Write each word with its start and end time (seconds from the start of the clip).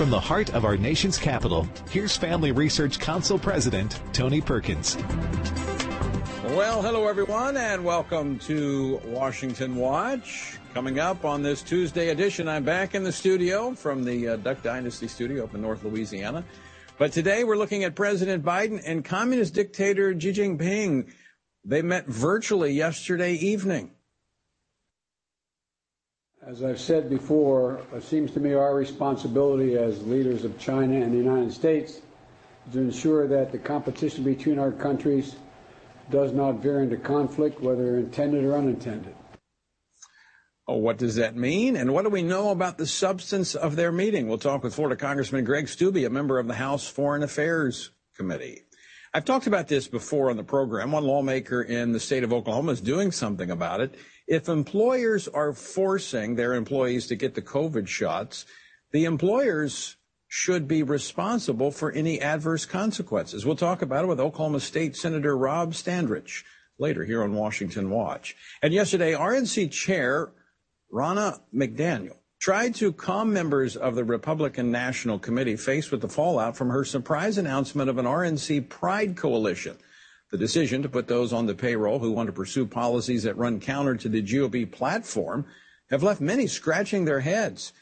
From 0.00 0.08
the 0.08 0.18
heart 0.18 0.54
of 0.54 0.64
our 0.64 0.78
nation's 0.78 1.18
capital, 1.18 1.68
here's 1.90 2.16
Family 2.16 2.52
Research 2.52 2.98
Council 2.98 3.38
President 3.38 4.00
Tony 4.14 4.40
Perkins. 4.40 4.96
Well, 6.42 6.80
hello 6.80 7.06
everyone, 7.06 7.58
and 7.58 7.84
welcome 7.84 8.38
to 8.38 8.98
Washington 9.04 9.76
Watch. 9.76 10.58
Coming 10.72 10.98
up 11.00 11.26
on 11.26 11.42
this 11.42 11.60
Tuesday 11.60 12.08
edition, 12.08 12.48
I'm 12.48 12.64
back 12.64 12.94
in 12.94 13.04
the 13.04 13.12
studio 13.12 13.74
from 13.74 14.02
the 14.02 14.28
uh, 14.28 14.36
Duck 14.36 14.62
Dynasty 14.62 15.06
studio 15.06 15.44
up 15.44 15.54
in 15.54 15.60
North 15.60 15.84
Louisiana. 15.84 16.46
But 16.96 17.12
today 17.12 17.44
we're 17.44 17.58
looking 17.58 17.84
at 17.84 17.94
President 17.94 18.42
Biden 18.42 18.80
and 18.86 19.04
communist 19.04 19.52
dictator 19.52 20.18
Xi 20.18 20.32
Jinping. 20.32 21.12
They 21.62 21.82
met 21.82 22.06
virtually 22.06 22.72
yesterday 22.72 23.34
evening. 23.34 23.90
As 26.50 26.64
I've 26.64 26.80
said 26.80 27.08
before, 27.08 27.80
it 27.94 28.02
seems 28.02 28.32
to 28.32 28.40
me 28.40 28.54
our 28.54 28.74
responsibility 28.74 29.76
as 29.76 30.04
leaders 30.04 30.42
of 30.42 30.58
China 30.58 30.96
and 30.96 31.12
the 31.12 31.16
United 31.16 31.52
States 31.52 32.00
is 32.66 32.72
to 32.72 32.80
ensure 32.80 33.28
that 33.28 33.52
the 33.52 33.58
competition 33.58 34.24
between 34.24 34.58
our 34.58 34.72
countries 34.72 35.36
does 36.10 36.32
not 36.32 36.54
veer 36.54 36.82
into 36.82 36.96
conflict, 36.96 37.60
whether 37.60 37.98
intended 37.98 38.44
or 38.44 38.56
unintended. 38.56 39.14
Oh, 40.66 40.78
what 40.78 40.98
does 40.98 41.14
that 41.14 41.36
mean? 41.36 41.76
And 41.76 41.94
what 41.94 42.02
do 42.02 42.08
we 42.10 42.24
know 42.24 42.50
about 42.50 42.78
the 42.78 42.86
substance 42.86 43.54
of 43.54 43.76
their 43.76 43.92
meeting? 43.92 44.26
We'll 44.26 44.38
talk 44.38 44.64
with 44.64 44.74
Florida 44.74 44.96
Congressman 44.96 45.44
Greg 45.44 45.66
Steube, 45.66 46.04
a 46.04 46.10
member 46.10 46.40
of 46.40 46.48
the 46.48 46.54
House 46.54 46.88
Foreign 46.88 47.22
Affairs 47.22 47.92
Committee. 48.16 48.62
I've 49.14 49.24
talked 49.24 49.46
about 49.46 49.68
this 49.68 49.88
before 49.88 50.30
on 50.30 50.36
the 50.36 50.44
program. 50.44 50.92
One 50.92 51.04
lawmaker 51.04 51.62
in 51.62 51.92
the 51.92 51.98
state 51.98 52.22
of 52.22 52.32
Oklahoma 52.32 52.72
is 52.72 52.80
doing 52.80 53.10
something 53.10 53.50
about 53.50 53.80
it. 53.80 53.94
If 54.30 54.48
employers 54.48 55.26
are 55.26 55.52
forcing 55.52 56.36
their 56.36 56.54
employees 56.54 57.08
to 57.08 57.16
get 57.16 57.34
the 57.34 57.42
COVID 57.42 57.88
shots, 57.88 58.46
the 58.92 59.04
employers 59.04 59.96
should 60.28 60.68
be 60.68 60.84
responsible 60.84 61.72
for 61.72 61.90
any 61.90 62.20
adverse 62.20 62.64
consequences. 62.64 63.44
We'll 63.44 63.56
talk 63.56 63.82
about 63.82 64.04
it 64.04 64.06
with 64.06 64.20
Oklahoma 64.20 64.60
State 64.60 64.94
Senator 64.94 65.36
Rob 65.36 65.72
Standridge 65.72 66.44
later 66.78 67.04
here 67.04 67.24
on 67.24 67.34
Washington 67.34 67.90
Watch. 67.90 68.36
And 68.62 68.72
yesterday, 68.72 69.14
RNC 69.14 69.72
Chair 69.72 70.30
Ronna 70.94 71.40
McDaniel 71.52 72.18
tried 72.38 72.76
to 72.76 72.92
calm 72.92 73.32
members 73.32 73.76
of 73.76 73.96
the 73.96 74.04
Republican 74.04 74.70
National 74.70 75.18
Committee 75.18 75.56
faced 75.56 75.90
with 75.90 76.02
the 76.02 76.08
fallout 76.08 76.56
from 76.56 76.70
her 76.70 76.84
surprise 76.84 77.36
announcement 77.36 77.90
of 77.90 77.98
an 77.98 78.06
RNC 78.06 78.68
Pride 78.68 79.16
Coalition. 79.16 79.76
The 80.30 80.38
decision 80.38 80.82
to 80.82 80.88
put 80.88 81.08
those 81.08 81.32
on 81.32 81.46
the 81.46 81.54
payroll 81.54 81.98
who 81.98 82.12
want 82.12 82.28
to 82.28 82.32
pursue 82.32 82.64
policies 82.66 83.24
that 83.24 83.36
run 83.36 83.58
counter 83.58 83.96
to 83.96 84.08
the 84.08 84.22
GOP 84.22 84.70
platform 84.70 85.44
have 85.90 86.04
left 86.04 86.20
many 86.20 86.46
scratching 86.46 87.04
their 87.04 87.20
heads. 87.20 87.72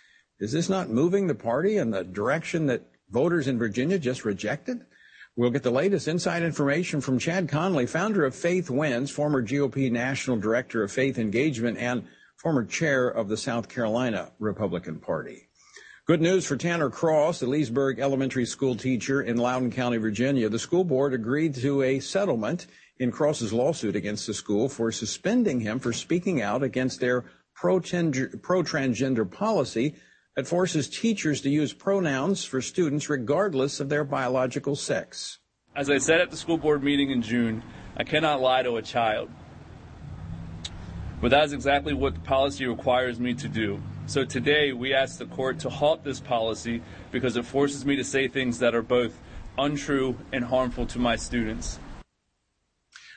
Is 0.41 0.53
this 0.53 0.69
not 0.69 0.89
moving 0.89 1.27
the 1.27 1.35
party 1.35 1.77
in 1.77 1.91
the 1.91 2.05
direction 2.05 2.67
that 2.67 2.87
voters 3.11 3.49
in 3.49 3.59
Virginia 3.59 3.99
just 3.99 4.25
rejected? 4.25 4.87
We'll 5.37 5.51
get 5.51 5.63
the 5.63 5.71
latest 5.71 6.09
inside 6.09 6.43
information 6.43 7.01
from 7.01 7.19
Chad 7.19 7.49
Connelly, 7.49 7.87
founder 7.87 8.25
of 8.25 8.35
Faith 8.35 8.71
Wins, 8.71 9.11
former 9.11 9.43
GOP 9.43 9.93
National 9.93 10.37
Director 10.37 10.83
of 10.83 10.91
Faith 10.91 11.19
Engagement, 11.19 11.77
and 11.79 12.05
former 12.37 12.65
chair 12.65 13.09
of 13.09 13.29
the 13.29 13.37
South 13.37 13.69
Carolina 13.69 14.33
Republican 14.39 14.99
Party. 14.99 15.48
Good 16.09 16.23
news 16.23 16.47
for 16.47 16.57
Tanner 16.57 16.89
Cross, 16.89 17.41
the 17.41 17.47
Leesburg 17.47 17.99
Elementary 17.99 18.47
School 18.47 18.75
teacher 18.75 19.21
in 19.21 19.37
Loudoun 19.37 19.71
County, 19.71 19.99
Virginia. 19.99 20.49
The 20.49 20.59
school 20.59 20.83
board 20.83 21.13
agreed 21.13 21.55
to 21.57 21.83
a 21.83 22.01
settlement 22.01 22.67
in 22.99 23.13
Cross's 23.13 23.53
lawsuit 23.53 23.95
against 23.95 24.27
the 24.27 24.33
school 24.33 24.71
for 24.71 24.91
suspending 24.91 25.61
him 25.61 25.79
for 25.79 25.93
speaking 25.93 26.41
out 26.41 26.63
against 26.63 27.01
their 27.01 27.27
pro-transgender 27.55 29.31
policy 29.31 29.97
that 30.35 30.47
forces 30.47 30.89
teachers 30.89 31.43
to 31.43 31.51
use 31.51 31.75
pronouns 31.75 32.43
for 32.43 32.63
students 32.63 33.11
regardless 33.11 33.79
of 33.79 33.91
their 33.91 34.03
biological 34.03 34.77
sex. 34.77 35.41
As 35.77 35.91
I 35.91 35.99
said 35.99 36.23
at 36.23 36.31
the 36.31 36.39
school 36.39 36.57
board 36.57 36.83
meeting 36.83 37.11
in 37.11 37.21
June, 37.21 37.63
I 37.99 38.05
cannot 38.05 38.41
lie 38.41 38.63
to 38.63 38.77
a 38.77 38.83
child. 38.83 39.29
But 41.21 41.33
that 41.33 41.45
is 41.45 41.53
exactly 41.53 41.93
what 41.93 42.15
the 42.15 42.21
policy 42.21 42.65
requires 42.65 43.21
me 43.21 43.35
to 43.35 43.47
do. 43.47 43.83
So 44.09 44.25
today 44.25 44.73
we 44.73 44.95
ask 44.95 45.19
the 45.19 45.27
court 45.27 45.59
to 45.61 45.69
halt 45.69 46.03
this 46.03 46.19
policy 46.19 46.81
because 47.13 47.37
it 47.37 47.45
forces 47.45 47.85
me 47.85 47.95
to 47.97 48.05
say 48.05 48.27
things 48.27 48.59
that 48.59 48.75
are 48.75 48.81
both 48.81 49.21
untrue 49.59 50.17
and 50.33 50.43
harmful 50.43 50.87
to 50.87 50.99
my 50.99 51.15
students. 51.15 51.79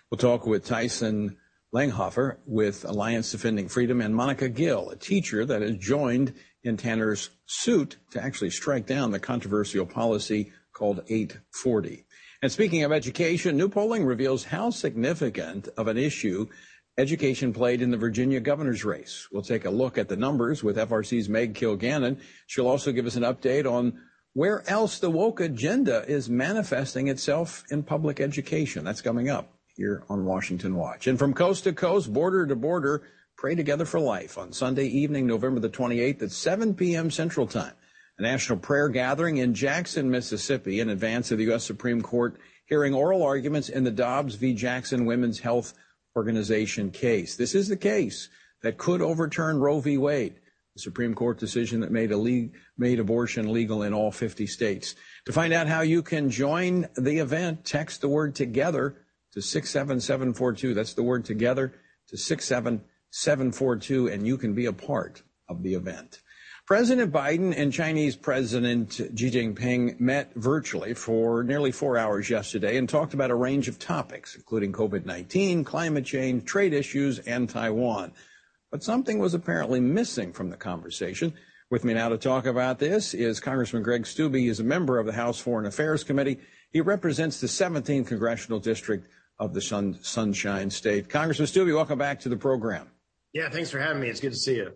We'll 0.09 0.18
talk 0.18 0.46
with 0.46 0.66
Tyson 0.66 1.38
Langhofer 1.74 2.40
with 2.46 2.84
Alliance 2.84 3.31
Defending 3.31 3.69
Freedom 3.69 4.01
and 4.01 4.13
Monica 4.13 4.50
Gill, 4.50 4.90
a 4.90 4.97
teacher 4.97 5.46
that 5.46 5.62
has 5.62 5.78
joined 5.78 6.34
in 6.66 6.75
Tanner's 6.75 7.30
suit 7.46 7.96
to 8.12 8.22
actually 8.22 8.50
strike 8.50 8.85
down 8.85 9.12
the 9.12 9.19
controversial 9.19 9.85
policy 9.85 10.51
called 10.74 11.06
840. 11.07 12.06
And 12.41 12.51
speaking 12.51 12.84
of 12.84 12.91
education, 12.91 13.56
new 13.56 13.69
polling 13.69 14.03
reveals 14.03 14.44
how 14.44 14.72
significant 14.72 15.69
of 15.78 15.88
an 15.88 15.97
issue 15.97 16.50
Education 16.97 17.53
played 17.53 17.81
in 17.81 17.90
the 17.90 17.97
Virginia 17.97 18.40
governor's 18.40 18.84
race. 18.84 19.28
We'll 19.31 19.41
take 19.41 19.66
a 19.66 19.69
look 19.69 19.97
at 19.97 20.09
the 20.09 20.18
numbers 20.18 20.63
with 20.63 20.75
FRC's 20.75 21.29
Meg 21.29 21.53
Kilgannon. 21.53 22.19
She'll 22.47 22.68
also 22.68 22.91
give 22.91 23.06
us 23.06 23.16
an 23.16 23.24
update 23.24 23.66
on 23.66 24.00
where 24.34 24.69
else 24.69 25.00
the 25.00 25.09
woke 25.09 25.40
agenda 25.40 26.06
is 26.07 26.30
manifesting 26.30 27.07
itself 27.07 27.63
in 27.69 27.84
public 27.84 28.19
education. 28.19 28.84
That's 28.84 29.01
coming 29.01 29.30
up 29.30 29.53
here 29.75 30.03
on 30.09 30.25
Washington 30.25 30.75
Watch. 30.75 31.07
And 31.07 31.18
from 31.18 31.34
coast 31.34 31.63
to 31.63 31.74
coast, 31.74 32.12
border 32.12 32.46
to 32.46 32.56
border, 32.56 33.03
pray 33.38 33.56
together 33.56 33.85
for 33.85 34.00
life 34.00 34.38
on 34.38 34.51
Sunday 34.51 34.88
evening, 34.88 35.25
November 35.28 35.59
the 35.59 35.69
28th 35.69 36.24
at 36.24 36.31
7 36.31 36.75
p.m. 36.75 37.09
Central 37.09 37.47
Time. 37.47 37.74
A 38.19 38.22
national 38.22 38.59
prayer 38.59 38.90
gathering 38.90 39.38
in 39.38 39.53
Jackson, 39.53 40.09
Mississippi 40.09 40.81
in 40.81 40.90
advance 40.90 41.31
of 41.31 41.38
the 41.38 41.46
U.S. 41.46 41.63
Supreme 41.63 42.01
Court 42.01 42.38
hearing 42.66 42.94
oral 42.94 43.24
arguments 43.24 43.69
in 43.69 43.84
the 43.84 43.91
Dobbs 43.91 44.35
v. 44.35 44.53
Jackson 44.53 45.06
Women's 45.06 45.40
Health 45.40 45.74
organization 46.16 46.91
case. 46.91 47.35
This 47.35 47.55
is 47.55 47.67
the 47.67 47.77
case 47.77 48.29
that 48.61 48.77
could 48.77 49.01
overturn 49.01 49.59
Roe 49.59 49.79
v. 49.79 49.97
Wade, 49.97 50.35
the 50.75 50.81
Supreme 50.81 51.13
Court 51.13 51.38
decision 51.39 51.81
that 51.81 51.91
made, 51.91 52.11
le- 52.11 52.49
made 52.77 52.99
abortion 52.99 53.51
legal 53.51 53.83
in 53.83 53.94
all 53.94 54.11
50 54.11 54.47
states. 54.47 54.95
To 55.25 55.33
find 55.33 55.53
out 55.53 55.67
how 55.67 55.81
you 55.81 56.01
can 56.01 56.29
join 56.29 56.88
the 56.95 57.17
event, 57.19 57.66
text 57.66 58.01
the 58.01 58.09
word 58.09 58.35
together 58.35 58.95
to 59.33 59.41
67742. 59.41 60.73
That's 60.73 60.94
the 60.94 61.03
word 61.03 61.25
together 61.25 61.73
to 62.09 62.17
67742, 62.17 64.07
and 64.07 64.25
you 64.27 64.38
can 64.38 64.53
be 64.53 64.66
a 64.66 64.73
part 64.73 65.23
of 65.47 65.63
the 65.63 65.73
event. 65.73 66.21
President 66.71 67.11
Biden 67.11 67.53
and 67.57 67.73
Chinese 67.73 68.15
President 68.15 68.93
Xi 68.93 69.29
Jinping 69.29 69.99
met 69.99 70.31
virtually 70.35 70.93
for 70.93 71.43
nearly 71.43 71.69
four 71.69 71.97
hours 71.97 72.29
yesterday 72.29 72.77
and 72.77 72.87
talked 72.87 73.13
about 73.13 73.29
a 73.29 73.35
range 73.35 73.67
of 73.67 73.77
topics, 73.77 74.35
including 74.35 74.71
COVID 74.71 75.05
19, 75.05 75.65
climate 75.65 76.05
change, 76.05 76.45
trade 76.45 76.73
issues, 76.73 77.19
and 77.19 77.49
Taiwan. 77.49 78.13
But 78.71 78.85
something 78.85 79.19
was 79.19 79.33
apparently 79.33 79.81
missing 79.81 80.31
from 80.31 80.49
the 80.49 80.55
conversation. 80.55 81.33
With 81.69 81.83
me 81.83 81.93
now 81.93 82.07
to 82.07 82.17
talk 82.17 82.45
about 82.45 82.79
this 82.79 83.13
is 83.13 83.41
Congressman 83.41 83.83
Greg 83.83 84.03
Steube. 84.03 84.38
He 84.38 84.47
is 84.47 84.61
a 84.61 84.63
member 84.63 84.97
of 84.97 85.05
the 85.05 85.11
House 85.11 85.41
Foreign 85.41 85.65
Affairs 85.65 86.05
Committee. 86.05 86.39
He 86.71 86.79
represents 86.79 87.41
the 87.41 87.47
17th 87.47 88.07
Congressional 88.07 88.61
District 88.61 89.09
of 89.39 89.53
the 89.53 89.59
Sun- 89.59 89.99
Sunshine 90.01 90.69
State. 90.69 91.09
Congressman 91.09 91.49
Steube, 91.49 91.75
welcome 91.75 91.99
back 91.99 92.21
to 92.21 92.29
the 92.29 92.38
program. 92.38 92.88
Yeah, 93.33 93.49
thanks 93.49 93.69
for 93.69 93.79
having 93.79 94.01
me. 94.01 94.07
It's 94.07 94.21
good 94.21 94.31
to 94.31 94.38
see 94.38 94.55
you. 94.55 94.71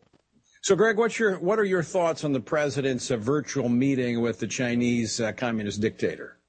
So, 0.66 0.76
Greg, 0.76 0.98
what's 0.98 1.20
your 1.20 1.38
what 1.38 1.59
are 1.59 1.64
your 1.64 1.84
thoughts 1.84 2.24
on 2.24 2.34
the 2.34 2.40
president's 2.40 3.12
uh, 3.12 3.18
virtual 3.18 3.70
meeting 3.70 4.20
with 4.20 4.40
the 4.40 4.48
Chinese 4.48 5.22
uh, 5.22 5.31
communist 5.31 5.80
dictator? 5.80 6.40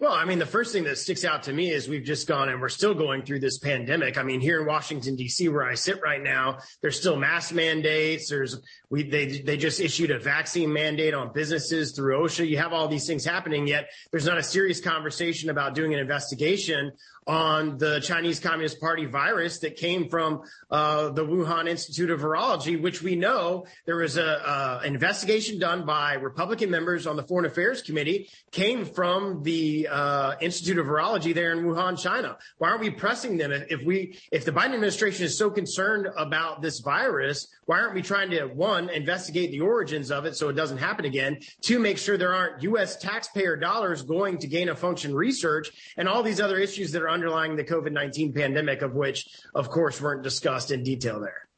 Well, 0.00 0.10
I 0.10 0.24
mean, 0.24 0.40
the 0.40 0.46
first 0.46 0.72
thing 0.72 0.82
that 0.82 0.98
sticks 0.98 1.24
out 1.24 1.44
to 1.44 1.52
me 1.52 1.70
is 1.70 1.86
we've 1.88 2.02
just 2.02 2.26
gone 2.26 2.48
and 2.48 2.60
we're 2.60 2.68
still 2.68 2.92
going 2.92 3.22
through 3.22 3.38
this 3.38 3.58
pandemic. 3.58 4.18
I 4.18 4.24
mean, 4.24 4.40
here 4.40 4.60
in 4.60 4.66
Washington 4.66 5.14
D.C., 5.14 5.48
where 5.48 5.62
I 5.62 5.74
sit 5.74 6.02
right 6.02 6.20
now, 6.20 6.58
there's 6.80 6.98
still 6.98 7.14
mask 7.14 7.54
mandates. 7.54 8.28
There's 8.28 8.60
we 8.90 9.04
they 9.04 9.42
they 9.42 9.56
just 9.56 9.78
issued 9.78 10.10
a 10.10 10.18
vaccine 10.18 10.72
mandate 10.72 11.14
on 11.14 11.32
businesses 11.32 11.92
through 11.92 12.18
OSHA. 12.18 12.48
You 12.48 12.58
have 12.58 12.72
all 12.72 12.88
these 12.88 13.06
things 13.06 13.24
happening, 13.24 13.68
yet 13.68 13.90
there's 14.10 14.26
not 14.26 14.38
a 14.38 14.42
serious 14.42 14.80
conversation 14.80 15.50
about 15.50 15.76
doing 15.76 15.94
an 15.94 16.00
investigation 16.00 16.90
on 17.26 17.78
the 17.78 18.00
Chinese 18.00 18.40
Communist 18.40 18.80
Party 18.80 19.06
virus 19.06 19.58
that 19.60 19.76
came 19.76 20.08
from 20.08 20.42
uh, 20.70 21.10
the 21.10 21.24
Wuhan 21.24 21.68
Institute 21.68 22.10
of 22.10 22.20
Virology, 22.20 22.80
which 22.80 23.02
we 23.02 23.14
know 23.14 23.66
there 23.86 23.96
was 23.96 24.16
a, 24.16 24.80
investigation 24.84 25.58
done 25.58 25.84
by 25.86 26.14
Republican 26.14 26.70
members 26.70 27.06
on 27.06 27.16
the 27.16 27.22
Foreign 27.22 27.46
Affairs 27.46 27.82
Committee 27.82 28.28
came 28.50 28.84
from 28.84 29.42
the 29.42 29.88
uh, 29.88 30.34
Institute 30.40 30.78
of 30.78 30.86
Virology 30.86 31.34
there 31.34 31.52
in 31.52 31.64
Wuhan, 31.64 32.00
China. 32.00 32.36
Why 32.58 32.70
aren't 32.70 32.80
we 32.80 32.90
pressing 32.90 33.36
them? 33.36 33.52
If 33.52 33.84
we, 33.84 34.18
if 34.30 34.44
the 34.44 34.52
Biden 34.52 34.74
administration 34.74 35.24
is 35.24 35.38
so 35.38 35.50
concerned 35.50 36.08
about 36.16 36.62
this 36.62 36.80
virus, 36.80 37.48
why 37.66 37.80
aren't 37.80 37.94
we 37.94 38.02
trying 38.02 38.30
to 38.30 38.46
one 38.46 38.88
investigate 38.88 39.50
the 39.50 39.60
origins 39.60 40.10
of 40.10 40.24
it 40.24 40.36
so 40.36 40.48
it 40.48 40.54
doesn't 40.54 40.78
happen 40.78 41.04
again? 41.04 41.38
Two, 41.60 41.78
make 41.78 41.98
sure 41.98 42.18
there 42.18 42.34
aren't 42.34 42.62
U.S. 42.62 42.96
taxpayer 42.96 43.56
dollars 43.56 44.02
going 44.02 44.38
to 44.38 44.46
gain 44.46 44.68
of 44.68 44.78
function 44.78 45.14
research 45.14 45.70
and 45.96 46.08
all 46.08 46.22
these 46.22 46.40
other 46.40 46.58
issues 46.58 46.90
that 46.92 47.02
are 47.02 47.10
underlying 47.10 47.56
the 47.56 47.64
COVID 47.64 47.92
19 47.92 48.32
pandemic, 48.32 48.82
of 48.82 48.94
which, 48.94 49.28
of 49.54 49.70
course, 49.70 50.00
weren't 50.00 50.22
discussed 50.22 50.70
in 50.70 50.82
detail 50.82 51.20
there. 51.20 51.48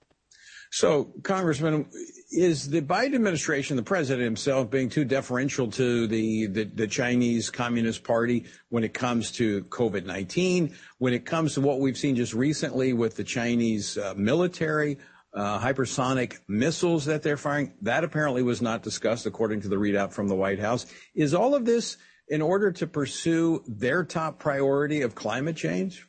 So, 0.71 1.13
Congressman, 1.23 1.87
is 2.33 2.69
the 2.69 2.83
Biden 2.83 3.15
administration, 3.15 3.77
the 3.77 3.85
president 3.85 4.25
himself, 4.25 4.71
being 4.71 4.89
too 4.89 5.05
deferential 5.05 5.71
to 5.71 6.09
the, 6.09 6.49
the, 6.49 6.65
the 6.65 6.89
Chinese 6.89 7.49
Communist 7.49 8.03
Party 8.03 8.47
when 8.71 8.83
it 8.83 8.93
comes 8.93 9.31
to 9.33 9.63
COVID 9.67 10.05
19, 10.05 10.75
when 10.99 11.15
it 11.15 11.25
comes 11.25 11.55
to 11.55 11.61
what 11.61 11.79
we've 11.79 11.97
seen 11.97 12.17
just 12.17 12.35
recently 12.35 12.93
with 12.93 13.15
the 13.15 13.23
Chinese 13.23 13.97
uh, 13.97 14.15
military? 14.17 14.99
Uh, 15.35 15.59
hypersonic 15.59 16.39
missiles 16.47 17.07
that 17.07 17.23
they're 17.23 17.37
firing. 17.37 17.75
That 17.83 18.05
apparently 18.05 18.43
was 18.43 18.63
not 18.63 18.85
discussed, 18.85 19.27
according 19.27 19.63
to 19.63 19.69
the 19.69 19.77
readout 19.77 20.13
from 20.13 20.29
the 20.29 20.37
White 20.37 20.61
House. 20.61 20.87
Is 21.15 21.35
all 21.35 21.57
of 21.57 21.65
this 21.65 21.97
in 22.29 22.41
order 22.41 22.71
to 22.73 22.87
pursue 22.87 23.65
their 23.67 24.05
top 24.05 24.39
priority 24.39 25.03
of 25.03 25.17
climate 25.17 25.57
change? 25.57 26.07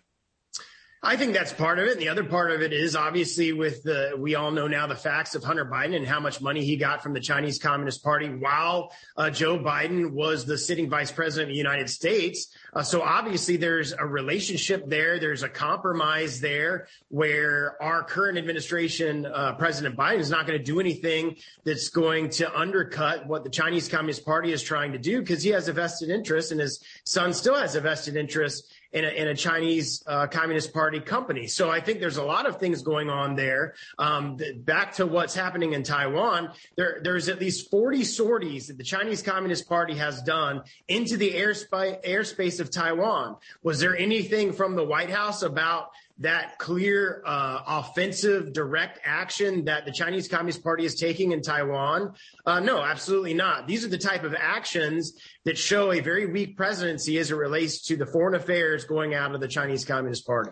I 1.05 1.17
think 1.17 1.33
that's 1.33 1.53
part 1.53 1.77
of 1.77 1.85
it. 1.85 1.91
And 1.91 2.01
the 2.01 2.09
other 2.09 2.23
part 2.23 2.49
of 2.49 2.63
it 2.63 2.73
is 2.73 2.95
obviously 2.95 3.53
with 3.53 3.83
the, 3.83 4.15
we 4.17 4.33
all 4.33 4.49
know 4.49 4.67
now 4.67 4.87
the 4.87 4.95
facts 4.95 5.35
of 5.35 5.43
Hunter 5.43 5.63
Biden 5.63 5.95
and 5.95 6.07
how 6.07 6.19
much 6.19 6.41
money 6.41 6.65
he 6.65 6.77
got 6.77 7.03
from 7.03 7.13
the 7.13 7.19
Chinese 7.19 7.59
Communist 7.59 8.03
Party 8.03 8.27
while 8.27 8.91
uh, 9.15 9.29
Joe 9.29 9.59
Biden 9.59 10.13
was 10.13 10.45
the 10.45 10.57
sitting 10.57 10.89
vice 10.89 11.11
president 11.11 11.51
of 11.51 11.53
the 11.53 11.57
United 11.57 11.91
States. 11.91 12.47
Uh, 12.73 12.81
so 12.81 13.03
obviously 13.03 13.55
there's 13.55 13.93
a 13.93 14.03
relationship 14.03 14.89
there. 14.89 15.19
There's 15.19 15.43
a 15.43 15.49
compromise 15.49 16.41
there 16.41 16.87
where 17.09 17.81
our 17.83 18.03
current 18.03 18.39
administration, 18.39 19.27
uh, 19.27 19.53
President 19.53 19.95
Biden 19.95 20.19
is 20.19 20.31
not 20.31 20.47
going 20.47 20.57
to 20.57 20.65
do 20.65 20.79
anything 20.79 21.35
that's 21.65 21.89
going 21.89 22.29
to 22.31 22.57
undercut 22.57 23.27
what 23.27 23.43
the 23.43 23.51
Chinese 23.51 23.87
Communist 23.87 24.25
Party 24.25 24.51
is 24.51 24.63
trying 24.63 24.91
to 24.93 24.97
do 24.97 25.19
because 25.19 25.43
he 25.43 25.51
has 25.51 25.67
a 25.67 25.73
vested 25.73 26.09
interest 26.09 26.51
and 26.51 26.59
his 26.59 26.83
son 27.05 27.31
still 27.31 27.55
has 27.55 27.75
a 27.75 27.81
vested 27.81 28.15
interest 28.15 28.71
in 28.95 29.03
a, 29.03 29.09
in 29.09 29.27
a 29.27 29.35
Chinese 29.35 30.01
uh, 30.07 30.25
Communist 30.25 30.73
Party 30.73 31.01
company. 31.01 31.47
So 31.47 31.69
I 31.69 31.81
think 31.81 31.99
there's 31.99 32.15
a 32.15 32.23
lot 32.23 32.45
of 32.45 32.59
things 32.61 32.81
going 32.81 33.09
on 33.09 33.35
there. 33.35 33.75
Um, 33.99 34.37
back 34.59 34.93
to 34.95 35.05
what's 35.05 35.35
happening 35.35 35.73
in 35.73 35.83
Taiwan, 35.83 36.51
there, 36.77 37.01
there's 37.03 37.27
at 37.27 37.41
least 37.41 37.69
40 37.69 38.05
sorties 38.05 38.67
that 38.67 38.77
the 38.77 38.85
Chinese 38.85 39.21
Communist 39.21 39.67
Party 39.67 39.95
has 39.95 40.21
done 40.21 40.63
into 40.87 41.17
the 41.17 41.29
airspace, 41.29 42.01
airspace 42.05 42.61
of 42.61 42.71
Taiwan. 42.71 43.35
Was 43.63 43.81
there 43.81 43.97
anything 43.97 44.53
from 44.53 44.77
the 44.77 44.83
White 44.85 45.09
House 45.09 45.43
about 45.43 45.89
that 46.19 46.57
clear 46.59 47.21
uh, 47.25 47.59
offensive 47.67 48.53
direct 48.53 48.99
action 49.03 49.65
that 49.65 49.85
the 49.85 49.91
Chinese 49.91 50.27
Communist 50.27 50.63
Party 50.63 50.85
is 50.85 50.95
taking 50.95 51.33
in 51.33 51.41
Taiwan? 51.41 52.13
Uh, 52.45 52.59
no, 52.59 52.81
absolutely 52.81 53.33
not. 53.33 53.67
These 53.67 53.83
are 53.83 53.89
the 53.89 53.97
type 53.97 54.23
of 54.23 54.33
actions 54.33 55.13
that 55.43 55.57
show 55.57 55.91
a 55.91 55.99
very 55.99 56.25
weak 56.25 56.55
presidency 56.55 57.17
as 57.17 57.31
it 57.31 57.35
relates 57.35 57.81
to 57.87 57.97
the 57.97 58.05
foreign 58.05 58.35
affairs 58.35 58.85
going 58.85 59.13
out 59.13 59.35
of 59.35 59.41
the 59.41 59.47
Chinese 59.47 59.83
Communist 59.83 60.25
Party. 60.25 60.51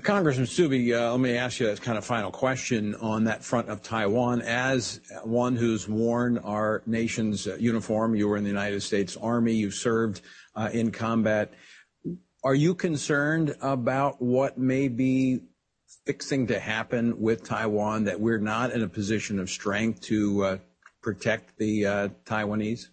Congressman 0.00 0.46
Steube, 0.46 0.98
uh, 0.98 1.10
let 1.10 1.20
me 1.20 1.36
ask 1.36 1.60
you 1.60 1.68
a 1.68 1.76
kind 1.76 1.98
of 1.98 2.04
final 2.04 2.30
question 2.30 2.94
on 2.94 3.24
that 3.24 3.44
front 3.44 3.68
of 3.68 3.82
Taiwan. 3.82 4.40
As 4.40 5.00
one 5.22 5.54
who's 5.54 5.86
worn 5.86 6.38
our 6.38 6.82
nation's 6.86 7.44
uniform, 7.58 8.14
you 8.14 8.26
were 8.26 8.38
in 8.38 8.42
the 8.42 8.48
United 8.48 8.82
States 8.82 9.18
Army, 9.18 9.52
you 9.52 9.70
served 9.70 10.22
uh, 10.56 10.70
in 10.72 10.90
combat. 10.90 11.52
Are 12.44 12.56
you 12.56 12.74
concerned 12.74 13.54
about 13.60 14.20
what 14.20 14.58
may 14.58 14.88
be 14.88 15.42
fixing 16.04 16.48
to 16.48 16.58
happen 16.58 17.20
with 17.20 17.44
Taiwan, 17.44 18.02
that 18.04 18.18
we're 18.18 18.40
not 18.40 18.72
in 18.72 18.82
a 18.82 18.88
position 18.88 19.38
of 19.38 19.48
strength 19.48 20.00
to 20.02 20.44
uh, 20.44 20.58
protect 21.02 21.56
the 21.56 21.86
uh, 21.86 22.08
Taiwanese? 22.24 22.88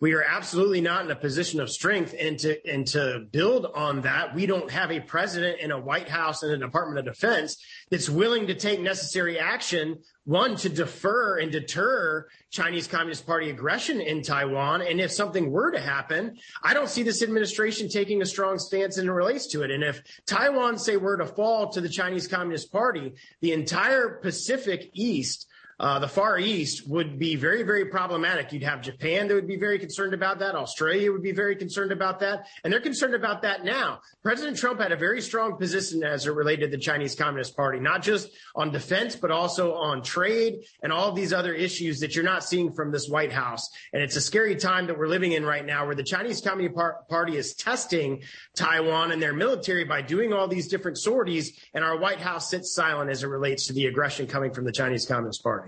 We 0.00 0.12
are 0.12 0.22
absolutely 0.22 0.80
not 0.80 1.04
in 1.04 1.10
a 1.10 1.16
position 1.16 1.60
of 1.60 1.70
strength. 1.70 2.14
And 2.18 2.38
to 2.40 2.58
and 2.70 2.86
to 2.88 3.26
build 3.30 3.66
on 3.74 4.02
that 4.02 4.34
we 4.34 4.46
don't 4.46 4.70
have 4.70 4.90
a 4.90 5.00
president 5.00 5.60
in 5.60 5.70
a 5.70 5.80
white 5.80 6.08
house 6.08 6.42
and 6.42 6.52
a 6.52 6.58
department 6.58 6.98
of 6.98 7.14
defense 7.14 7.56
that's 7.90 8.08
willing 8.08 8.48
to 8.48 8.54
take 8.54 8.80
necessary 8.80 9.38
action 9.38 9.98
one 10.24 10.56
to 10.56 10.70
defer 10.70 11.38
and 11.38 11.52
deter 11.52 12.26
chinese 12.50 12.86
communist 12.86 13.26
party 13.26 13.50
aggression 13.50 14.00
in 14.00 14.22
taiwan. 14.22 14.82
And 14.82 15.00
if 15.00 15.12
something 15.12 15.50
were 15.50 15.70
to 15.70 15.80
happen 15.80 16.36
i 16.62 16.74
don't 16.74 16.88
see 16.88 17.02
this 17.02 17.22
administration 17.22 17.88
taking 17.88 18.20
a 18.22 18.26
strong 18.26 18.58
stance 18.58 18.98
in 18.98 19.10
relates 19.10 19.46
to 19.48 19.62
it. 19.62 19.70
And 19.70 19.84
if 19.84 20.02
taiwan 20.26 20.78
say 20.78 20.96
were 20.96 21.16
to 21.16 21.26
fall 21.26 21.70
to 21.70 21.80
the 21.80 21.88
chinese 21.88 22.26
communist 22.26 22.72
party 22.72 23.14
the 23.40 23.52
entire 23.52 24.18
pacific 24.22 24.90
east 24.94 25.46
uh, 25.80 25.98
the 25.98 26.08
Far 26.08 26.38
East 26.38 26.88
would 26.88 27.18
be 27.18 27.36
very, 27.36 27.62
very 27.62 27.86
problematic. 27.86 28.52
You'd 28.52 28.62
have 28.62 28.80
Japan 28.80 29.28
that 29.28 29.34
would 29.34 29.48
be 29.48 29.56
very 29.56 29.78
concerned 29.78 30.14
about 30.14 30.38
that. 30.38 30.54
Australia 30.54 31.10
would 31.12 31.22
be 31.22 31.32
very 31.32 31.56
concerned 31.56 31.92
about 31.92 32.20
that. 32.20 32.46
And 32.62 32.72
they're 32.72 32.80
concerned 32.80 33.14
about 33.14 33.42
that 33.42 33.64
now. 33.64 34.00
President 34.22 34.56
Trump 34.56 34.80
had 34.80 34.92
a 34.92 34.96
very 34.96 35.20
strong 35.20 35.56
position 35.56 36.04
as 36.04 36.26
it 36.26 36.30
related 36.30 36.70
to 36.70 36.76
the 36.76 36.82
Chinese 36.82 37.14
Communist 37.14 37.56
Party, 37.56 37.80
not 37.80 38.02
just 38.02 38.30
on 38.54 38.70
defense, 38.70 39.16
but 39.16 39.30
also 39.30 39.74
on 39.74 40.02
trade 40.02 40.64
and 40.82 40.92
all 40.92 41.12
these 41.12 41.32
other 41.32 41.52
issues 41.54 42.00
that 42.00 42.14
you're 42.14 42.24
not 42.24 42.44
seeing 42.44 42.72
from 42.72 42.92
this 42.92 43.08
White 43.08 43.32
House. 43.32 43.68
And 43.92 44.02
it's 44.02 44.16
a 44.16 44.20
scary 44.20 44.56
time 44.56 44.86
that 44.86 44.98
we're 44.98 45.08
living 45.08 45.32
in 45.32 45.44
right 45.44 45.64
now 45.64 45.86
where 45.86 45.94
the 45.94 46.04
Chinese 46.04 46.40
Communist 46.40 46.78
Party 47.08 47.36
is 47.36 47.54
testing 47.54 48.22
Taiwan 48.54 49.12
and 49.12 49.20
their 49.20 49.32
military 49.34 49.84
by 49.84 50.02
doing 50.02 50.32
all 50.32 50.48
these 50.48 50.68
different 50.68 50.98
sorties. 50.98 51.58
And 51.74 51.84
our 51.84 51.98
White 51.98 52.20
House 52.20 52.50
sits 52.50 52.74
silent 52.74 53.10
as 53.10 53.22
it 53.22 53.26
relates 53.26 53.66
to 53.66 53.72
the 53.72 53.86
aggression 53.86 54.26
coming 54.26 54.52
from 54.52 54.64
the 54.64 54.72
Chinese 54.72 55.06
Communist 55.06 55.42
Party. 55.42 55.63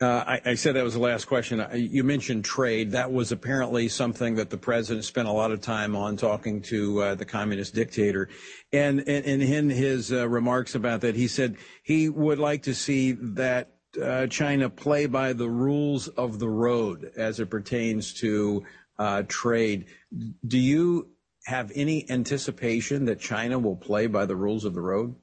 Uh, 0.00 0.38
I, 0.44 0.54
said 0.54 0.76
that 0.76 0.84
was 0.84 0.94
the 0.94 1.00
last 1.00 1.24
question. 1.24 1.64
You 1.74 2.04
mentioned 2.04 2.44
trade. 2.44 2.92
That 2.92 3.10
was 3.10 3.32
apparently 3.32 3.88
something 3.88 4.36
that 4.36 4.48
the 4.48 4.56
president 4.56 5.04
spent 5.04 5.26
a 5.26 5.32
lot 5.32 5.50
of 5.50 5.60
time 5.60 5.96
on 5.96 6.16
talking 6.16 6.62
to 6.62 7.02
uh, 7.02 7.14
the 7.16 7.24
communist 7.24 7.74
dictator. 7.74 8.28
And, 8.72 9.00
in 9.00 9.70
his 9.70 10.12
uh, 10.12 10.28
remarks 10.28 10.76
about 10.76 11.00
that, 11.00 11.16
he 11.16 11.26
said 11.26 11.56
he 11.82 12.08
would 12.08 12.38
like 12.38 12.62
to 12.64 12.74
see 12.74 13.12
that 13.12 13.72
China 14.30 14.70
play 14.70 15.06
by 15.06 15.32
the 15.32 15.50
rules 15.50 16.06
of 16.06 16.38
the 16.38 16.48
road 16.48 17.10
as 17.16 17.40
it 17.40 17.50
pertains 17.50 18.14
to 18.20 18.64
trade. 19.26 19.86
Do 20.46 20.58
you 20.58 21.08
have 21.46 21.72
any 21.74 22.08
anticipation 22.08 23.06
that 23.06 23.18
China 23.18 23.58
will 23.58 23.76
play 23.76 24.06
by 24.06 24.26
the 24.26 24.36
rules 24.36 24.64
of 24.64 24.74
the 24.74 24.80
road? 24.80 25.16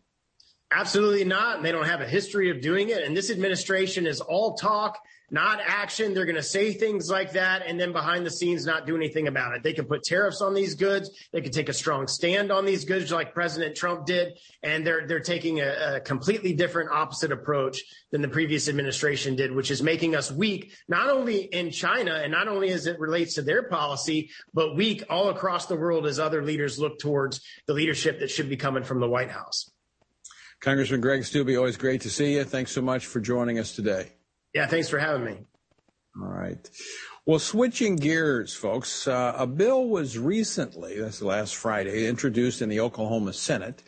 Absolutely 0.71 1.23
not. 1.23 1.62
They 1.62 1.71
don't 1.71 1.85
have 1.85 2.01
a 2.01 2.07
history 2.07 2.50
of 2.50 2.59
doing 2.59 2.89
it. 2.89 3.03
And 3.03 3.15
this 3.15 3.29
administration 3.29 4.07
is 4.07 4.19
all 4.19 4.56
talk, 4.56 4.97
not 5.29 5.59
action. 5.63 6.13
They're 6.13 6.25
going 6.25 6.35
to 6.35 6.44
say 6.44 6.73
things 6.73 7.09
like 7.09 7.33
that 7.33 7.62
and 7.65 7.79
then 7.79 7.91
behind 7.91 8.25
the 8.25 8.31
scenes 8.31 8.65
not 8.65 8.88
do 8.88 8.95
anything 8.95 9.27
about 9.27 9.56
it. 9.56 9.62
They 9.62 9.73
can 9.73 9.85
put 9.85 10.03
tariffs 10.03 10.41
on 10.41 10.56
these 10.56 10.73
goods. 10.73 11.12
They 11.31 11.41
can 11.41 11.51
take 11.51 11.69
a 11.69 11.73
strong 11.73 12.07
stand 12.07 12.51
on 12.51 12.65
these 12.65 12.83
goods 12.83 13.12
like 13.12 13.33
President 13.33 13.75
Trump 13.75 14.07
did. 14.07 14.39
And 14.63 14.85
they're, 14.85 15.07
they're 15.07 15.19
taking 15.19 15.62
a, 15.62 15.97
a 15.97 16.00
completely 16.00 16.53
different 16.53 16.89
opposite 16.91 17.31
approach 17.31 17.81
than 18.12 18.23
the 18.23 18.27
previous 18.27 18.67
administration 18.67 19.35
did, 19.35 19.51
which 19.51 19.69
is 19.69 19.83
making 19.83 20.15
us 20.15 20.31
weak, 20.31 20.74
not 20.88 21.10
only 21.10 21.43
in 21.43 21.69
China 21.69 22.15
and 22.15 22.31
not 22.31 22.48
only 22.48 22.72
as 22.72 22.88
it 22.88 23.00
relates 23.00 23.36
to 23.36 23.43
their 23.43 23.69
policy, 23.69 24.31
but 24.51 24.75
weak 24.75 25.03
all 25.12 25.29
across 25.29 25.67
the 25.67 25.75
world 25.75 26.07
as 26.07 26.19
other 26.19 26.43
leaders 26.43 26.79
look 26.79 26.98
towards 26.98 27.39
the 27.67 27.74
leadership 27.74 28.19
that 28.19 28.31
should 28.31 28.50
be 28.50 28.57
coming 28.57 28.84
from 28.84 29.00
the 29.00 29.07
White 29.07 29.31
House. 29.31 29.72
Congressman 30.65 31.00
Greg 31.00 31.22
Steube, 31.22 31.55
always 31.55 31.77
great 31.77 32.01
to 32.01 32.10
see 32.10 32.34
you. 32.34 32.43
Thanks 32.43 32.72
so 32.72 32.81
much 32.81 33.05
for 33.05 33.19
joining 33.19 33.60
us 33.60 33.75
today. 33.75 34.13
Yeah, 34.51 34.65
thanks 34.65 34.89
for 34.89 34.98
having 34.98 35.24
me. 35.24 35.38
All 36.19 36.27
right. 36.27 36.67
Well, 37.27 37.38
switching 37.38 37.98
gears, 37.98 38.55
folks, 38.55 39.07
uh, 39.07 39.36
a 39.38 39.45
bill 39.45 39.88
was 39.88 40.17
recently, 40.17 41.00
that's 41.00 41.22
last 41.22 41.55
Friday, 41.55 42.07
introduced 42.07 42.63
in 42.63 42.69
the 42.69 42.79
Oklahoma 42.79 43.34
Senate 43.34 43.84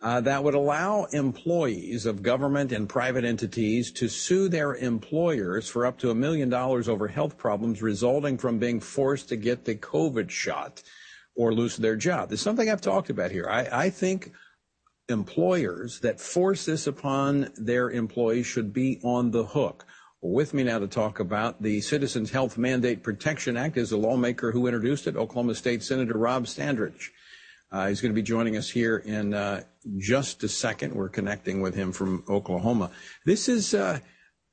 uh, 0.00 0.22
that 0.22 0.42
would 0.42 0.54
allow 0.54 1.04
employees 1.12 2.06
of 2.06 2.22
government 2.22 2.72
and 2.72 2.88
private 2.88 3.26
entities 3.26 3.92
to 3.92 4.08
sue 4.08 4.48
their 4.48 4.74
employers 4.76 5.68
for 5.68 5.84
up 5.84 5.98
to 5.98 6.10
a 6.10 6.14
million 6.14 6.48
dollars 6.48 6.88
over 6.88 7.08
health 7.08 7.36
problems 7.36 7.82
resulting 7.82 8.38
from 8.38 8.58
being 8.58 8.80
forced 8.80 9.28
to 9.28 9.36
get 9.36 9.66
the 9.66 9.74
COVID 9.74 10.30
shot 10.30 10.82
or 11.36 11.52
lose 11.52 11.76
their 11.76 11.96
job. 11.96 12.32
It's 12.32 12.40
something 12.40 12.70
I've 12.70 12.80
talked 12.80 13.10
about 13.10 13.30
here. 13.30 13.46
I, 13.50 13.68
I 13.70 13.90
think 13.90 14.32
employers 15.08 16.00
that 16.00 16.20
force 16.20 16.64
this 16.64 16.86
upon 16.86 17.52
their 17.56 17.90
employees 17.90 18.46
should 18.46 18.72
be 18.72 19.00
on 19.02 19.30
the 19.30 19.44
hook. 19.44 19.86
With 20.20 20.54
me 20.54 20.62
now 20.62 20.78
to 20.78 20.86
talk 20.86 21.18
about 21.18 21.62
the 21.62 21.80
Citizens 21.80 22.30
Health 22.30 22.56
Mandate 22.56 23.02
Protection 23.02 23.56
Act 23.56 23.76
is 23.76 23.90
the 23.90 23.96
lawmaker 23.96 24.52
who 24.52 24.66
introduced 24.66 25.08
it, 25.08 25.16
Oklahoma 25.16 25.54
State 25.54 25.82
Senator 25.82 26.16
Rob 26.16 26.44
Standridge. 26.44 27.08
Uh, 27.72 27.88
he's 27.88 28.00
going 28.00 28.12
to 28.12 28.14
be 28.14 28.22
joining 28.22 28.56
us 28.56 28.70
here 28.70 28.98
in 28.98 29.34
uh, 29.34 29.62
just 29.98 30.44
a 30.44 30.48
second. 30.48 30.94
We're 30.94 31.08
connecting 31.08 31.60
with 31.60 31.74
him 31.74 31.90
from 31.90 32.22
Oklahoma. 32.28 32.90
This 33.24 33.48
is, 33.48 33.74
uh, 33.74 33.98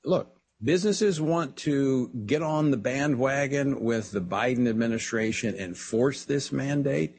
look, 0.04 0.36
businesses 0.64 1.22
want 1.22 1.56
to 1.58 2.10
get 2.26 2.42
on 2.42 2.72
the 2.72 2.78
bandwagon 2.78 3.82
with 3.82 4.12
the 4.12 4.22
Biden 4.22 4.68
administration 4.68 5.54
and 5.56 5.78
force 5.78 6.24
this 6.26 6.52
mandate 6.52 7.18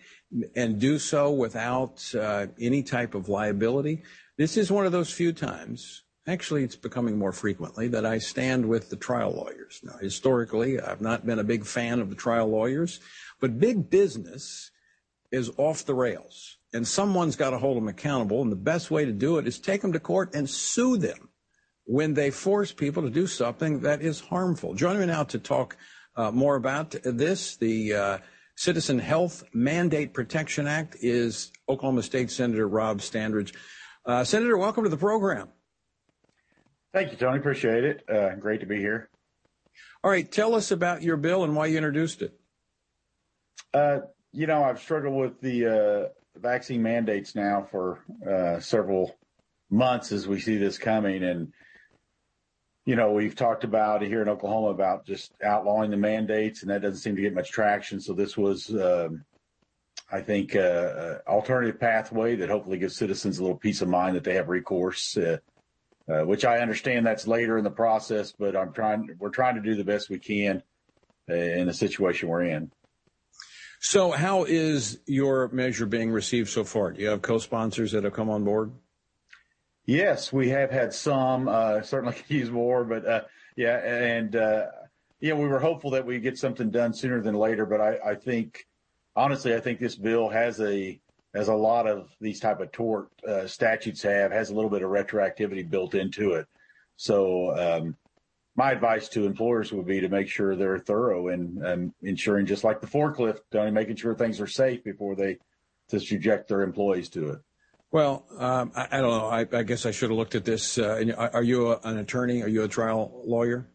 and 0.55 0.79
do 0.79 0.99
so 0.99 1.31
without 1.31 2.15
uh, 2.15 2.47
any 2.61 2.83
type 2.83 3.15
of 3.15 3.29
liability. 3.29 4.03
This 4.37 4.57
is 4.57 4.71
one 4.71 4.87
of 4.87 4.93
those 4.93 5.13
few 5.13 5.33
times, 5.33 6.03
actually, 6.27 6.63
it's 6.63 6.77
becoming 6.77 7.19
more 7.19 7.33
frequently, 7.33 7.89
that 7.89 8.07
I 8.07 8.19
stand 8.19 8.69
with 8.69 8.91
the 8.91 8.97
trial 8.97 9.33
lawyers. 9.33 9.81
Now, 9.83 9.97
historically, 10.01 10.81
I've 10.81 11.01
not 11.01 11.27
been 11.27 11.41
a 11.41 11.45
big 11.45 11.67
fan 11.67 12.01
of 12.01 12.09
the 12.11 12.17
trial 12.17 12.49
lawyers, 12.49 13.01
but 13.41 13.59
big 13.59 13.91
business 13.91 14.71
is 15.33 15.51
off 15.57 15.85
the 15.85 15.95
rails, 15.95 16.59
and 16.73 16.87
someone's 16.87 17.37
got 17.37 17.51
to 17.51 17.59
hold 17.59 17.77
them 17.77 17.89
accountable. 17.89 18.41
And 18.41 18.53
the 18.53 18.57
best 18.57 18.91
way 18.91 19.05
to 19.05 19.13
do 19.13 19.39
it 19.39 19.47
is 19.47 19.59
take 19.59 19.83
them 19.83 19.93
to 19.93 20.01
court 20.01 20.35
and 20.35 20.49
sue 20.49 20.97
them. 20.97 21.29
when 21.91 22.15
they 22.15 22.31
force 22.31 22.71
people 22.71 23.03
to 23.03 23.11
do 23.11 23.27
something 23.27 23.81
that 23.81 24.01
is 24.01 24.21
harmful. 24.21 24.75
Joining 24.75 25.01
me 25.01 25.07
now 25.07 25.25
to 25.25 25.41
talk 25.41 25.77
uh, 26.15 26.31
more 26.31 26.55
about 26.55 26.95
this, 27.03 27.57
the 27.57 27.95
uh, 27.95 28.19
Citizen 28.61 28.99
Health 28.99 29.43
Mandate 29.55 30.13
Protection 30.13 30.67
Act, 30.67 30.95
is 31.01 31.51
Oklahoma 31.67 32.03
State 32.03 32.31
Senator 32.31 32.69
Rob 32.69 32.99
Standridge. 32.99 33.55
Uh, 34.05 34.23
Senator, 34.23 34.59
welcome 34.59 34.85
to 34.85 34.91
the 34.91 34.99
program. 34.99 35.49
Thank 36.93 37.11
you, 37.11 37.17
Tony. 37.17 37.39
Appreciate 37.39 37.85
it. 37.85 38.05
Uh, 38.07 38.35
great 38.35 38.61
to 38.61 38.67
be 38.67 38.77
here. 38.77 39.09
All 40.05 40.11
right, 40.11 40.31
tell 40.31 40.55
us 40.55 40.73
about 40.73 41.03
your 41.03 41.17
bill 41.17 41.43
and 41.43 41.57
why 41.57 41.67
you 41.69 41.79
introduced 41.79 42.21
it. 42.21 42.39
Uh, 43.73 44.01
you 44.31 44.47
know, 44.47 44.63
I've 44.63 44.79
struggled 44.79 45.19
with 45.19 45.41
the 45.41 45.67
uh, 45.67 46.39
vaccine 46.39 46.83
mandates 46.83 47.35
now 47.35 47.67
for 47.71 48.05
uh, 48.31 48.61
several 48.61 49.17
months 49.71 50.13
as 50.13 50.29
we 50.29 50.39
see 50.39 50.59
this 50.59 50.77
coming. 50.77 51.25
And, 51.25 51.51
you 52.91 52.97
know, 52.97 53.13
we've 53.13 53.37
talked 53.37 53.63
about 53.63 54.03
here 54.03 54.21
in 54.21 54.29
Oklahoma 54.29 54.67
about 54.71 55.07
just 55.07 55.31
outlawing 55.45 55.93
the 55.93 55.97
mandates, 55.97 56.63
and 56.63 56.71
that 56.73 56.83
doesn't 56.83 56.99
seem 56.99 57.15
to 57.15 57.23
get 57.23 57.33
much 57.33 57.53
traction. 57.53 58.01
So 58.01 58.15
this 58.15 58.37
was, 58.37 58.69
um, 58.75 59.25
I 60.11 60.21
think, 60.21 60.57
uh, 60.57 60.59
uh, 60.59 61.19
alternative 61.29 61.79
pathway 61.79 62.35
that 62.35 62.49
hopefully 62.49 62.79
gives 62.79 62.97
citizens 62.97 63.39
a 63.39 63.43
little 63.43 63.57
peace 63.57 63.81
of 63.81 63.89
mind 63.89 64.17
that 64.17 64.25
they 64.25 64.35
have 64.35 64.49
recourse. 64.49 65.17
Uh, 65.17 65.37
uh, 66.09 66.25
which 66.25 66.45
I 66.45 66.59
understand 66.59 67.07
that's 67.07 67.29
later 67.29 67.59
in 67.59 67.63
the 67.63 67.71
process, 67.71 68.33
but 68.37 68.57
I'm 68.57 68.73
trying. 68.73 69.09
We're 69.21 69.29
trying 69.29 69.55
to 69.55 69.61
do 69.61 69.77
the 69.77 69.85
best 69.85 70.11
we 70.11 70.19
can 70.19 70.61
uh, 71.31 71.35
in 71.35 71.69
the 71.69 71.73
situation 71.73 72.29
we're 72.29 72.43
in. 72.43 72.73
So, 73.79 74.11
how 74.11 74.43
is 74.43 74.99
your 75.07 75.47
measure 75.51 75.87
being 75.87 76.11
received 76.11 76.49
so 76.49 76.65
far? 76.65 76.91
Do 76.91 77.01
you 77.01 77.11
have 77.11 77.23
co-sponsors 77.23 77.93
that 77.93 78.03
have 78.03 78.15
come 78.15 78.31
on 78.31 78.43
board? 78.43 78.73
Yes, 79.91 80.33
we 80.33 80.51
have 80.51 80.71
had 80.71 80.95
some. 80.95 81.49
Uh, 81.49 81.83
certainly 81.83 82.15
could 82.17 82.31
use 82.31 82.49
more, 82.49 82.85
but 82.85 83.05
uh, 83.05 83.23
yeah, 83.57 83.79
and 83.79 84.37
uh, 84.37 84.67
yeah, 85.19 85.35
we 85.35 85.49
were 85.49 85.59
hopeful 85.59 85.91
that 85.91 86.07
we 86.07 86.21
get 86.21 86.39
something 86.39 86.71
done 86.71 86.95
sooner 86.95 87.21
than 87.21 87.35
later. 87.35 87.67
But 87.67 87.81
I, 87.81 87.99
I 88.11 88.15
think, 88.15 88.69
honestly, 89.17 89.53
I 89.53 89.59
think 89.59 89.81
this 89.81 89.97
bill 89.97 90.29
has 90.29 90.61
a 90.61 91.01
as 91.35 91.49
a 91.49 91.55
lot 91.55 91.89
of 91.89 92.09
these 92.21 92.39
type 92.39 92.61
of 92.61 92.71
tort 92.71 93.09
uh, 93.27 93.49
statutes 93.49 94.01
have, 94.03 94.31
has 94.31 94.51
a 94.51 94.55
little 94.55 94.71
bit 94.71 94.83
of 94.83 94.91
retroactivity 94.91 95.69
built 95.69 95.97
into 95.97 96.35
it. 96.35 96.47
So 96.95 97.57
um, 97.59 97.97
my 98.55 98.71
advice 98.71 99.09
to 99.09 99.27
employers 99.27 99.73
would 99.73 99.87
be 99.87 99.99
to 100.01 100.09
make 100.09 100.29
sure 100.29 100.55
they're 100.55 100.79
thorough 100.79 101.29
and 101.29 101.67
um, 101.67 101.95
ensuring, 102.03 102.47
just 102.47 102.63
like 102.63 102.81
the 102.81 102.87
forklift, 102.87 103.41
Tony, 103.51 103.73
making 103.73 103.97
sure 103.97 104.15
things 104.15 104.41
are 104.41 104.47
safe 104.47 104.85
before 104.85 105.17
they 105.17 105.39
to 105.89 105.99
subject 105.99 106.47
their 106.47 106.63
employees 106.63 107.09
to 107.09 107.31
it. 107.31 107.41
Well, 107.93 108.25
um, 108.39 108.71
I, 108.77 109.01
don't 109.01 109.11
know. 109.11 109.27
I, 109.27 109.41
I, 109.53 109.63
guess 109.65 109.85
I 109.85 109.91
should 109.91 110.11
have 110.11 110.17
looked 110.17 110.37
at 110.37 110.45
this. 110.45 110.79
Uh, 110.79 111.29
are 111.33 111.43
you 111.43 111.73
an 111.83 111.99
attorney? 111.99 112.43
Are 112.43 112.49
you 112.49 112.63
a 112.63 112.69
trial 112.69 113.23
lawyer? 113.25 113.67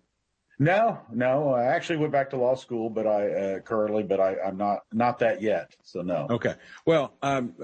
No, 0.57 0.99
no. 1.11 1.53
I 1.53 1.65
actually 1.65 1.97
went 1.97 2.13
back 2.13 2.29
to 2.29 2.37
law 2.37 2.55
school, 2.55 2.89
but 2.89 3.05
I 3.05 3.29
uh, 3.29 3.59
currently, 3.59 4.03
but 4.03 4.21
I, 4.21 4.35
am 4.45 4.57
not 4.57 4.83
not 4.93 5.19
that 5.19 5.41
yet. 5.41 5.75
So 5.83 6.01
no. 6.01 6.27
Okay. 6.29 6.55
Well, 6.85 7.13
um, 7.21 7.55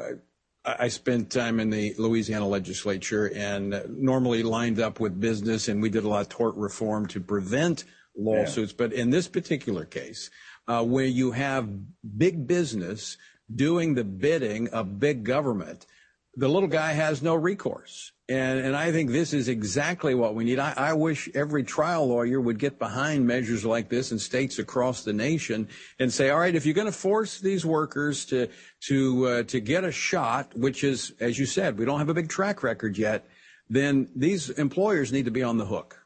I 0.66 0.90
spent 0.90 1.32
time 1.32 1.60
in 1.60 1.70
the 1.70 1.96
Louisiana 1.98 2.48
legislature 2.48 3.32
and 3.34 3.84
normally 3.88 4.44
lined 4.44 4.80
up 4.80 5.00
with 5.00 5.20
business, 5.20 5.70
and 5.70 5.82
we 5.82 5.90
did 5.90 6.04
a 6.04 6.10
lot 6.10 6.22
of 6.22 6.30
tort 6.30 6.56
reform 6.56 7.08
to 7.08 7.22
prevent 7.22 7.86
lawsuits. 8.16 8.74
But 8.74 8.94
in 8.94 9.10
this 9.10 9.28
particular 9.28 9.86
case, 9.86 10.30
uh, 10.68 10.84
where 10.84 11.06
you 11.06 11.32
have 11.32 11.70
big 12.18 12.46
business 12.46 13.18
doing 13.54 13.96
the 13.96 14.04
bidding 14.04 14.68
of 14.70 15.00
big 15.00 15.24
government, 15.24 15.88
the 16.36 16.48
little 16.48 16.70
guy 16.70 16.94
has 16.94 17.22
no 17.22 17.36
recourse. 17.36 18.12
And, 18.30 18.60
and 18.60 18.76
I 18.76 18.94
think 18.94 19.12
this 19.12 19.34
is 19.34 19.50
exactly 19.50 20.16
what 20.16 20.36
we 20.36 20.46
need. 20.46 20.58
I, 20.58 20.74
I 20.78 20.94
wish 20.94 21.30
every 21.34 21.64
trial 21.64 22.08
lawyer 22.08 22.40
would 22.40 22.60
get 22.60 22.80
behind 22.80 23.28
measures 23.28 23.66
like 23.66 23.90
this 23.90 24.14
in 24.14 24.20
states 24.20 24.58
across 24.58 25.04
the 25.04 25.12
nation 25.12 25.68
and 26.00 26.14
say, 26.14 26.30
all 26.30 26.40
right, 26.40 26.56
if 26.56 26.66
you're 26.66 26.76
going 26.76 26.88
to 26.88 26.94
force 26.94 27.40
these 27.40 27.66
workers 27.66 28.24
to, 28.26 28.48
to, 28.88 29.28
uh, 29.28 29.44
to 29.44 29.60
get 29.60 29.84
a 29.84 29.92
shot, 29.92 30.56
which 30.56 30.86
is, 30.86 31.14
as 31.20 31.38
you 31.38 31.46
said, 31.46 31.78
we 31.78 31.84
don't 31.84 32.00
have 32.00 32.08
a 32.08 32.14
big 32.14 32.30
track 32.30 32.64
record 32.64 32.98
yet, 32.98 33.28
then 33.70 34.08
these 34.16 34.50
employers 34.52 35.12
need 35.12 35.26
to 35.26 35.32
be 35.32 35.44
on 35.44 35.58
the 35.58 35.66
hook. 35.66 35.98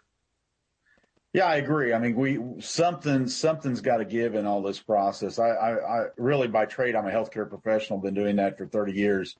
Yeah, 1.33 1.45
I 1.45 1.57
agree. 1.57 1.93
I 1.93 1.99
mean, 1.99 2.15
we 2.15 2.39
something 2.61 3.27
something's 3.27 3.81
got 3.81 3.97
to 3.97 4.05
give 4.05 4.35
in 4.35 4.45
all 4.45 4.61
this 4.61 4.79
process. 4.79 5.37
I, 5.37 5.49
I, 5.49 6.03
I 6.03 6.05
really, 6.17 6.47
by 6.47 6.65
trade, 6.65 6.95
I'm 6.95 7.05
a 7.05 7.11
healthcare 7.11 7.47
professional. 7.47 7.99
Been 7.99 8.13
doing 8.13 8.37
that 8.37 8.57
for 8.57 8.65
30 8.65 8.93
years 8.93 9.35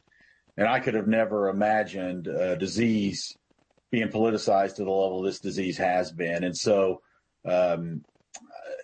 and 0.58 0.68
I 0.68 0.80
could 0.80 0.94
have 0.94 1.08
never 1.08 1.50
imagined 1.50 2.28
a 2.28 2.56
disease 2.56 3.36
being 3.92 4.08
politicized 4.08 4.76
to 4.76 4.84
the 4.84 4.92
level 4.92 5.22
this 5.22 5.40
disease 5.40 5.78
has 5.78 6.12
been. 6.12 6.44
And 6.44 6.58
so, 6.58 7.02
um, 7.46 8.04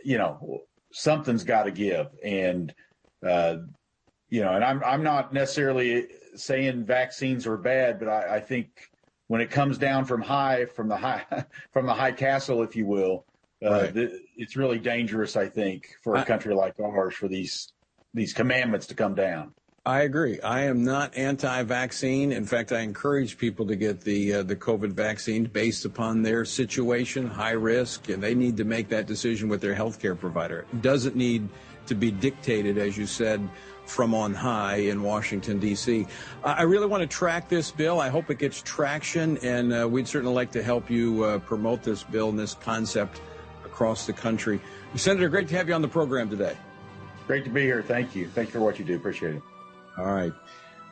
you 0.04 0.18
know, 0.18 0.62
something's 0.92 1.44
got 1.44 1.64
to 1.64 1.72
give. 1.72 2.08
And, 2.24 2.74
uh, 3.26 3.58
you 4.30 4.42
know, 4.42 4.54
and 4.54 4.64
I'm, 4.64 4.84
I'm 4.84 5.04
not 5.04 5.34
necessarily 5.34 6.08
saying 6.36 6.86
vaccines 6.86 7.48
are 7.48 7.58
bad, 7.58 8.00
but 8.00 8.08
I, 8.08 8.36
I 8.36 8.40
think 8.40 8.70
when 9.28 9.42
it 9.42 9.50
comes 9.50 9.78
down 9.78 10.06
from 10.06 10.22
high, 10.22 10.66
from 10.66 10.88
the 10.88 10.98
high, 10.98 11.26
from 11.72 11.86
the 11.86 11.94
high 11.94 12.12
castle, 12.12 12.64
if 12.64 12.76
you 12.76 12.86
will, 12.86 13.26
uh, 13.66 13.70
right. 13.70 13.94
the, 13.94 14.20
it's 14.38 14.56
really 14.56 14.80
dangerous, 14.80 15.36
I 15.36 15.48
think, 15.48 15.96
for 16.04 16.16
a 16.16 16.26
country 16.26 16.54
like 16.54 16.80
ours 16.80 17.14
for 17.14 17.28
these, 17.28 17.72
these 18.14 18.34
commandments 18.34 18.88
to 18.88 18.96
come 18.96 19.16
down. 19.16 19.54
I 19.84 20.02
agree. 20.02 20.40
I 20.42 20.66
am 20.66 20.84
not 20.84 21.18
anti-vaccine. 21.18 22.32
In 22.32 22.46
fact, 22.46 22.72
I 22.72 22.82
encourage 22.82 23.40
people 23.40 23.66
to 23.66 23.76
get 23.76 24.00
the 24.02 24.36
uh, 24.36 24.44
the 24.44 24.56
COVID 24.56 24.92
vaccine 24.92 25.46
based 25.46 25.86
upon 25.86 26.22
their 26.22 26.46
situation, 26.46 27.26
high 27.26 27.54
risk, 27.54 28.10
and 28.10 28.22
they 28.22 28.36
need 28.36 28.58
to 28.58 28.64
make 28.64 28.90
that 28.90 29.08
decision 29.08 29.50
with 29.50 29.60
their 29.60 29.74
healthcare 29.74 30.18
provider. 30.18 30.68
It 30.72 30.84
doesn't 30.84 31.16
need 31.16 31.50
to 31.88 31.96
be 31.96 32.12
dictated, 32.12 32.78
as 32.78 32.96
you 32.96 33.08
said, 33.08 33.50
from 33.88 34.14
on 34.14 34.36
high 34.36 34.76
in 34.76 35.02
Washington 35.02 35.58
D.C. 35.58 36.06
I 36.44 36.62
really 36.62 36.86
want 36.86 37.02
to 37.02 37.08
track 37.08 37.50
this 37.50 37.72
bill. 37.72 38.00
I 38.00 38.10
hope 38.10 38.30
it 38.30 38.38
gets 38.38 38.62
traction, 38.62 39.40
and 39.40 39.74
uh, 39.74 39.88
we'd 39.90 40.08
certainly 40.08 40.36
like 40.36 40.52
to 40.52 40.62
help 40.62 40.92
you 40.92 41.24
uh, 41.24 41.40
promote 41.40 41.82
this 41.82 42.04
bill 42.04 42.30
and 42.30 42.38
this 42.38 42.54
concept 42.54 43.20
across 43.66 44.06
the 44.06 44.14
country. 44.14 44.62
Senator, 44.94 45.28
great 45.28 45.48
to 45.48 45.56
have 45.56 45.68
you 45.68 45.74
on 45.74 45.82
the 45.82 45.88
program 45.88 46.30
today. 46.30 46.56
Great 47.26 47.46
to 47.46 47.50
be 47.50 47.62
here. 47.64 47.82
Thank 47.82 48.16
you. 48.16 48.28
Thank 48.28 48.50
you 48.50 48.54
for 48.54 48.60
what 48.60 48.78
you 48.78 48.86
do. 48.86 48.96
Appreciate 48.96 49.38
it. 49.38 49.42
All 50.02 50.14
right. 50.14 50.34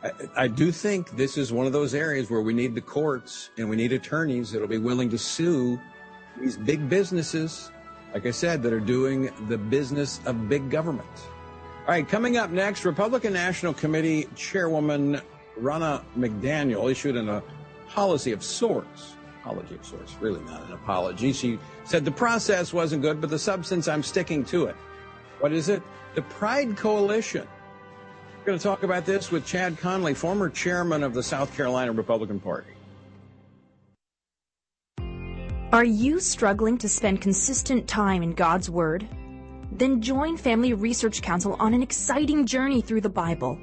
I, 0.04 0.12
I, 0.44 0.48
do 0.48 0.72
think 0.72 1.18
this 1.18 1.36
is 1.36 1.52
one 1.52 1.66
of 1.66 1.74
those 1.74 1.96
areas 1.96 2.30
where 2.30 2.42
we 2.42 2.54
need 2.54 2.76
the 2.76 2.82
courts 2.82 3.50
and 3.58 3.68
we 3.68 3.76
need 3.76 3.92
attorneys 3.92 4.52
that'll 4.52 4.68
be 4.68 4.78
willing 4.78 5.10
to 5.10 5.18
sue 5.18 5.80
these 6.40 6.56
big 6.58 6.88
businesses, 6.88 7.72
like 8.14 8.28
I 8.28 8.32
said, 8.32 8.62
that 8.64 8.72
are 8.72 8.80
doing 8.80 9.32
the 9.48 9.58
business 9.58 10.22
of 10.26 10.48
big 10.48 10.70
government. 10.70 11.10
All 11.82 11.96
right, 11.96 12.08
coming 12.08 12.38
up 12.38 12.52
next, 12.52 12.86
Republican 12.86 13.34
National 13.34 13.74
Committee 13.74 14.30
Chairwoman 14.36 15.22
Ronna 15.60 16.04
McDaniel 16.16 16.90
issued 16.90 17.18
an 17.18 17.28
uh, 17.28 17.42
apology 17.88 18.32
of 18.32 18.44
sorts. 18.44 19.16
Apology 19.42 19.74
of 19.74 19.84
sorts, 19.84 20.16
really 20.22 20.42
not 20.42 20.68
an 20.68 20.74
apology. 20.74 21.34
She 21.34 21.58
said 21.84 22.06
the 22.06 22.12
process 22.12 22.72
wasn't 22.72 23.02
good, 23.02 23.20
but 23.20 23.32
the 23.32 23.40
substance, 23.40 23.88
I'm 23.88 24.04
sticking 24.04 24.46
to 24.46 24.68
it. 24.68 24.76
What 25.40 25.52
is 25.52 25.68
it? 25.68 25.82
The 26.14 26.22
Pride 26.22 26.78
Coalition 26.78 27.48
going 28.50 28.58
to 28.58 28.64
talk 28.64 28.82
about 28.82 29.06
this 29.06 29.30
with 29.30 29.46
Chad 29.46 29.78
Connelly, 29.78 30.16
former 30.16 30.50
chairman 30.50 31.04
of 31.04 31.14
the 31.14 31.22
South 31.22 31.56
Carolina 31.56 31.92
Republican 31.92 32.40
Party. 32.40 32.72
Are 35.72 35.86
you 35.86 36.20
struggling 36.20 36.76
to 36.80 36.90
spend 36.90 37.22
consistent 37.22 37.88
time 37.88 38.24
in 38.24 38.34
God's 38.34 38.68
Word? 38.68 39.08
Then 39.72 40.02
join 40.02 40.36
Family 40.36 40.74
Research 40.74 41.22
Council 41.22 41.58
on 41.60 41.76
an 41.76 41.84
exciting 41.84 42.48
journey 42.48 42.82
through 42.82 43.02
the 43.02 43.10
Bible. 43.10 43.56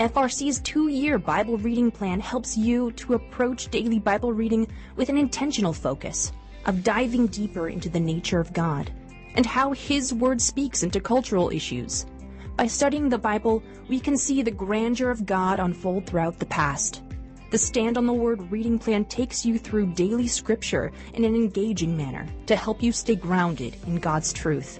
FRC's 0.00 0.60
two 0.60 0.88
year 0.88 1.18
Bible 1.18 1.58
reading 1.58 1.90
plan 1.90 2.18
helps 2.18 2.56
you 2.56 2.92
to 2.92 3.12
approach 3.12 3.70
daily 3.70 3.98
Bible 3.98 4.32
reading 4.32 4.66
with 4.96 5.10
an 5.10 5.18
intentional 5.18 5.74
focus 5.74 6.32
of 6.64 6.82
diving 6.82 7.26
deeper 7.26 7.68
into 7.68 7.90
the 7.90 8.00
nature 8.00 8.40
of 8.40 8.54
God 8.54 8.90
and 9.34 9.44
how 9.44 9.72
His 9.72 10.14
Word 10.14 10.40
speaks 10.40 10.82
into 10.82 10.98
cultural 10.98 11.50
issues. 11.50 12.06
By 12.56 12.68
studying 12.68 13.08
the 13.08 13.18
Bible, 13.18 13.64
we 13.88 13.98
can 13.98 14.16
see 14.16 14.40
the 14.40 14.50
grandeur 14.52 15.10
of 15.10 15.26
God 15.26 15.58
unfold 15.58 16.06
throughout 16.06 16.38
the 16.38 16.46
past. 16.46 17.02
The 17.50 17.58
Stand 17.58 17.98
on 17.98 18.06
the 18.06 18.12
Word 18.12 18.48
reading 18.52 18.78
plan 18.78 19.06
takes 19.06 19.44
you 19.44 19.58
through 19.58 19.94
daily 19.94 20.28
scripture 20.28 20.92
in 21.14 21.24
an 21.24 21.34
engaging 21.34 21.96
manner 21.96 22.28
to 22.46 22.54
help 22.54 22.80
you 22.80 22.92
stay 22.92 23.16
grounded 23.16 23.76
in 23.88 23.96
God's 23.96 24.32
truth. 24.32 24.78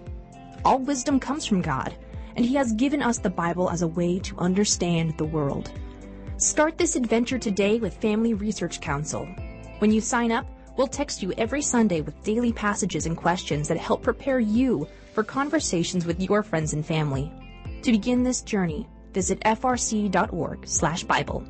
All 0.64 0.78
wisdom 0.78 1.18
comes 1.18 1.46
from 1.46 1.62
God, 1.62 1.96
and 2.36 2.46
He 2.46 2.54
has 2.54 2.72
given 2.74 3.02
us 3.02 3.18
the 3.18 3.28
Bible 3.28 3.68
as 3.68 3.82
a 3.82 3.88
way 3.88 4.20
to 4.20 4.38
understand 4.38 5.18
the 5.18 5.24
world. 5.24 5.72
Start 6.36 6.78
this 6.78 6.94
adventure 6.94 7.40
today 7.40 7.80
with 7.80 7.96
Family 7.96 8.34
Research 8.34 8.80
Council. 8.80 9.26
When 9.80 9.90
you 9.90 10.00
sign 10.00 10.30
up, 10.30 10.46
we'll 10.76 10.86
text 10.86 11.24
you 11.24 11.32
every 11.38 11.62
Sunday 11.62 12.02
with 12.02 12.22
daily 12.22 12.52
passages 12.52 13.06
and 13.06 13.16
questions 13.16 13.66
that 13.66 13.78
help 13.78 14.04
prepare 14.04 14.38
you 14.38 14.86
for 15.12 15.24
conversations 15.24 16.06
with 16.06 16.20
your 16.20 16.44
friends 16.44 16.72
and 16.72 16.86
family. 16.86 17.32
To 17.84 17.92
begin 17.92 18.22
this 18.22 18.40
journey, 18.40 18.88
visit 19.12 19.40
frc.org/bible. 19.40 21.44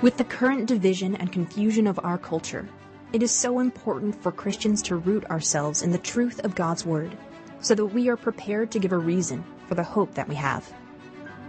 With 0.00 0.16
the 0.16 0.24
current 0.24 0.66
division 0.66 1.16
and 1.16 1.30
confusion 1.30 1.86
of 1.86 2.00
our 2.02 2.16
culture, 2.16 2.66
it 3.12 3.22
is 3.22 3.30
so 3.30 3.58
important 3.58 4.22
for 4.22 4.32
Christians 4.32 4.80
to 4.84 4.96
root 4.96 5.26
ourselves 5.26 5.82
in 5.82 5.90
the 5.90 5.98
truth 5.98 6.42
of 6.46 6.54
God's 6.54 6.86
Word 6.86 7.14
so 7.60 7.74
that 7.74 7.84
we 7.84 8.08
are 8.08 8.16
prepared 8.16 8.70
to 8.70 8.78
give 8.78 8.92
a 8.92 8.98
reason 8.98 9.44
for 9.66 9.74
the 9.74 9.82
hope 9.82 10.14
that 10.14 10.30
we 10.30 10.34
have. 10.36 10.72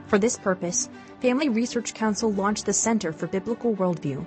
For 0.08 0.20
this 0.20 0.38
purpose, 0.38 0.90
Family 1.22 1.48
Research 1.48 1.94
Council 1.94 2.34
launched 2.34 2.66
the 2.66 2.74
Center 2.74 3.14
for 3.14 3.28
Biblical 3.28 3.74
Worldview. 3.78 4.26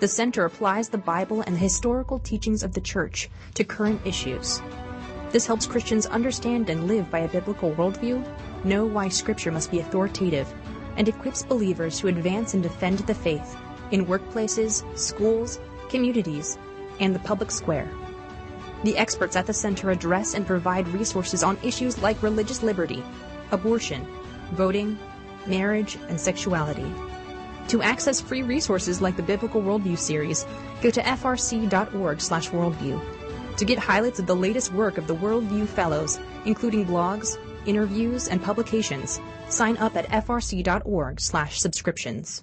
The 0.00 0.08
center 0.08 0.44
applies 0.44 0.88
the 0.88 0.98
Bible 0.98 1.42
and 1.42 1.54
the 1.54 1.60
historical 1.60 2.18
teachings 2.18 2.64
of 2.64 2.74
the 2.74 2.80
Church 2.80 3.30
to 3.54 3.62
current 3.62 4.04
issues. 4.04 4.60
This 5.30 5.46
helps 5.46 5.66
Christians 5.66 6.06
understand 6.06 6.70
and 6.70 6.88
live 6.88 7.10
by 7.10 7.20
a 7.20 7.28
biblical 7.28 7.72
worldview, 7.72 8.26
know 8.64 8.84
why 8.84 9.08
Scripture 9.08 9.52
must 9.52 9.70
be 9.70 9.78
authoritative, 9.78 10.52
and 10.96 11.08
equips 11.08 11.44
believers 11.44 12.00
to 12.00 12.08
advance 12.08 12.54
and 12.54 12.62
defend 12.62 12.98
the 13.00 13.14
faith 13.14 13.56
in 13.92 14.06
workplaces, 14.06 14.82
schools, 14.98 15.60
communities, 15.88 16.58
and 16.98 17.14
the 17.14 17.20
public 17.20 17.52
square. 17.52 17.88
The 18.82 18.98
experts 18.98 19.36
at 19.36 19.46
the 19.46 19.52
center 19.52 19.90
address 19.90 20.34
and 20.34 20.46
provide 20.46 20.88
resources 20.88 21.44
on 21.44 21.58
issues 21.62 22.02
like 22.02 22.22
religious 22.22 22.62
liberty, 22.62 23.04
abortion, 23.52 24.06
voting, 24.52 24.98
marriage, 25.46 25.96
and 26.08 26.18
sexuality. 26.20 26.92
To 27.68 27.82
access 27.82 28.20
free 28.20 28.42
resources 28.42 29.00
like 29.00 29.16
the 29.16 29.22
Biblical 29.22 29.62
Worldview 29.62 29.96
series, 29.96 30.44
go 30.82 30.90
to 30.90 31.00
frc.org/worldview. 31.02 33.19
To 33.60 33.66
get 33.66 33.78
highlights 33.78 34.18
of 34.18 34.26
the 34.26 34.34
latest 34.34 34.72
work 34.72 34.96
of 34.96 35.06
the 35.06 35.14
Worldview 35.14 35.68
Fellows, 35.68 36.18
including 36.46 36.86
blogs, 36.86 37.36
interviews, 37.66 38.26
and 38.26 38.42
publications, 38.42 39.20
Sign 39.50 39.76
up 39.78 39.96
at 39.96 40.08
frc.org/subscriptions. 40.08 42.42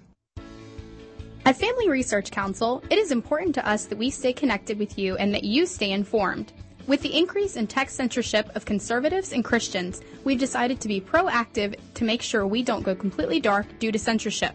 At 1.44 1.56
Family 1.56 1.88
Research 1.88 2.30
Council, 2.30 2.84
it 2.90 2.98
is 2.98 3.10
important 3.10 3.54
to 3.54 3.66
us 3.68 3.86
that 3.86 3.98
we 3.98 4.10
stay 4.10 4.34
connected 4.34 4.78
with 4.78 4.96
you 4.98 5.16
and 5.16 5.34
that 5.34 5.42
you 5.44 5.64
stay 5.66 5.90
informed. 5.90 6.52
With 6.86 7.02
the 7.02 7.18
increase 7.18 7.56
in 7.56 7.66
tech 7.66 7.90
censorship 7.90 8.48
of 8.54 8.64
conservatives 8.64 9.32
and 9.32 9.44
Christians, 9.44 10.00
we've 10.24 10.38
decided 10.38 10.80
to 10.80 10.88
be 10.88 11.00
proactive 11.00 11.74
to 11.94 12.04
make 12.04 12.22
sure 12.22 12.46
we 12.46 12.62
don't 12.62 12.84
go 12.84 12.94
completely 12.94 13.40
dark 13.40 13.66
due 13.78 13.90
to 13.90 13.98
censorship. 13.98 14.54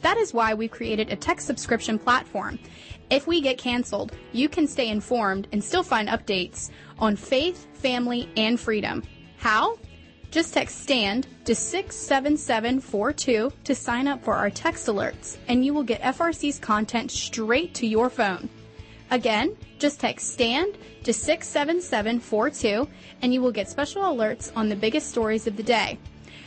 That 0.00 0.16
is 0.16 0.32
why 0.32 0.54
we've 0.54 0.70
created 0.70 1.10
a 1.10 1.16
text 1.16 1.46
subscription 1.46 1.98
platform. 1.98 2.58
If 3.10 3.26
we 3.26 3.40
get 3.40 3.58
canceled, 3.58 4.12
you 4.32 4.48
can 4.48 4.66
stay 4.66 4.88
informed 4.88 5.48
and 5.52 5.62
still 5.62 5.82
find 5.82 6.08
updates 6.08 6.70
on 6.98 7.16
faith, 7.16 7.66
family, 7.74 8.28
and 8.36 8.58
freedom. 8.60 9.02
How? 9.38 9.78
Just 10.30 10.52
text 10.52 10.82
STAND 10.82 11.26
to 11.46 11.54
67742 11.54 13.52
to 13.64 13.74
sign 13.74 14.06
up 14.06 14.22
for 14.22 14.34
our 14.34 14.50
text 14.50 14.86
alerts, 14.86 15.38
and 15.48 15.64
you 15.64 15.72
will 15.72 15.82
get 15.82 16.02
FRC's 16.02 16.58
content 16.58 17.10
straight 17.10 17.72
to 17.74 17.86
your 17.86 18.10
phone. 18.10 18.50
Again, 19.10 19.56
just 19.78 20.00
text 20.00 20.34
STAND 20.34 20.76
to 21.04 21.12
67742 21.14 22.86
and 23.22 23.32
you 23.32 23.40
will 23.40 23.52
get 23.52 23.70
special 23.70 24.02
alerts 24.02 24.52
on 24.54 24.68
the 24.68 24.76
biggest 24.76 25.08
stories 25.08 25.46
of 25.46 25.56
the 25.56 25.62
day. 25.62 25.98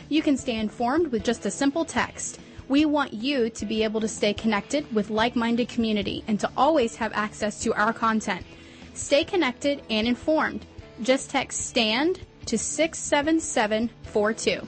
You 0.10 0.22
can 0.22 0.38
stay 0.38 0.58
informed 0.58 1.08
with 1.08 1.24
just 1.24 1.46
a 1.48 1.52
simple 1.52 1.86
text. 1.86 2.40
We 2.68 2.86
want 2.86 3.14
you 3.14 3.50
to 3.50 3.66
be 3.66 3.84
able 3.84 4.02
to 4.02 4.08
stay 4.08 4.34
connected 4.34 4.94
with 4.94 5.10
like-minded 5.10 5.70
community 5.70 6.24
and 6.28 6.40
to 6.40 6.50
always 6.56 6.96
have 6.96 7.12
access 7.14 7.62
to 7.64 7.74
our 7.74 7.94
content. 7.94 8.46
Stay 8.94 9.24
connected 9.24 9.82
and 9.90 10.08
informed. 10.08 10.66
Just 11.02 11.30
text 11.30 11.68
STAND 11.68 12.20
to 12.46 12.58
67742. 12.58 14.68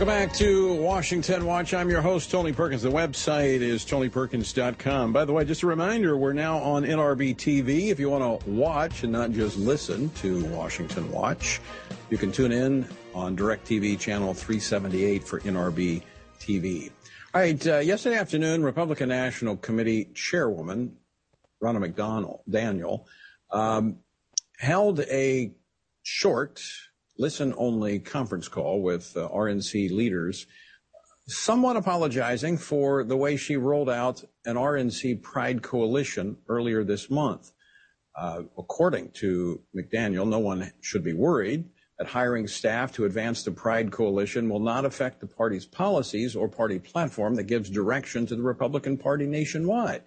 Welcome 0.00 0.28
back 0.28 0.32
to 0.38 0.72
Washington 0.76 1.44
Watch. 1.44 1.74
I'm 1.74 1.90
your 1.90 2.00
host, 2.00 2.30
Tony 2.30 2.54
Perkins. 2.54 2.80
The 2.80 2.90
website 2.90 3.60
is 3.60 3.84
tonyperkins.com. 3.84 5.12
By 5.12 5.26
the 5.26 5.34
way, 5.34 5.44
just 5.44 5.62
a 5.62 5.66
reminder, 5.66 6.16
we're 6.16 6.32
now 6.32 6.56
on 6.56 6.84
NRB 6.84 7.36
TV. 7.36 7.88
If 7.88 8.00
you 8.00 8.08
want 8.08 8.40
to 8.40 8.48
watch 8.48 9.02
and 9.02 9.12
not 9.12 9.32
just 9.32 9.58
listen 9.58 10.08
to 10.22 10.42
Washington 10.46 11.12
Watch, 11.12 11.60
you 12.08 12.16
can 12.16 12.32
tune 12.32 12.50
in 12.50 12.88
on 13.14 13.36
DirecTV 13.36 13.98
channel 13.98 14.32
378 14.32 15.22
for 15.22 15.40
NRB 15.40 16.00
TV. 16.40 16.90
All 17.34 17.42
right, 17.42 17.66
uh, 17.66 17.80
yesterday 17.80 18.16
afternoon, 18.16 18.62
Republican 18.62 19.10
National 19.10 19.58
Committee 19.58 20.06
Chairwoman 20.14 20.96
Ronna 21.62 21.78
McDonald 21.78 22.40
Daniel 22.48 23.06
um, 23.50 23.98
held 24.56 25.00
a 25.00 25.52
short 26.04 26.62
listen 27.20 27.52
only 27.58 27.98
conference 27.98 28.48
call 28.48 28.80
with 28.80 29.14
uh, 29.14 29.28
RNC 29.28 29.90
leaders, 29.90 30.46
somewhat 31.28 31.76
apologizing 31.76 32.56
for 32.56 33.04
the 33.04 33.16
way 33.16 33.36
she 33.36 33.56
rolled 33.56 33.90
out 33.90 34.24
an 34.46 34.56
RNC 34.56 35.22
Pride 35.22 35.62
Coalition 35.62 36.38
earlier 36.48 36.82
this 36.82 37.10
month. 37.10 37.52
Uh, 38.16 38.42
according 38.58 39.10
to 39.10 39.60
McDaniel, 39.76 40.26
no 40.26 40.38
one 40.38 40.72
should 40.80 41.04
be 41.04 41.12
worried 41.12 41.68
that 41.98 42.08
hiring 42.08 42.48
staff 42.48 42.90
to 42.92 43.04
advance 43.04 43.42
the 43.42 43.50
Pride 43.50 43.92
Coalition 43.92 44.48
will 44.48 44.58
not 44.58 44.86
affect 44.86 45.20
the 45.20 45.26
party's 45.26 45.66
policies 45.66 46.34
or 46.34 46.48
party 46.48 46.78
platform 46.78 47.34
that 47.34 47.44
gives 47.44 47.68
direction 47.68 48.24
to 48.26 48.34
the 48.34 48.42
Republican 48.42 48.96
Party 48.96 49.26
nationwide. 49.26 50.02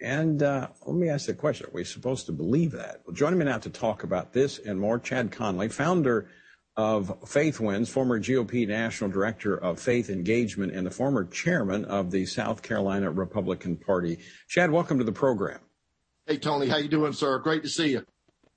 And 0.00 0.42
uh, 0.42 0.68
let 0.86 0.96
me 0.96 1.08
ask 1.08 1.26
the 1.26 1.34
question 1.34 1.66
Are 1.66 1.72
we 1.72 1.84
supposed 1.84 2.26
to 2.26 2.32
believe 2.32 2.72
that? 2.72 3.02
Well, 3.04 3.14
joining 3.14 3.38
me 3.38 3.46
now 3.46 3.58
to 3.58 3.70
talk 3.70 4.04
about 4.04 4.32
this 4.32 4.58
and 4.58 4.78
more, 4.78 4.98
Chad 4.98 5.32
Connelly, 5.32 5.68
founder 5.68 6.28
of 6.76 7.28
Faith 7.28 7.58
Wins, 7.58 7.88
former 7.88 8.20
GOP 8.20 8.66
National 8.68 9.10
Director 9.10 9.56
of 9.56 9.80
Faith 9.80 10.08
Engagement, 10.08 10.72
and 10.72 10.86
the 10.86 10.90
former 10.92 11.24
chairman 11.24 11.84
of 11.86 12.12
the 12.12 12.24
South 12.26 12.62
Carolina 12.62 13.10
Republican 13.10 13.76
Party. 13.76 14.18
Chad, 14.48 14.70
welcome 14.70 14.98
to 14.98 15.04
the 15.04 15.12
program. 15.12 15.58
Hey, 16.26 16.36
Tony. 16.36 16.68
How 16.68 16.76
you 16.76 16.88
doing, 16.88 17.12
sir? 17.12 17.38
Great 17.38 17.64
to 17.64 17.68
see 17.68 17.90
you. 17.90 18.04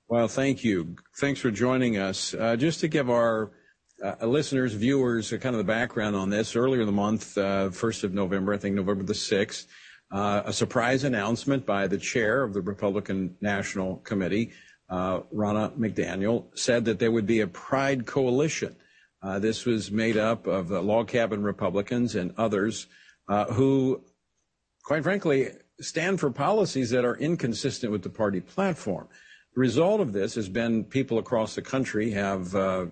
Well, 0.06 0.28
thank 0.28 0.62
you. 0.62 0.94
Thanks 1.18 1.40
for 1.40 1.50
joining 1.50 1.96
us. 1.96 2.34
Uh, 2.34 2.54
just 2.54 2.80
to 2.80 2.88
give 2.88 3.10
our 3.10 3.50
uh, 4.04 4.24
listeners, 4.26 4.74
viewers, 4.74 5.30
kind 5.30 5.54
of 5.54 5.58
the 5.58 5.64
background 5.64 6.14
on 6.14 6.30
this, 6.30 6.54
earlier 6.54 6.82
in 6.82 6.86
the 6.86 6.92
month, 6.92 7.36
uh, 7.36 7.70
1st 7.70 8.04
of 8.04 8.14
November, 8.14 8.52
I 8.52 8.58
think 8.58 8.76
November 8.76 9.02
the 9.04 9.14
6th, 9.14 9.64
uh, 9.64 9.68
a 10.12 10.52
surprise 10.52 11.04
announcement 11.04 11.64
by 11.64 11.86
the 11.86 11.98
chair 11.98 12.42
of 12.42 12.52
the 12.52 12.60
Republican 12.60 13.36
National 13.40 13.96
Committee, 13.96 14.52
uh, 14.90 15.20
Ronna 15.34 15.76
McDaniel, 15.78 16.46
said 16.58 16.84
that 16.84 16.98
there 16.98 17.10
would 17.10 17.26
be 17.26 17.40
a 17.40 17.46
Pride 17.46 18.06
coalition. 18.06 18.76
Uh, 19.22 19.38
this 19.38 19.64
was 19.64 19.90
made 19.90 20.16
up 20.16 20.46
of 20.46 20.70
log 20.70 21.08
cabin 21.08 21.42
Republicans 21.42 22.14
and 22.14 22.34
others 22.36 22.88
uh, 23.28 23.46
who, 23.46 24.02
quite 24.84 25.02
frankly, 25.02 25.48
stand 25.80 26.20
for 26.20 26.30
policies 26.30 26.90
that 26.90 27.04
are 27.04 27.16
inconsistent 27.16 27.92
with 27.92 28.02
the 28.02 28.10
party 28.10 28.40
platform. 28.40 29.08
The 29.54 29.60
result 29.60 30.00
of 30.00 30.12
this 30.12 30.34
has 30.34 30.48
been 30.48 30.84
people 30.84 31.18
across 31.18 31.54
the 31.54 31.62
country 31.62 32.10
have 32.12 32.54
uh, 32.54 32.86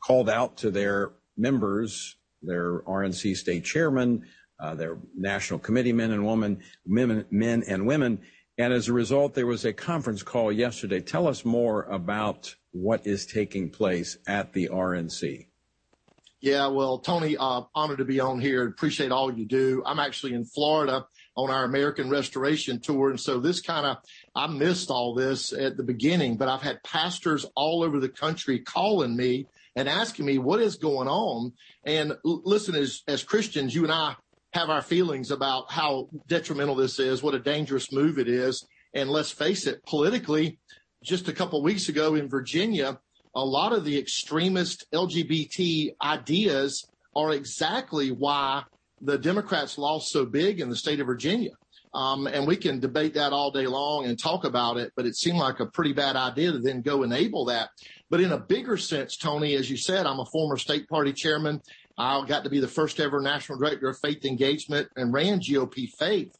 called 0.00 0.28
out 0.28 0.58
to 0.58 0.70
their 0.70 1.12
members, 1.36 2.16
their 2.42 2.80
RNC 2.80 3.36
state 3.36 3.64
chairman, 3.64 4.26
uh, 4.58 4.74
their 4.74 4.98
national 5.16 5.58
committee 5.58 5.92
men 5.92 6.10
and 6.10 6.26
women, 6.26 6.60
men, 6.86 7.24
men 7.30 7.62
and 7.66 7.86
women. 7.86 8.20
And 8.58 8.72
as 8.72 8.88
a 8.88 8.92
result, 8.92 9.34
there 9.34 9.46
was 9.46 9.64
a 9.64 9.72
conference 9.72 10.22
call 10.22 10.50
yesterday. 10.50 11.00
Tell 11.00 11.28
us 11.28 11.44
more 11.44 11.82
about 11.84 12.54
what 12.72 13.06
is 13.06 13.26
taking 13.26 13.70
place 13.70 14.16
at 14.26 14.52
the 14.52 14.68
RNC. 14.68 15.46
Yeah, 16.40 16.68
well, 16.68 16.98
Tony, 16.98 17.36
uh, 17.36 17.62
honored 17.74 17.98
to 17.98 18.04
be 18.04 18.20
on 18.20 18.40
here. 18.40 18.66
Appreciate 18.66 19.10
all 19.10 19.32
you 19.32 19.46
do. 19.46 19.82
I'm 19.84 19.98
actually 19.98 20.34
in 20.34 20.44
Florida 20.44 21.06
on 21.34 21.50
our 21.50 21.64
American 21.64 22.08
Restoration 22.08 22.80
Tour. 22.80 23.10
And 23.10 23.20
so 23.20 23.40
this 23.40 23.60
kind 23.60 23.86
of, 23.86 23.98
I 24.34 24.46
missed 24.46 24.90
all 24.90 25.14
this 25.14 25.52
at 25.52 25.76
the 25.76 25.82
beginning, 25.82 26.36
but 26.36 26.48
I've 26.48 26.62
had 26.62 26.82
pastors 26.82 27.44
all 27.56 27.82
over 27.82 28.00
the 28.00 28.08
country 28.08 28.60
calling 28.60 29.16
me 29.16 29.46
and 29.74 29.88
asking 29.88 30.24
me 30.24 30.38
what 30.38 30.60
is 30.60 30.76
going 30.76 31.08
on. 31.08 31.52
And 31.84 32.14
listen, 32.24 32.74
as 32.74 33.24
Christians, 33.24 33.74
you 33.74 33.82
and 33.82 33.92
I 33.92 34.16
have 34.56 34.70
our 34.70 34.80
feelings 34.80 35.30
about 35.30 35.70
how 35.70 36.08
detrimental 36.28 36.74
this 36.74 36.98
is, 36.98 37.22
what 37.22 37.34
a 37.34 37.38
dangerous 37.38 37.92
move 37.92 38.18
it 38.18 38.26
is. 38.26 38.66
And 38.94 39.10
let's 39.10 39.30
face 39.30 39.66
it, 39.66 39.84
politically, 39.84 40.58
just 41.04 41.28
a 41.28 41.32
couple 41.34 41.62
weeks 41.62 41.90
ago 41.90 42.14
in 42.14 42.26
Virginia, 42.26 42.98
a 43.34 43.44
lot 43.44 43.74
of 43.74 43.84
the 43.84 43.98
extremist 43.98 44.86
LGBT 44.94 45.94
ideas 46.02 46.88
are 47.14 47.32
exactly 47.32 48.10
why 48.10 48.62
the 49.02 49.18
Democrats 49.18 49.76
lost 49.76 50.08
so 50.08 50.24
big 50.24 50.58
in 50.58 50.70
the 50.70 50.76
state 50.76 51.00
of 51.00 51.06
Virginia. 51.06 51.50
Um, 51.92 52.26
and 52.26 52.46
we 52.46 52.56
can 52.56 52.80
debate 52.80 53.12
that 53.14 53.34
all 53.34 53.50
day 53.50 53.66
long 53.66 54.06
and 54.06 54.18
talk 54.18 54.44
about 54.44 54.78
it, 54.78 54.90
but 54.96 55.04
it 55.04 55.16
seemed 55.16 55.38
like 55.38 55.60
a 55.60 55.66
pretty 55.66 55.92
bad 55.92 56.16
idea 56.16 56.52
to 56.52 56.58
then 56.60 56.80
go 56.80 57.02
enable 57.02 57.44
that. 57.46 57.68
But 58.08 58.22
in 58.22 58.32
a 58.32 58.38
bigger 58.38 58.78
sense, 58.78 59.18
Tony, 59.18 59.54
as 59.54 59.70
you 59.70 59.76
said, 59.76 60.06
I'm 60.06 60.20
a 60.20 60.26
former 60.32 60.56
state 60.56 60.88
party 60.88 61.12
chairman 61.12 61.60
I 61.98 62.24
got 62.26 62.44
to 62.44 62.50
be 62.50 62.60
the 62.60 62.68
first 62.68 63.00
ever 63.00 63.20
national 63.20 63.58
director 63.58 63.88
of 63.88 63.98
faith 63.98 64.24
engagement 64.24 64.88
and 64.96 65.12
ran 65.12 65.40
GOP 65.40 65.88
faith. 65.98 66.36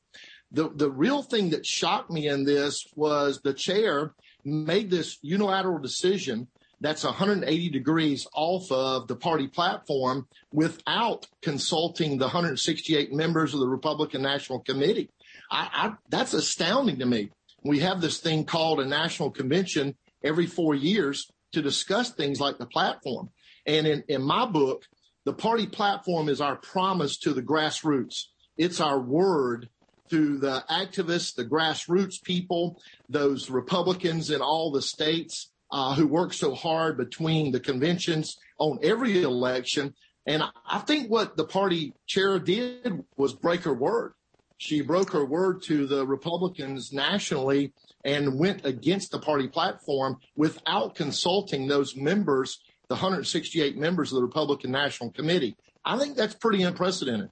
The, 0.52 0.68
the 0.68 0.90
real 0.90 1.22
thing 1.22 1.50
that 1.50 1.66
shocked 1.66 2.10
me 2.10 2.28
in 2.28 2.44
this 2.44 2.86
was 2.94 3.40
the 3.42 3.54
chair 3.54 4.14
made 4.44 4.90
this 4.90 5.18
unilateral 5.22 5.78
decision 5.78 6.46
that's 6.80 7.04
180 7.04 7.70
degrees 7.70 8.26
off 8.34 8.70
of 8.70 9.08
the 9.08 9.16
party 9.16 9.48
platform 9.48 10.26
without 10.52 11.26
consulting 11.40 12.18
the 12.18 12.26
168 12.26 13.12
members 13.12 13.54
of 13.54 13.60
the 13.60 13.68
Republican 13.68 14.22
National 14.22 14.60
Committee. 14.60 15.10
I, 15.50 15.68
I, 15.72 15.92
that's 16.10 16.34
astounding 16.34 16.98
to 16.98 17.06
me. 17.06 17.30
We 17.64 17.80
have 17.80 18.00
this 18.00 18.18
thing 18.18 18.44
called 18.44 18.80
a 18.80 18.86
national 18.86 19.30
convention 19.30 19.96
every 20.22 20.46
four 20.46 20.74
years 20.74 21.30
to 21.52 21.62
discuss 21.62 22.10
things 22.10 22.40
like 22.40 22.58
the 22.58 22.66
platform. 22.66 23.30
And 23.66 23.86
in, 23.86 24.04
in 24.08 24.22
my 24.22 24.44
book, 24.46 24.84
the 25.26 25.34
party 25.34 25.66
platform 25.66 26.28
is 26.28 26.40
our 26.40 26.54
promise 26.54 27.18
to 27.18 27.34
the 27.34 27.42
grassroots. 27.42 28.26
It's 28.56 28.80
our 28.80 28.98
word 28.98 29.68
to 30.08 30.38
the 30.38 30.62
activists, 30.70 31.34
the 31.34 31.44
grassroots 31.44 32.22
people, 32.22 32.80
those 33.08 33.50
Republicans 33.50 34.30
in 34.30 34.40
all 34.40 34.70
the 34.70 34.80
states 34.80 35.50
uh, 35.72 35.96
who 35.96 36.06
work 36.06 36.32
so 36.32 36.54
hard 36.54 36.96
between 36.96 37.50
the 37.50 37.58
conventions 37.58 38.36
on 38.58 38.78
every 38.84 39.22
election. 39.22 39.94
And 40.26 40.44
I 40.64 40.78
think 40.78 41.10
what 41.10 41.36
the 41.36 41.44
party 41.44 41.92
chair 42.06 42.38
did 42.38 43.04
was 43.16 43.34
break 43.34 43.64
her 43.64 43.74
word. 43.74 44.12
She 44.58 44.80
broke 44.80 45.10
her 45.10 45.24
word 45.24 45.60
to 45.64 45.88
the 45.88 46.06
Republicans 46.06 46.92
nationally 46.92 47.72
and 48.04 48.38
went 48.38 48.64
against 48.64 49.10
the 49.10 49.18
party 49.18 49.48
platform 49.48 50.18
without 50.36 50.94
consulting 50.94 51.66
those 51.66 51.96
members, 51.96 52.60
the 52.88 52.94
168 52.94 53.76
members 53.76 54.12
of 54.12 54.16
the 54.16 54.22
Republican 54.22 54.70
National 54.70 55.10
Committee. 55.10 55.56
I 55.84 55.98
think 55.98 56.16
that's 56.16 56.34
pretty 56.34 56.62
unprecedented. 56.62 57.30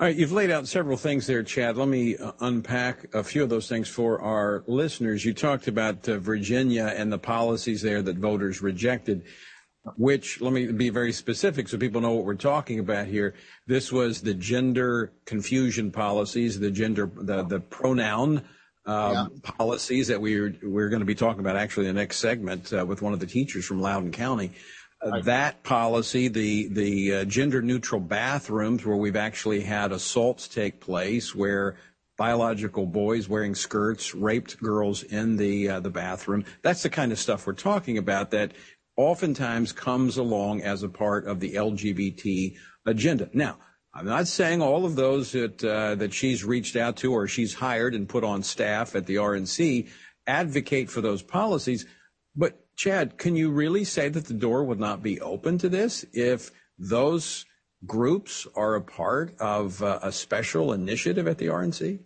All 0.00 0.06
right, 0.06 0.16
you've 0.16 0.32
laid 0.32 0.50
out 0.50 0.66
several 0.66 0.96
things 0.96 1.26
there, 1.26 1.42
Chad. 1.42 1.76
Let 1.76 1.88
me 1.88 2.16
uh, 2.16 2.32
unpack 2.40 3.14
a 3.14 3.22
few 3.22 3.42
of 3.42 3.48
those 3.48 3.68
things 3.68 3.88
for 3.88 4.20
our 4.20 4.64
listeners. 4.66 5.24
You 5.24 5.32
talked 5.32 5.68
about 5.68 6.08
uh, 6.08 6.18
Virginia 6.18 6.92
and 6.96 7.12
the 7.12 7.18
policies 7.18 7.82
there 7.82 8.02
that 8.02 8.16
voters 8.16 8.62
rejected, 8.62 9.22
which, 9.96 10.40
let 10.40 10.52
me 10.52 10.66
be 10.72 10.90
very 10.90 11.12
specific 11.12 11.68
so 11.68 11.78
people 11.78 12.00
know 12.00 12.12
what 12.12 12.24
we're 12.24 12.34
talking 12.34 12.80
about 12.80 13.06
here. 13.06 13.34
This 13.66 13.92
was 13.92 14.20
the 14.20 14.34
gender 14.34 15.12
confusion 15.24 15.90
policies, 15.90 16.58
the 16.58 16.70
gender, 16.70 17.10
the, 17.14 17.44
the 17.44 17.60
pronoun. 17.60 18.42
Policies 18.84 20.08
that 20.08 20.20
we're, 20.20 20.54
we're 20.62 20.88
going 20.88 21.00
to 21.00 21.06
be 21.06 21.14
talking 21.14 21.40
about 21.40 21.56
actually 21.56 21.86
in 21.88 21.94
the 21.94 22.00
next 22.00 22.18
segment 22.18 22.72
uh, 22.72 22.84
with 22.84 23.02
one 23.02 23.12
of 23.12 23.20
the 23.20 23.26
teachers 23.26 23.64
from 23.64 23.80
Loudoun 23.80 24.12
County. 24.12 24.52
Uh, 25.02 25.20
that 25.20 25.64
policy, 25.64 26.28
the 26.28 26.68
the 26.68 27.14
uh, 27.14 27.24
gender 27.24 27.60
neutral 27.60 28.00
bathrooms, 28.00 28.86
where 28.86 28.96
we've 28.96 29.16
actually 29.16 29.60
had 29.60 29.90
assaults 29.90 30.46
take 30.46 30.78
place, 30.78 31.34
where 31.34 31.76
biological 32.16 32.86
boys 32.86 33.28
wearing 33.28 33.54
skirts 33.54 34.14
raped 34.14 34.60
girls 34.60 35.02
in 35.02 35.36
the 35.36 35.68
uh, 35.68 35.80
the 35.80 35.90
bathroom. 35.90 36.44
That's 36.62 36.84
the 36.84 36.90
kind 36.90 37.10
of 37.10 37.18
stuff 37.18 37.48
we're 37.48 37.54
talking 37.54 37.98
about. 37.98 38.30
That 38.30 38.52
oftentimes 38.96 39.72
comes 39.72 40.18
along 40.18 40.62
as 40.62 40.84
a 40.84 40.88
part 40.88 41.26
of 41.26 41.40
the 41.40 41.54
LGBT 41.54 42.54
agenda. 42.86 43.28
Now, 43.32 43.58
I'm 43.94 44.06
not 44.06 44.26
saying 44.26 44.62
all 44.62 44.86
of 44.86 44.96
those 44.96 45.32
that 45.32 45.62
uh, 45.62 45.96
that 45.96 46.14
she's 46.14 46.44
reached 46.44 46.76
out 46.76 46.96
to 46.98 47.12
or 47.12 47.28
she's 47.28 47.54
hired 47.54 47.94
and 47.94 48.08
put 48.08 48.24
on 48.24 48.42
staff 48.42 48.94
at 48.96 49.06
the 49.06 49.16
RNC 49.16 49.88
advocate 50.26 50.88
for 50.88 51.00
those 51.00 51.22
policies, 51.22 51.84
but 52.34 52.58
Chad, 52.76 53.18
can 53.18 53.36
you 53.36 53.50
really 53.50 53.84
say 53.84 54.08
that 54.08 54.24
the 54.24 54.34
door 54.34 54.64
would 54.64 54.80
not 54.80 55.02
be 55.02 55.20
open 55.20 55.58
to 55.58 55.68
this 55.68 56.04
if 56.12 56.50
those 56.78 57.44
groups 57.86 58.46
are 58.56 58.76
a 58.76 58.80
part 58.80 59.34
of 59.40 59.82
uh, 59.82 59.98
a 60.02 60.12
special 60.12 60.72
initiative 60.72 61.26
at 61.26 61.38
the 61.38 61.46
RNC? 61.46 62.00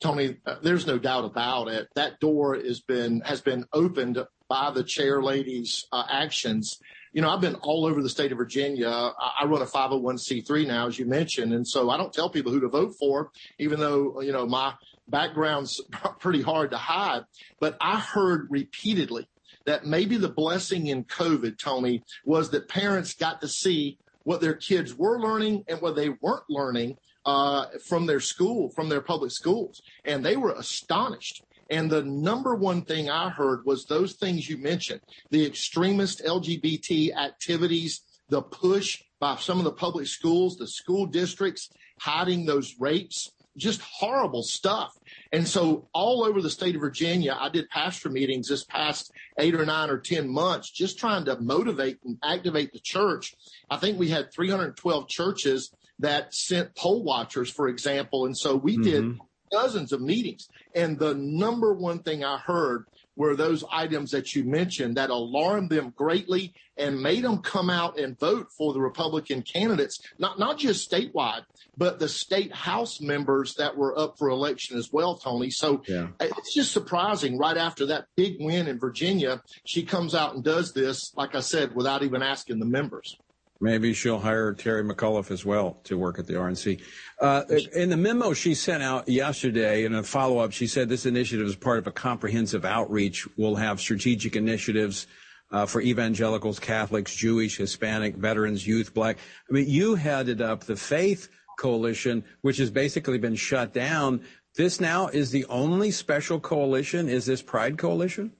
Tony, 0.00 0.36
uh, 0.46 0.56
there's 0.62 0.86
no 0.86 0.98
doubt 0.98 1.24
about 1.24 1.68
it. 1.68 1.88
That 1.94 2.20
door 2.20 2.54
has 2.54 2.80
been 2.80 3.20
has 3.20 3.40
been 3.40 3.66
opened 3.72 4.24
by 4.48 4.70
the 4.70 4.84
chair 4.84 5.22
lady's 5.22 5.86
uh, 5.92 6.04
actions. 6.08 6.80
You 7.12 7.22
know, 7.22 7.30
I've 7.30 7.40
been 7.40 7.56
all 7.56 7.86
over 7.86 8.02
the 8.02 8.08
state 8.08 8.30
of 8.30 8.38
Virginia. 8.38 8.88
I, 8.88 9.32
I 9.40 9.44
run 9.46 9.62
a 9.62 9.66
501c3 9.66 10.66
now, 10.66 10.86
as 10.86 10.98
you 10.98 11.06
mentioned, 11.06 11.52
and 11.52 11.66
so 11.66 11.90
I 11.90 11.96
don't 11.96 12.12
tell 12.12 12.30
people 12.30 12.52
who 12.52 12.60
to 12.60 12.68
vote 12.68 12.94
for, 12.98 13.30
even 13.58 13.80
though 13.80 14.20
you 14.20 14.32
know 14.32 14.46
my 14.46 14.74
background's 15.08 15.80
pretty 16.20 16.42
hard 16.42 16.70
to 16.70 16.76
hide. 16.76 17.24
But 17.58 17.76
I 17.80 17.98
heard 17.98 18.46
repeatedly 18.50 19.28
that 19.66 19.84
maybe 19.84 20.16
the 20.16 20.28
blessing 20.28 20.86
in 20.86 21.04
COVID, 21.04 21.58
Tony, 21.58 22.02
was 22.24 22.50
that 22.50 22.68
parents 22.68 23.14
got 23.14 23.40
to 23.40 23.48
see 23.48 23.98
what 24.22 24.40
their 24.40 24.54
kids 24.54 24.94
were 24.94 25.20
learning 25.20 25.64
and 25.68 25.80
what 25.80 25.96
they 25.96 26.10
weren't 26.10 26.48
learning 26.48 26.96
uh, 27.26 27.66
from 27.86 28.06
their 28.06 28.20
school, 28.20 28.70
from 28.70 28.88
their 28.88 29.00
public 29.00 29.32
schools. 29.32 29.82
And 30.04 30.24
they 30.24 30.36
were 30.36 30.52
astonished. 30.52 31.42
And 31.70 31.90
the 31.90 32.02
number 32.02 32.54
one 32.54 32.82
thing 32.82 33.08
I 33.08 33.30
heard 33.30 33.64
was 33.64 33.84
those 33.84 34.14
things 34.14 34.48
you 34.48 34.58
mentioned 34.58 35.00
the 35.30 35.46
extremist 35.46 36.24
LGBT 36.24 37.16
activities, 37.16 38.02
the 38.28 38.42
push 38.42 39.02
by 39.20 39.36
some 39.36 39.58
of 39.58 39.64
the 39.64 39.72
public 39.72 40.06
schools, 40.06 40.56
the 40.56 40.66
school 40.66 41.06
districts 41.06 41.70
hiding 42.00 42.46
those 42.46 42.74
rapes 42.78 43.30
just 43.56 43.80
horrible 43.82 44.42
stuff. 44.42 44.92
And 45.32 45.46
so 45.46 45.88
all 45.92 46.24
over 46.24 46.40
the 46.40 46.50
state 46.50 46.74
of 46.74 46.80
Virginia, 46.80 47.36
I 47.38 47.48
did 47.48 47.68
pastor 47.68 48.08
meetings 48.08 48.48
this 48.48 48.64
past 48.64 49.12
eight 49.38 49.54
or 49.54 49.64
nine 49.64 49.90
or 49.90 49.98
10 49.98 50.28
months, 50.28 50.70
just 50.70 50.98
trying 50.98 51.24
to 51.26 51.40
motivate 51.40 51.98
and 52.04 52.16
activate 52.22 52.72
the 52.72 52.80
church. 52.80 53.34
I 53.68 53.76
think 53.76 53.98
we 53.98 54.08
had 54.08 54.32
312 54.32 55.08
churches 55.08 55.72
that 55.98 56.34
sent 56.34 56.74
poll 56.74 57.02
watchers, 57.02 57.50
for 57.50 57.68
example. 57.68 58.26
And 58.26 58.36
so 58.36 58.56
we 58.56 58.74
mm-hmm. 58.74 58.82
did 58.82 59.18
dozens 59.50 59.92
of 59.92 60.00
meetings. 60.00 60.48
And 60.74 60.98
the 60.98 61.14
number 61.14 61.72
one 61.74 62.00
thing 62.00 62.24
I 62.24 62.38
heard 62.38 62.84
were 63.16 63.36
those 63.36 63.64
items 63.70 64.10
that 64.12 64.34
you 64.34 64.44
mentioned 64.44 64.96
that 64.96 65.10
alarmed 65.10 65.68
them 65.68 65.92
greatly 65.94 66.54
and 66.78 67.02
made 67.02 67.22
them 67.22 67.38
come 67.38 67.68
out 67.68 67.98
and 67.98 68.18
vote 68.18 68.48
for 68.56 68.72
the 68.72 68.80
Republican 68.80 69.42
candidates, 69.42 70.00
not, 70.18 70.38
not 70.38 70.58
just 70.58 70.90
statewide, 70.90 71.42
but 71.76 71.98
the 71.98 72.08
state 72.08 72.54
house 72.54 73.00
members 73.00 73.54
that 73.56 73.76
were 73.76 73.98
up 73.98 74.16
for 74.18 74.30
election 74.30 74.78
as 74.78 74.90
well, 74.92 75.16
Tony. 75.16 75.50
So 75.50 75.82
yeah. 75.86 76.08
it's 76.20 76.54
just 76.54 76.72
surprising 76.72 77.36
right 77.36 77.56
after 77.56 77.86
that 77.86 78.06
big 78.16 78.36
win 78.40 78.68
in 78.68 78.78
Virginia, 78.78 79.42
she 79.64 79.82
comes 79.82 80.14
out 80.14 80.34
and 80.34 80.42
does 80.42 80.72
this, 80.72 81.12
like 81.14 81.34
I 81.34 81.40
said, 81.40 81.74
without 81.74 82.02
even 82.02 82.22
asking 82.22 82.58
the 82.58 82.66
members. 82.66 83.18
Maybe 83.60 83.92
she'll 83.92 84.18
hire 84.18 84.54
Terry 84.54 84.82
McAuliffe 84.82 85.30
as 85.30 85.44
well 85.44 85.80
to 85.84 85.98
work 85.98 86.18
at 86.18 86.26
the 86.26 86.32
RNC. 86.32 86.80
Uh, 87.20 87.42
in 87.74 87.90
the 87.90 87.96
memo 87.96 88.32
she 88.32 88.54
sent 88.54 88.82
out 88.82 89.06
yesterday, 89.06 89.84
in 89.84 89.94
a 89.94 90.02
follow 90.02 90.38
up, 90.38 90.52
she 90.52 90.66
said 90.66 90.88
this 90.88 91.04
initiative 91.04 91.46
is 91.46 91.56
part 91.56 91.78
of 91.78 91.86
a 91.86 91.92
comprehensive 91.92 92.64
outreach. 92.64 93.28
We'll 93.36 93.56
have 93.56 93.78
strategic 93.78 94.34
initiatives 94.34 95.06
uh, 95.52 95.66
for 95.66 95.82
evangelicals, 95.82 96.58
Catholics, 96.58 97.14
Jewish, 97.14 97.58
Hispanic, 97.58 98.16
veterans, 98.16 98.66
youth, 98.66 98.94
black. 98.94 99.18
I 99.48 99.52
mean, 99.52 99.68
you 99.68 99.94
headed 99.94 100.40
up 100.40 100.64
the 100.64 100.76
Faith 100.76 101.28
Coalition, 101.58 102.24
which 102.40 102.56
has 102.56 102.70
basically 102.70 103.18
been 103.18 103.36
shut 103.36 103.74
down. 103.74 104.22
This 104.56 104.80
now 104.80 105.08
is 105.08 105.30
the 105.30 105.44
only 105.46 105.90
special 105.90 106.40
coalition. 106.40 107.08
Is 107.08 107.26
this 107.26 107.42
Pride 107.42 107.76
Coalition? 107.76 108.32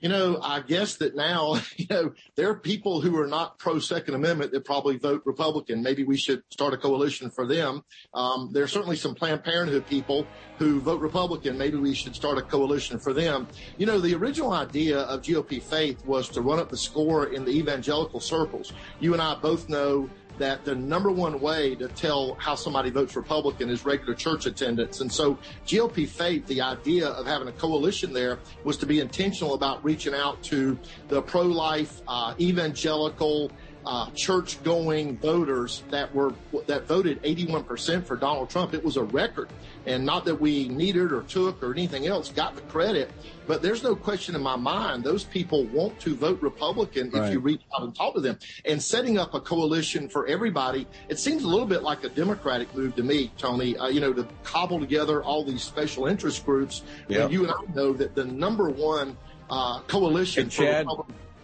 You 0.00 0.08
know, 0.08 0.38
I 0.42 0.60
guess 0.60 0.96
that 0.96 1.16
now, 1.16 1.60
you 1.76 1.86
know, 1.90 2.12
there 2.36 2.48
are 2.50 2.58
people 2.58 3.00
who 3.00 3.18
are 3.20 3.26
not 3.26 3.58
pro 3.58 3.78
Second 3.78 4.14
Amendment 4.14 4.52
that 4.52 4.64
probably 4.64 4.96
vote 4.96 5.22
Republican. 5.24 5.82
Maybe 5.82 6.04
we 6.04 6.16
should 6.16 6.42
start 6.50 6.74
a 6.74 6.76
coalition 6.76 7.30
for 7.30 7.46
them. 7.46 7.82
Um, 8.14 8.50
there 8.52 8.62
are 8.62 8.68
certainly 8.68 8.96
some 8.96 9.14
Planned 9.14 9.44
Parenthood 9.44 9.86
people 9.86 10.26
who 10.58 10.80
vote 10.80 11.00
Republican. 11.00 11.58
Maybe 11.58 11.76
we 11.76 11.94
should 11.94 12.14
start 12.14 12.38
a 12.38 12.42
coalition 12.42 12.98
for 12.98 13.12
them. 13.12 13.48
You 13.76 13.86
know, 13.86 13.98
the 14.00 14.14
original 14.14 14.52
idea 14.52 15.00
of 15.00 15.22
GOP 15.22 15.62
Faith 15.62 16.04
was 16.04 16.28
to 16.30 16.42
run 16.42 16.58
up 16.58 16.68
the 16.68 16.76
score 16.76 17.26
in 17.26 17.44
the 17.44 17.52
evangelical 17.52 18.20
circles. 18.20 18.72
You 19.00 19.12
and 19.12 19.22
I 19.22 19.34
both 19.34 19.68
know 19.68 20.08
that 20.38 20.64
the 20.64 20.74
number 20.74 21.10
one 21.10 21.40
way 21.40 21.74
to 21.76 21.88
tell 21.88 22.34
how 22.34 22.54
somebody 22.54 22.90
votes 22.90 23.16
Republican 23.16 23.70
is 23.70 23.84
regular 23.84 24.14
church 24.14 24.46
attendance. 24.46 25.00
And 25.00 25.12
so 25.12 25.38
GOP 25.66 26.08
Faith, 26.08 26.46
the 26.46 26.60
idea 26.60 27.08
of 27.08 27.26
having 27.26 27.48
a 27.48 27.52
coalition 27.52 28.12
there 28.12 28.38
was 28.64 28.76
to 28.78 28.86
be 28.86 29.00
intentional 29.00 29.54
about 29.54 29.84
reaching 29.84 30.14
out 30.14 30.42
to 30.44 30.78
the 31.08 31.22
pro-life, 31.22 32.02
uh, 32.08 32.34
evangelical, 32.40 33.50
uh, 33.88 34.10
church-going 34.10 35.16
voters 35.16 35.82
that 35.88 36.14
were 36.14 36.34
that 36.66 36.86
voted 36.86 37.22
81% 37.22 38.04
for 38.04 38.16
Donald 38.16 38.50
Trump. 38.50 38.74
It 38.74 38.84
was 38.84 38.98
a 38.98 39.02
record, 39.02 39.48
and 39.86 40.04
not 40.04 40.26
that 40.26 40.34
we 40.34 40.68
needed 40.68 41.10
or 41.10 41.22
took 41.22 41.62
or 41.62 41.72
anything 41.72 42.06
else, 42.06 42.28
got 42.28 42.54
the 42.54 42.60
credit. 42.62 43.10
But 43.46 43.62
there's 43.62 43.82
no 43.82 43.96
question 43.96 44.34
in 44.34 44.42
my 44.42 44.56
mind 44.56 45.04
those 45.04 45.24
people 45.24 45.64
want 45.68 45.98
to 46.00 46.14
vote 46.14 46.42
Republican 46.42 47.08
right. 47.08 47.28
if 47.28 47.32
you 47.32 47.40
reach 47.40 47.62
out 47.74 47.82
and 47.84 47.94
talk 47.94 48.14
to 48.14 48.20
them. 48.20 48.38
And 48.66 48.82
setting 48.82 49.16
up 49.16 49.32
a 49.32 49.40
coalition 49.40 50.06
for 50.10 50.26
everybody, 50.26 50.86
it 51.08 51.18
seems 51.18 51.44
a 51.44 51.48
little 51.48 51.66
bit 51.66 51.82
like 51.82 52.04
a 52.04 52.10
Democratic 52.10 52.74
move 52.74 52.94
to 52.96 53.02
me, 53.02 53.32
Tony. 53.38 53.74
Uh, 53.78 53.88
you 53.88 54.00
know, 54.00 54.12
to 54.12 54.28
cobble 54.44 54.78
together 54.78 55.22
all 55.22 55.44
these 55.44 55.62
special 55.62 56.04
interest 56.04 56.44
groups. 56.44 56.82
Yep. 57.08 57.20
And 57.22 57.32
you 57.32 57.44
and 57.44 57.52
I 57.52 57.74
know 57.74 57.94
that 57.94 58.14
the 58.14 58.26
number 58.26 58.68
one 58.68 59.16
uh, 59.48 59.80
coalition 59.86 60.42
and 60.42 60.52
Chad, 60.52 60.86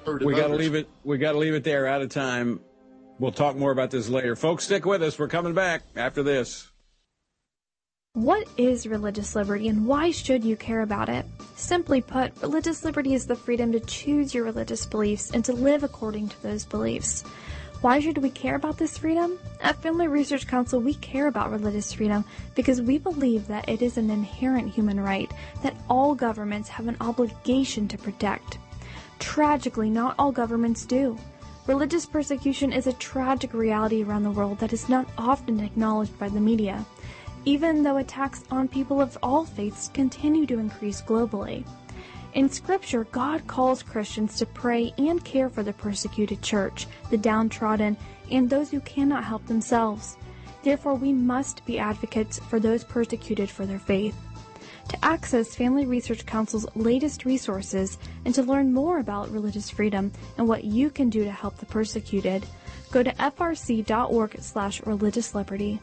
we 0.06 0.34
got 0.34 0.48
to 0.48 0.54
leave 0.54 0.74
it. 0.74 0.88
We 1.02 1.18
got 1.18 1.32
to 1.32 1.38
leave 1.38 1.54
it 1.54 1.64
there. 1.64 1.86
Out 1.86 2.02
of 2.02 2.10
time. 2.10 2.60
We'll 3.18 3.32
talk 3.32 3.56
more 3.56 3.70
about 3.70 3.90
this 3.90 4.08
later. 4.08 4.34
Folks, 4.34 4.64
stick 4.64 4.84
with 4.84 5.02
us. 5.02 5.18
We're 5.18 5.28
coming 5.28 5.54
back 5.54 5.82
after 5.94 6.22
this. 6.22 6.68
What 8.14 8.46
is 8.56 8.86
religious 8.86 9.34
liberty 9.34 9.68
and 9.68 9.86
why 9.86 10.12
should 10.12 10.44
you 10.44 10.56
care 10.56 10.82
about 10.82 11.08
it? 11.08 11.26
Simply 11.56 12.00
put, 12.00 12.40
religious 12.42 12.84
liberty 12.84 13.14
is 13.14 13.26
the 13.26 13.34
freedom 13.34 13.72
to 13.72 13.80
choose 13.80 14.32
your 14.32 14.44
religious 14.44 14.86
beliefs 14.86 15.32
and 15.32 15.44
to 15.44 15.52
live 15.52 15.82
according 15.82 16.28
to 16.28 16.42
those 16.42 16.64
beliefs. 16.64 17.24
Why 17.80 17.98
should 17.98 18.18
we 18.18 18.30
care 18.30 18.54
about 18.54 18.78
this 18.78 18.96
freedom? 18.96 19.38
At 19.60 19.82
Family 19.82 20.06
Research 20.06 20.46
Council, 20.46 20.80
we 20.80 20.94
care 20.94 21.26
about 21.26 21.50
religious 21.50 21.92
freedom 21.92 22.24
because 22.54 22.80
we 22.80 22.98
believe 22.98 23.48
that 23.48 23.68
it 23.68 23.82
is 23.82 23.98
an 23.98 24.10
inherent 24.10 24.70
human 24.70 25.00
right 25.00 25.30
that 25.62 25.76
all 25.90 26.14
governments 26.14 26.68
have 26.68 26.86
an 26.86 26.96
obligation 27.00 27.88
to 27.88 27.98
protect. 27.98 28.58
Tragically, 29.24 29.88
not 29.88 30.14
all 30.18 30.30
governments 30.30 30.84
do. 30.84 31.16
Religious 31.66 32.04
persecution 32.04 32.72
is 32.74 32.87
a 32.87 32.92
tragic 32.92 33.54
reality 33.54 34.04
around 34.04 34.22
the 34.22 34.30
world 34.30 34.58
that 34.58 34.74
is 34.74 34.88
not 34.90 35.08
often 35.16 35.60
acknowledged 35.60 36.16
by 36.18 36.28
the 36.28 36.38
media, 36.38 36.84
even 37.46 37.82
though 37.82 37.96
attacks 37.96 38.44
on 38.50 38.68
people 38.68 39.00
of 39.00 39.16
all 39.22 39.46
faiths 39.46 39.90
continue 39.94 40.44
to 40.44 40.58
increase 40.58 41.00
globally. 41.00 41.66
In 42.34 42.50
Scripture, 42.50 43.04
God 43.12 43.46
calls 43.46 43.82
Christians 43.82 44.37
to 44.37 44.46
pray 44.46 44.92
and 44.98 45.24
care 45.24 45.48
for 45.48 45.62
the 45.62 45.72
persecuted 45.72 46.42
church, 46.42 46.87
the 47.10 47.16
downtrodden, 47.16 47.96
and 48.30 48.48
those 48.48 48.70
who 48.70 48.80
cannot 48.80 49.24
help 49.24 49.46
themselves. 49.46 50.18
Therefore, 50.62 50.94
we 50.94 51.14
must 51.14 51.64
be 51.64 51.78
advocates 51.78 52.38
for 52.50 52.60
those 52.60 52.84
persecuted 52.84 53.48
for 53.50 53.64
their 53.64 53.78
faith. 53.78 54.16
To 54.88 55.04
access 55.04 55.54
Family 55.54 55.86
Research 55.86 56.26
Council's 56.26 56.66
latest 56.74 57.24
resources 57.24 57.98
and 58.24 58.34
to 58.34 58.42
learn 58.42 58.72
more 58.72 58.98
about 58.98 59.30
religious 59.30 59.70
freedom 59.70 60.12
and 60.36 60.46
what 60.46 60.64
you 60.64 60.90
can 60.90 61.10
do 61.10 61.24
to 61.24 61.30
help 61.30 61.56
the 61.56 61.66
persecuted, 61.66 62.44
go 62.90 63.02
to 63.02 63.10
frc.org 63.12 64.36
slash 64.40 64.82
religious 64.86 65.34
liberty. 65.34 65.80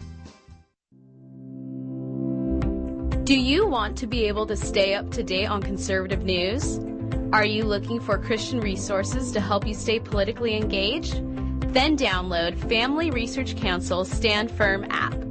Do 3.24 3.40
you 3.40 3.66
want 3.68 3.98
to 4.00 4.08
be 4.08 4.26
able 4.26 4.46
to 4.48 4.58
stay 4.58 4.94
up 4.94 5.10
to 5.12 5.24
date 5.24 5.46
on 5.46 5.64
conservative 5.64 6.24
news? 6.24 6.80
Are 7.34 7.46
you 7.46 7.64
looking 7.64 8.00
for 8.02 8.18
Christian 8.18 8.60
resources 8.60 9.32
to 9.32 9.40
help 9.40 9.66
you 9.66 9.74
stay 9.74 10.00
politically 10.00 10.56
engaged? 10.56 11.16
Then 11.74 11.96
download 11.96 12.60
Family 12.68 13.10
Research 13.10 13.56
Council's 13.56 14.12
Stand 14.12 14.52
Firm 14.52 14.86
app. 14.90 15.31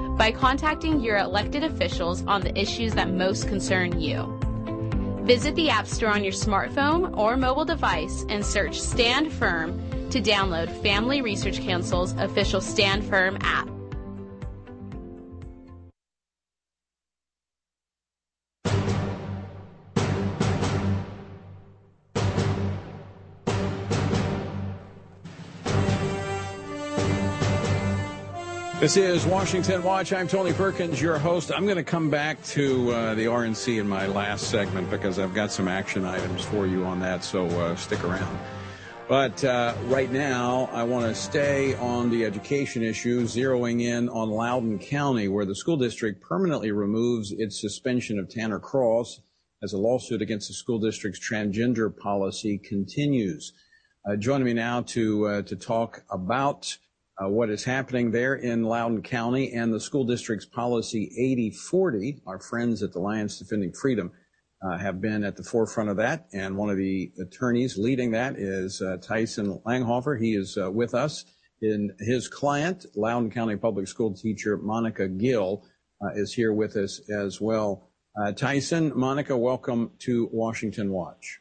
by 0.21 0.31
contacting 0.31 0.99
your 0.99 1.17
elected 1.17 1.63
officials 1.63 2.23
on 2.27 2.41
the 2.41 2.55
issues 2.55 2.93
that 2.93 3.09
most 3.09 3.47
concern 3.47 3.99
you. 3.99 4.39
Visit 5.23 5.55
the 5.55 5.71
App 5.71 5.87
Store 5.87 6.11
on 6.11 6.23
your 6.23 6.31
smartphone 6.31 7.17
or 7.17 7.35
mobile 7.37 7.65
device 7.65 8.23
and 8.29 8.45
search 8.45 8.79
Stand 8.79 9.33
Firm 9.33 9.81
to 10.11 10.21
download 10.21 10.69
Family 10.83 11.23
Research 11.23 11.59
Council's 11.61 12.11
official 12.17 12.61
Stand 12.61 13.03
Firm 13.03 13.39
app. 13.41 13.67
This 28.81 28.97
is 28.97 29.27
Washington 29.27 29.83
Watch. 29.83 30.11
I'm 30.11 30.27
Tony 30.27 30.53
Perkins, 30.53 30.99
your 30.99 31.19
host. 31.19 31.51
I'm 31.51 31.65
going 31.65 31.77
to 31.77 31.83
come 31.83 32.09
back 32.09 32.43
to 32.45 32.91
uh, 32.91 33.13
the 33.13 33.25
RNC 33.25 33.79
in 33.79 33.87
my 33.87 34.07
last 34.07 34.49
segment 34.49 34.89
because 34.89 35.19
I've 35.19 35.35
got 35.35 35.51
some 35.51 35.67
action 35.67 36.03
items 36.03 36.43
for 36.43 36.65
you 36.65 36.83
on 36.83 36.99
that, 37.01 37.23
so 37.23 37.45
uh, 37.45 37.75
stick 37.75 38.03
around. 38.03 38.39
But 39.07 39.43
uh, 39.43 39.75
right 39.83 40.11
now, 40.11 40.67
I 40.73 40.81
want 40.81 41.05
to 41.05 41.13
stay 41.13 41.75
on 41.75 42.09
the 42.09 42.25
education 42.25 42.81
issue, 42.81 43.21
zeroing 43.25 43.83
in 43.83 44.09
on 44.09 44.31
Loudoun 44.31 44.79
County, 44.79 45.27
where 45.27 45.45
the 45.45 45.53
school 45.53 45.77
district 45.77 46.19
permanently 46.19 46.71
removes 46.71 47.31
its 47.31 47.61
suspension 47.61 48.17
of 48.17 48.29
Tanner 48.29 48.57
Cross 48.57 49.21
as 49.61 49.73
a 49.73 49.77
lawsuit 49.77 50.23
against 50.23 50.47
the 50.47 50.55
school 50.55 50.79
district's 50.79 51.19
transgender 51.19 51.95
policy 51.95 52.57
continues. 52.57 53.53
Uh, 54.09 54.15
joining 54.15 54.45
me 54.45 54.53
now 54.53 54.81
to 54.81 55.27
uh, 55.27 55.41
to 55.43 55.55
talk 55.55 56.01
about 56.09 56.79
uh, 57.21 57.27
what 57.27 57.49
is 57.49 57.63
happening 57.63 58.11
there 58.11 58.35
in 58.35 58.63
Loudoun 58.63 59.01
County 59.01 59.51
and 59.53 59.73
the 59.73 59.79
school 59.79 60.03
district's 60.03 60.45
policy 60.45 61.11
8040. 61.17 62.21
Our 62.25 62.39
friends 62.39 62.81
at 62.81 62.93
the 62.93 62.99
Alliance 62.99 63.37
Defending 63.37 63.73
Freedom 63.73 64.11
uh, 64.63 64.77
have 64.77 65.01
been 65.01 65.23
at 65.23 65.35
the 65.35 65.43
forefront 65.43 65.89
of 65.89 65.97
that, 65.97 66.27
and 66.33 66.55
one 66.55 66.69
of 66.69 66.77
the 66.77 67.11
attorneys 67.21 67.77
leading 67.77 68.11
that 68.11 68.37
is 68.37 68.81
uh, 68.81 68.97
Tyson 68.97 69.59
Langhofer. 69.65 70.19
He 70.19 70.35
is 70.35 70.57
uh, 70.57 70.71
with 70.71 70.93
us. 70.93 71.25
In 71.61 71.91
his 71.99 72.27
client, 72.27 72.85
Loudoun 72.95 73.29
County 73.29 73.55
Public 73.55 73.87
School 73.87 74.15
teacher 74.15 74.57
Monica 74.57 75.07
Gill, 75.07 75.63
uh, 76.03 76.09
is 76.15 76.33
here 76.33 76.53
with 76.53 76.75
us 76.75 77.01
as 77.09 77.39
well. 77.39 77.87
Uh, 78.19 78.31
Tyson, 78.31 78.91
Monica, 78.95 79.37
welcome 79.37 79.91
to 79.99 80.27
Washington 80.31 80.91
Watch. 80.91 81.39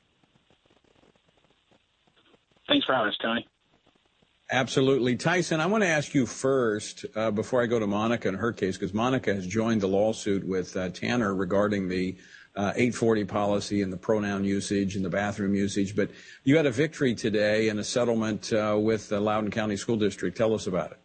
Thanks 2.68 2.84
for 2.84 2.94
having 2.94 3.08
us, 3.08 3.16
Tony. 3.22 3.46
Absolutely. 4.52 5.14
Tyson, 5.14 5.60
I 5.60 5.66
want 5.66 5.84
to 5.84 5.88
ask 5.88 6.12
you 6.12 6.26
first, 6.26 7.06
uh, 7.14 7.30
before 7.30 7.62
I 7.62 7.66
go 7.66 7.78
to 7.78 7.86
Monica 7.86 8.28
in 8.28 8.34
her 8.34 8.52
case, 8.52 8.76
because 8.76 8.92
Monica 8.92 9.32
has 9.32 9.46
joined 9.46 9.80
the 9.80 9.86
lawsuit 9.86 10.44
with 10.44 10.76
uh, 10.76 10.88
Tanner 10.88 11.32
regarding 11.32 11.88
the 11.88 12.16
uh, 12.56 12.72
840 12.74 13.24
policy 13.26 13.82
and 13.82 13.92
the 13.92 13.96
pronoun 13.96 14.44
usage 14.44 14.96
and 14.96 15.04
the 15.04 15.10
bathroom 15.10 15.54
usage. 15.54 15.94
But 15.94 16.10
you 16.42 16.56
had 16.56 16.66
a 16.66 16.72
victory 16.72 17.14
today 17.14 17.68
in 17.68 17.78
a 17.78 17.84
settlement 17.84 18.52
uh, 18.52 18.76
with 18.76 19.08
the 19.08 19.20
Loudoun 19.20 19.52
County 19.52 19.76
School 19.76 19.96
District. 19.96 20.36
Tell 20.36 20.52
us 20.52 20.66
about 20.66 20.90
it. 20.90 20.98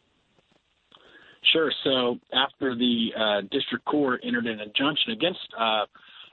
Sure. 1.54 1.72
So 1.84 2.18
after 2.34 2.76
the 2.76 3.10
uh, 3.16 3.42
district 3.52 3.86
court 3.86 4.22
entered 4.24 4.48
an 4.48 4.60
injunction 4.60 5.12
against 5.12 5.48
uh, 5.58 5.86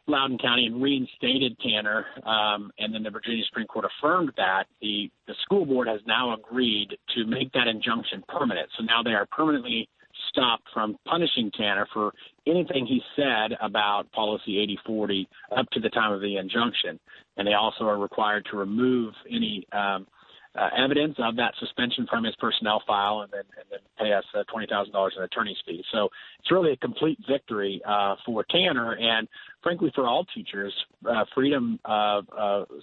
Loudoun 0.06 0.38
County 0.38 0.66
and 0.66 0.82
reinstated 0.82 1.56
Tanner, 1.60 2.04
um, 2.24 2.72
and 2.78 2.92
then 2.92 3.02
the 3.02 3.10
Virginia 3.10 3.44
Supreme 3.46 3.66
Court 3.66 3.84
affirmed 3.84 4.32
that, 4.36 4.64
the, 4.80 5.10
the 5.26 5.34
school 5.42 5.64
board 5.64 5.86
has 5.86 6.00
now 6.06 6.34
agreed 6.34 6.96
to 7.14 7.24
make 7.24 7.52
that 7.52 7.68
injunction 7.68 8.24
permanent. 8.28 8.68
So 8.76 8.84
now 8.84 9.02
they 9.02 9.12
are 9.12 9.26
permanently 9.26 9.88
stopped 10.28 10.64
from 10.72 10.96
punishing 11.06 11.50
Tanner 11.56 11.86
for 11.92 12.12
anything 12.46 12.86
he 12.86 13.00
said 13.16 13.56
about 13.60 14.10
Policy 14.12 14.58
8040 14.58 15.28
up 15.56 15.66
to 15.72 15.80
the 15.80 15.90
time 15.90 16.12
of 16.12 16.20
the 16.20 16.36
injunction. 16.36 16.98
And 17.36 17.46
they 17.46 17.54
also 17.54 17.84
are 17.84 17.98
required 17.98 18.46
to 18.50 18.56
remove 18.56 19.14
any 19.30 19.66
um, 19.72 20.06
uh, 20.54 20.68
evidence 20.76 21.16
of 21.18 21.36
that 21.36 21.54
suspension 21.58 22.06
from 22.10 22.24
his 22.24 22.34
personnel 22.36 22.82
file 22.86 23.20
and 23.22 23.32
then, 23.32 23.44
and 23.56 23.66
then 23.70 23.78
pay 23.98 24.12
us 24.12 24.24
uh, 24.34 24.42
$20,000 24.54 25.16
in 25.16 25.22
attorney's 25.22 25.56
fees. 25.66 25.84
So 25.92 26.08
it's 26.40 26.50
really 26.50 26.72
a 26.72 26.76
complete 26.76 27.18
victory 27.28 27.80
uh, 27.86 28.16
for 28.26 28.44
Tanner 28.50 28.92
and, 28.92 29.28
frankly, 29.62 29.90
for 29.94 30.06
all 30.06 30.26
teachers. 30.34 30.74
Uh, 31.08 31.24
freedom 31.34 31.80
of 31.84 32.26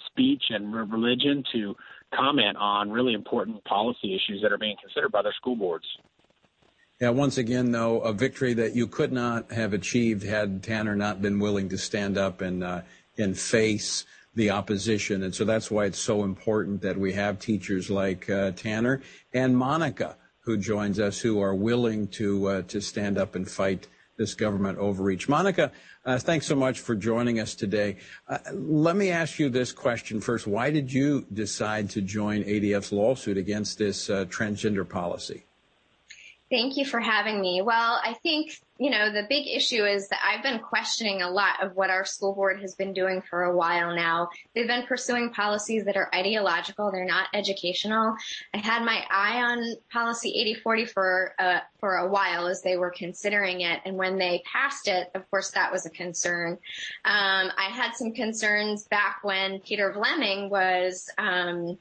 speech 0.08 0.43
and 0.49 0.73
religion 0.91 1.43
to 1.53 1.75
comment 2.13 2.58
on 2.58 2.89
really 2.89 3.13
important 3.13 3.63
policy 3.65 4.15
issues 4.15 4.41
that 4.41 4.51
are 4.51 4.58
being 4.58 4.75
considered 4.82 5.12
by 5.12 5.21
their 5.21 5.34
school 5.34 5.55
boards. 5.55 5.86
Yeah, 6.99 7.12
once 7.12 7.38
again, 7.38 7.71
though, 7.71 8.01
a 8.01 8.12
victory 8.12 8.53
that 8.55 8.75
you 8.75 8.86
could 8.86 9.13
not 9.13 9.53
have 9.53 9.71
achieved 9.73 10.23
had 10.23 10.63
Tanner 10.63 10.97
not 10.97 11.21
been 11.21 11.39
willing 11.39 11.69
to 11.69 11.77
stand 11.77 12.17
up 12.17 12.41
and 12.41 12.62
uh, 12.62 12.82
and 13.17 13.38
face 13.38 14.05
the 14.36 14.50
opposition. 14.52 15.24
And 15.24 15.34
so 15.34 15.44
that's 15.46 15.72
why 15.72 15.86
it's 15.86 16.00
so 16.00 16.24
important 16.24 16.82
that 16.82 16.98
we 16.98 17.13
have 17.13 17.39
teachers 17.39 17.89
like 17.89 18.30
uh, 18.30 18.52
Tanner 18.52 19.02
and 19.34 19.58
Monica 19.58 20.18
who 20.42 20.58
joins 20.58 21.00
us 21.00 21.20
who 21.20 21.42
are 21.42 21.54
willing 21.54 22.08
to 22.08 22.48
uh, 22.48 22.62
to 22.63 22.82
stand 22.82 23.18
up 23.18 23.36
and 23.36 23.50
fight 23.50 23.88
this 24.18 24.34
government 24.34 24.78
overreach. 24.78 25.30
Monica, 25.30 25.72
uh, 26.06 26.20
thanks 26.20 26.46
so 26.46 26.56
much 26.56 26.80
for 26.80 26.96
joining 26.96 27.39
us 27.39 27.56
today. 27.56 27.98
Uh, 28.28 28.38
let 28.54 28.96
me 28.96 29.10
ask 29.10 29.39
you 29.39 29.50
this 29.50 29.72
question 29.72 30.20
first. 30.20 30.46
Why 30.46 30.72
did 30.72 30.92
you 30.92 31.26
decide 31.32 31.89
to 31.92 32.02
join 32.02 32.44
ADF's 32.44 32.92
lawsuit 32.92 33.38
against 33.38 33.78
this 33.78 34.10
uh, 34.10 34.26
transgender 34.26 34.88
policy? 34.88 35.46
Thank 36.50 36.78
you 36.78 36.86
for 36.86 37.00
having 37.00 37.40
me. 37.40 37.62
Well, 37.62 38.02
I 38.04 38.14
think, 38.24 38.60
you 38.80 38.90
know, 38.90 39.12
the 39.12 39.28
big 39.30 39.46
issue 39.48 39.86
is 39.86 40.08
that 40.08 40.20
I've 40.26 40.42
been 40.42 40.60
questioning 40.60 41.22
a 41.22 41.30
lot 41.30 41.62
of 41.62 41.76
what 41.76 41.92
our 41.92 42.06
school 42.06 42.34
board 42.34 42.60
has 42.62 42.74
been 42.74 42.92
doing 42.92 43.22
for 43.22 43.44
a 43.44 43.56
while 43.56 43.96
now. 43.96 44.30
They've 44.56 44.66
been 44.66 44.88
pursuing 44.88 45.30
policies 45.30 45.86
that 45.86 45.96
are 45.96 46.10
ideological. 46.14 46.92
They're 46.92 47.06
not 47.06 47.28
educational. 47.36 48.16
I 48.52 48.58
had 48.58 48.84
my 48.84 49.06
eye 49.12 49.44
on 49.44 49.76
policy 49.92 50.30
8040 50.30 50.86
for, 50.86 51.36
uh, 51.38 51.60
for 51.80 51.98
a 51.98 52.08
while 52.08 52.48
as 52.48 52.64
they 52.64 52.78
were 52.78 52.92
considering 52.98 53.62
it. 53.62 53.82
And 53.86 53.96
when 53.96 54.18
they 54.18 54.42
passed 54.52 54.88
it, 54.88 55.12
of 55.14 55.30
course, 55.30 55.52
that 55.52 55.72
was 55.72 55.86
a 55.86 55.92
concern. 55.92 56.54
Um, 57.06 57.52
I 57.56 57.70
had 57.72 57.92
some 57.94 58.12
concerns 58.12 58.86
back 58.86 59.20
when 59.22 59.60
Peter 59.60 59.94
Vlaming 59.96 60.50
was, 60.50 61.12
um, 61.20 61.78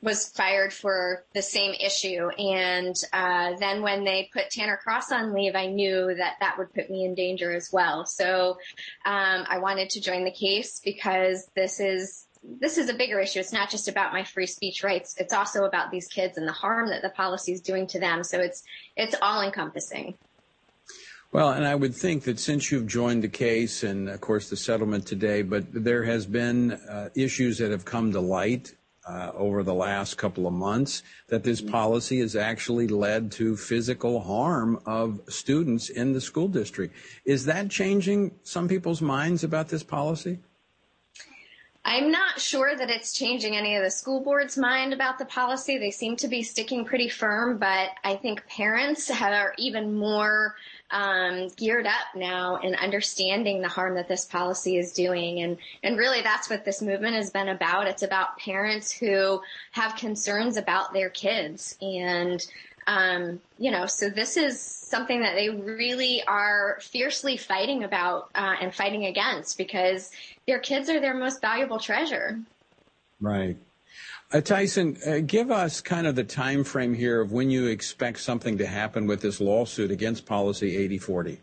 was 0.00 0.28
fired 0.28 0.72
for 0.72 1.24
the 1.34 1.42
same 1.42 1.74
issue. 1.74 2.28
And 2.38 2.94
uh, 3.12 3.56
then 3.58 3.82
when 3.82 4.04
they 4.04 4.30
put 4.32 4.50
Tanner 4.50 4.76
Cross 4.76 5.10
on 5.10 5.34
leave, 5.34 5.56
I 5.56 5.66
knew 5.66 6.14
that 6.14 6.34
that 6.40 6.56
would 6.58 6.72
put 6.72 6.88
me 6.90 7.04
in 7.04 7.14
danger 7.14 7.52
as 7.52 7.70
well. 7.72 8.06
So 8.06 8.58
um, 9.04 9.44
I 9.48 9.58
wanted 9.58 9.90
to 9.90 10.00
join 10.00 10.24
the 10.24 10.30
case 10.30 10.80
because 10.84 11.48
this 11.54 11.80
is 11.80 12.24
this 12.60 12.78
is 12.78 12.88
a 12.88 12.94
bigger 12.94 13.18
issue. 13.18 13.40
It's 13.40 13.52
not 13.52 13.68
just 13.68 13.88
about 13.88 14.12
my 14.12 14.22
free 14.22 14.46
speech 14.46 14.84
rights. 14.84 15.16
It's 15.18 15.32
also 15.32 15.64
about 15.64 15.90
these 15.90 16.06
kids 16.06 16.38
and 16.38 16.46
the 16.46 16.52
harm 16.52 16.88
that 16.90 17.02
the 17.02 17.10
policy 17.10 17.52
is 17.52 17.60
doing 17.60 17.88
to 17.88 17.98
them. 17.98 18.22
So 18.22 18.38
it's 18.38 18.62
it's 18.96 19.16
all 19.20 19.42
encompassing. 19.42 20.14
Well, 21.30 21.50
and 21.50 21.66
I 21.66 21.74
would 21.74 21.94
think 21.94 22.22
that 22.24 22.38
since 22.38 22.70
you've 22.70 22.86
joined 22.86 23.22
the 23.22 23.28
case, 23.28 23.82
and 23.82 24.08
of 24.08 24.20
course 24.20 24.48
the 24.48 24.56
settlement 24.56 25.06
today, 25.06 25.42
but 25.42 25.64
there 25.70 26.04
has 26.04 26.24
been 26.24 26.72
uh, 26.72 27.10
issues 27.14 27.58
that 27.58 27.70
have 27.70 27.84
come 27.84 28.12
to 28.12 28.20
light 28.20 28.72
uh, 29.08 29.32
over 29.34 29.62
the 29.62 29.74
last 29.74 30.18
couple 30.18 30.46
of 30.46 30.52
months 30.52 31.02
that 31.28 31.42
this 31.42 31.60
policy 31.60 32.20
has 32.20 32.36
actually 32.36 32.86
led 32.86 33.32
to 33.32 33.56
physical 33.56 34.20
harm 34.20 34.80
of 34.84 35.20
students 35.28 35.88
in 35.88 36.12
the 36.12 36.20
school 36.20 36.48
district. 36.48 36.94
Is 37.24 37.46
that 37.46 37.70
changing 37.70 38.32
some 38.42 38.68
people's 38.68 39.00
minds 39.00 39.44
about 39.44 39.68
this 39.68 39.82
policy? 39.82 40.38
I'm 41.84 42.10
not 42.10 42.38
sure 42.38 42.76
that 42.76 42.90
it's 42.90 43.14
changing 43.14 43.56
any 43.56 43.74
of 43.74 43.82
the 43.82 43.90
school 43.90 44.20
board's 44.20 44.58
mind 44.58 44.92
about 44.92 45.18
the 45.18 45.24
policy. 45.24 45.78
They 45.78 45.90
seem 45.90 46.16
to 46.16 46.28
be 46.28 46.42
sticking 46.42 46.84
pretty 46.84 47.08
firm, 47.08 47.56
but 47.56 47.90
I 48.04 48.16
think 48.16 48.46
parents 48.46 49.10
are 49.10 49.54
even 49.56 49.94
more 49.94 50.54
um, 50.90 51.48
geared 51.56 51.86
up 51.86 52.14
now 52.14 52.56
in 52.56 52.74
understanding 52.74 53.60
the 53.60 53.68
harm 53.68 53.94
that 53.96 54.08
this 54.08 54.24
policy 54.24 54.76
is 54.76 54.92
doing. 54.92 55.40
And, 55.40 55.58
and 55.82 55.98
really 55.98 56.22
that's 56.22 56.48
what 56.48 56.64
this 56.64 56.80
movement 56.80 57.14
has 57.14 57.30
been 57.30 57.48
about. 57.48 57.86
It's 57.86 58.02
about 58.02 58.38
parents 58.38 58.90
who 58.90 59.40
have 59.72 59.96
concerns 59.96 60.56
about 60.56 60.92
their 60.92 61.10
kids. 61.10 61.76
And, 61.82 62.44
um, 62.86 63.40
you 63.58 63.70
know, 63.70 63.86
so 63.86 64.08
this 64.08 64.36
is 64.36 64.60
something 64.60 65.20
that 65.20 65.34
they 65.34 65.50
really 65.50 66.22
are 66.24 66.78
fiercely 66.80 67.36
fighting 67.36 67.84
about 67.84 68.30
uh, 68.34 68.56
and 68.60 68.74
fighting 68.74 69.04
against 69.04 69.58
because 69.58 70.10
their 70.46 70.58
kids 70.58 70.88
are 70.88 71.00
their 71.00 71.14
most 71.14 71.42
valuable 71.42 71.78
treasure. 71.78 72.40
Right. 73.20 73.58
Uh, 74.30 74.42
Tyson, 74.42 74.98
uh, 75.06 75.20
give 75.26 75.50
us 75.50 75.80
kind 75.80 76.06
of 76.06 76.14
the 76.14 76.24
time 76.24 76.62
frame 76.62 76.92
here 76.92 77.22
of 77.22 77.32
when 77.32 77.50
you 77.50 77.66
expect 77.66 78.20
something 78.20 78.58
to 78.58 78.66
happen 78.66 79.06
with 79.06 79.22
this 79.22 79.40
lawsuit 79.40 79.90
against 79.90 80.26
Policy 80.26 80.76
8040. 80.76 81.40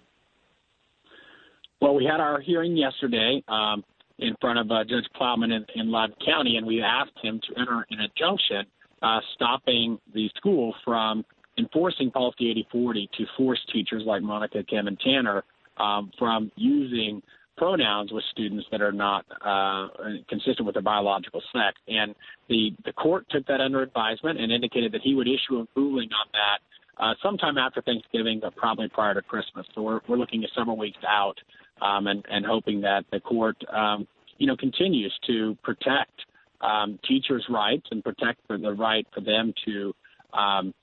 Well, 1.82 1.96
we 1.96 2.06
had 2.06 2.20
our 2.20 2.40
hearing 2.40 2.78
yesterday 2.78 3.44
um, 3.48 3.84
in 4.20 4.36
front 4.40 4.60
of 4.60 4.70
uh, 4.70 4.84
Judge 4.84 5.06
Plowman 5.16 5.52
in, 5.52 5.66
in 5.74 5.92
County, 6.24 6.58
and 6.58 6.68
we 6.68 6.84
asked 6.84 7.18
him 7.24 7.42
to 7.50 7.60
enter 7.60 7.88
an 7.90 8.00
injunction 8.02 8.66
uh, 9.02 9.20
stopping 9.34 10.00
the 10.14 10.30
school 10.38 10.76
from 10.84 11.26
enforcing 11.58 12.12
Policy 12.12 12.52
8040 12.52 13.10
to 13.18 13.26
force 13.36 13.60
teachers 13.74 14.04
like 14.06 14.22
Monica, 14.22 14.64
Kim, 14.64 14.88
and 14.88 15.00
Tanner 15.00 15.44
um, 15.78 16.12
from 16.20 16.52
using 16.56 17.24
pronouns 17.58 18.12
with 18.12 18.24
students 18.32 18.66
that 18.72 18.82
are 18.82 18.92
not 18.92 19.26
uh, 19.44 19.88
consistent 20.28 20.66
with 20.66 20.76
their 20.76 20.82
biological 20.82 21.42
sex. 21.54 21.80
And 21.88 22.16
the, 22.50 22.72
the 22.86 22.94
court 22.94 23.26
took 23.30 23.46
that 23.48 23.62
under 23.62 23.82
advisement 23.82 24.40
and 24.40 24.52
indicated 24.52 24.92
that 24.92 25.02
he 25.02 25.16
would 25.16 25.28
issue 25.28 25.60
a 25.60 25.68
ruling 25.76 26.10
on 26.12 26.28
that 26.34 27.04
uh, 27.04 27.14
sometime 27.22 27.58
after 27.58 27.82
Thanksgiving, 27.82 28.40
but 28.42 28.56
probably 28.56 28.88
prior 28.90 29.14
to 29.14 29.22
Christmas. 29.22 29.66
So 29.74 29.82
we're, 29.82 30.00
we're 30.08 30.18
looking 30.18 30.44
at 30.44 30.50
several 30.56 30.78
weeks 30.78 31.00
out 31.08 31.38
um, 31.82 32.08
and, 32.08 32.26
and 32.30 32.46
hoping 32.46 32.82
that 32.82 33.06
the 33.12 33.20
court, 33.20 33.58
um, 33.74 34.08
you 34.38 34.48
know, 34.48 34.56
continues 34.56 35.14
to 35.28 35.58
protect 35.64 36.22
um, 36.62 37.00
teachers' 37.08 37.46
rights 37.50 37.88
and 37.92 38.04
protect 38.04 38.40
the 38.48 38.58
right 38.74 39.06
for 39.14 39.22
them 39.22 39.54
to 39.66 39.94
um, 40.34 40.74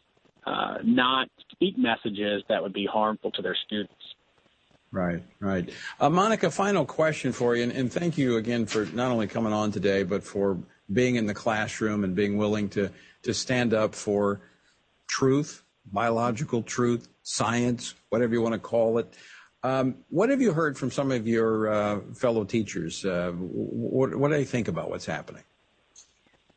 uh, 0.47 0.79
not 0.85 1.29
speak 1.51 1.79
messages 1.79 2.43
that 2.49 2.63
would 2.63 2.73
be 2.73 2.87
harmful 2.91 3.31
to 3.31 3.43
their 3.43 3.57
students. 3.67 3.95
Right, 4.93 5.23
right. 5.41 5.71
Uh, 5.99 6.11
Monica, 6.11 6.51
final 6.51 6.85
question 6.85 7.33
for 7.33 7.57
you, 7.57 7.63
and, 7.63 7.73
and, 7.73 7.91
thank 7.91 8.19
you 8.19 8.37
again 8.37 8.67
for 8.67 8.85
not 8.93 9.11
only 9.11 9.27
coming 9.27 9.55
on 9.55 9.73
today, 9.73 10.03
but 10.03 10.23
for 10.23 10.59
being 10.93 11.17
in 11.17 11.25
the 11.25 11.33
classroom 11.33 12.05
and 12.05 12.15
being 12.15 12.37
willing 12.37 12.69
to 12.71 12.91
to 13.23 13.33
stand 13.33 13.73
up 13.73 13.95
for 13.95 14.43
truth, 15.09 15.63
biological 15.87 16.63
truth, 16.63 17.09
science, 17.23 17.95
whatever 18.11 18.35
you 18.35 18.43
want 18.43 18.53
to 18.53 18.59
call 18.59 18.99
it. 18.99 19.15
Um, 19.63 19.97
what 20.09 20.29
have 20.29 20.41
you 20.41 20.53
heard 20.53 20.77
from 20.77 20.91
some 20.91 21.13
of 21.13 21.27
your 21.27 21.73
uh, 21.73 22.01
fellow 22.15 22.45
teachers? 22.45 23.05
Uh, 23.05 23.31
what, 23.33 24.15
what 24.15 24.29
do 24.29 24.35
they 24.35 24.45
think 24.45 24.69
about 24.69 24.91
what's 24.91 25.07
happening? 25.07 25.45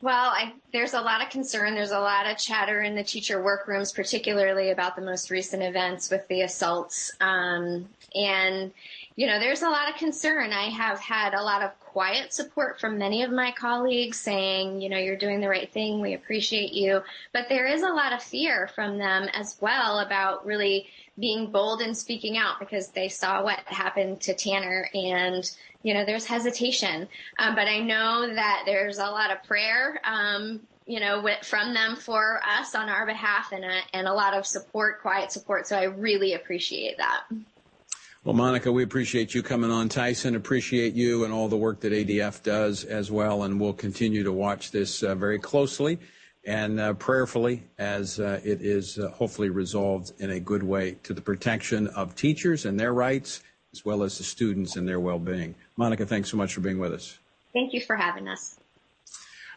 Well, 0.02 0.30
I, 0.30 0.52
there's 0.72 0.92
a 0.92 1.00
lot 1.00 1.22
of 1.22 1.30
concern. 1.30 1.74
There's 1.74 1.90
a 1.90 1.98
lot 1.98 2.26
of 2.26 2.36
chatter 2.36 2.82
in 2.82 2.94
the 2.94 3.02
teacher 3.02 3.42
workrooms, 3.42 3.92
particularly 3.92 4.70
about 4.70 4.94
the 4.94 5.02
most 5.02 5.30
recent 5.30 5.62
events 5.62 6.10
with 6.10 6.28
the 6.28 6.42
assaults. 6.42 7.12
Um, 7.18 7.88
and, 8.14 8.72
you 9.16 9.26
know, 9.26 9.40
there's 9.40 9.62
a 9.62 9.70
lot 9.70 9.88
of 9.88 9.96
concern. 9.96 10.52
I 10.52 10.68
have 10.68 11.00
had 11.00 11.32
a 11.32 11.42
lot 11.42 11.62
of 11.62 11.78
quiet 11.80 12.34
support 12.34 12.78
from 12.78 12.98
many 12.98 13.22
of 13.22 13.30
my 13.30 13.52
colleagues 13.52 14.20
saying, 14.20 14.82
you 14.82 14.90
know, 14.90 14.98
you're 14.98 15.16
doing 15.16 15.40
the 15.40 15.48
right 15.48 15.72
thing. 15.72 16.02
We 16.02 16.12
appreciate 16.12 16.74
you. 16.74 17.00
But 17.32 17.48
there 17.48 17.66
is 17.66 17.80
a 17.80 17.88
lot 17.88 18.12
of 18.12 18.22
fear 18.22 18.68
from 18.74 18.98
them 18.98 19.30
as 19.32 19.56
well 19.62 20.00
about 20.00 20.44
really 20.44 20.88
being 21.18 21.50
bold 21.50 21.80
and 21.80 21.96
speaking 21.96 22.36
out 22.36 22.60
because 22.60 22.88
they 22.88 23.08
saw 23.08 23.42
what 23.42 23.60
happened 23.60 24.20
to 24.20 24.34
Tanner 24.34 24.90
and 24.92 25.50
you 25.86 25.94
know 25.94 26.04
there's 26.04 26.26
hesitation 26.26 27.06
um, 27.38 27.54
but 27.54 27.68
I 27.68 27.78
know 27.78 28.34
that 28.34 28.64
there's 28.66 28.98
a 28.98 29.04
lot 29.04 29.30
of 29.30 29.42
prayer 29.44 30.00
um, 30.02 30.60
you 30.84 30.98
know 30.98 31.24
from 31.42 31.72
them 31.72 31.94
for 31.94 32.40
us 32.44 32.74
on 32.74 32.88
our 32.88 33.06
behalf 33.06 33.52
and 33.52 33.64
a, 33.64 33.80
and 33.94 34.08
a 34.08 34.12
lot 34.12 34.34
of 34.34 34.44
support 34.46 35.00
quiet 35.00 35.30
support 35.30 35.68
so 35.68 35.78
I 35.78 35.84
really 35.84 36.34
appreciate 36.34 36.96
that. 36.98 37.22
Well, 38.24 38.34
Monica, 38.34 38.72
we 38.72 38.82
appreciate 38.82 39.36
you 39.36 39.42
coming 39.44 39.70
on. 39.70 39.88
Tyson, 39.88 40.34
appreciate 40.34 40.94
you 40.94 41.22
and 41.22 41.32
all 41.32 41.46
the 41.46 41.56
work 41.56 41.78
that 41.82 41.92
ADF 41.92 42.42
does 42.42 42.82
as 42.82 43.08
well, 43.08 43.44
and 43.44 43.60
we'll 43.60 43.72
continue 43.72 44.24
to 44.24 44.32
watch 44.32 44.72
this 44.72 45.04
uh, 45.04 45.14
very 45.14 45.38
closely 45.38 46.00
and 46.44 46.80
uh, 46.80 46.94
prayerfully 46.94 47.62
as 47.78 48.18
uh, 48.18 48.40
it 48.42 48.62
is 48.62 48.98
uh, 48.98 49.10
hopefully 49.10 49.48
resolved 49.48 50.10
in 50.18 50.30
a 50.30 50.40
good 50.40 50.64
way 50.64 50.96
to 51.04 51.14
the 51.14 51.20
protection 51.20 51.86
of 51.88 52.16
teachers 52.16 52.66
and 52.66 52.80
their 52.80 52.92
rights 52.92 53.42
as 53.72 53.84
well 53.84 54.02
as 54.02 54.18
the 54.18 54.24
students 54.24 54.76
and 54.76 54.88
their 54.88 54.98
well-being. 54.98 55.54
Monica, 55.76 56.06
thanks 56.06 56.30
so 56.30 56.36
much 56.36 56.54
for 56.54 56.60
being 56.60 56.78
with 56.78 56.92
us. 56.92 57.18
Thank 57.52 57.72
you 57.72 57.80
for 57.80 57.96
having 57.96 58.28
us. 58.28 58.58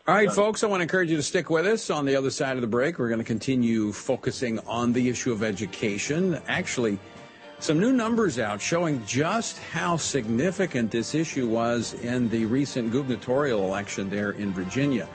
All 0.07 0.15
right, 0.15 0.31
folks, 0.31 0.63
I 0.63 0.67
want 0.67 0.79
to 0.79 0.83
encourage 0.83 1.11
you 1.11 1.17
to 1.17 1.23
stick 1.23 1.49
with 1.49 1.67
us. 1.67 1.89
On 1.89 2.05
the 2.05 2.15
other 2.15 2.31
side 2.31 2.55
of 2.55 2.61
the 2.61 2.67
break, 2.67 2.97
we're 2.97 3.09
going 3.09 3.19
to 3.19 3.25
continue 3.25 3.91
focusing 3.91 4.57
on 4.59 4.91
the 4.91 5.07
issue 5.07 5.31
of 5.31 5.43
education. 5.43 6.41
Actually, 6.47 6.97
some 7.59 7.79
new 7.79 7.93
numbers 7.93 8.39
out 8.39 8.59
showing 8.59 9.05
just 9.05 9.59
how 9.59 9.97
significant 9.97 10.89
this 10.89 11.13
issue 11.13 11.47
was 11.47 11.93
in 11.95 12.29
the 12.29 12.45
recent 12.45 12.91
gubernatorial 12.91 13.65
election 13.65 14.09
there 14.09 14.31
in 14.31 14.51
Virginia. 14.51 15.07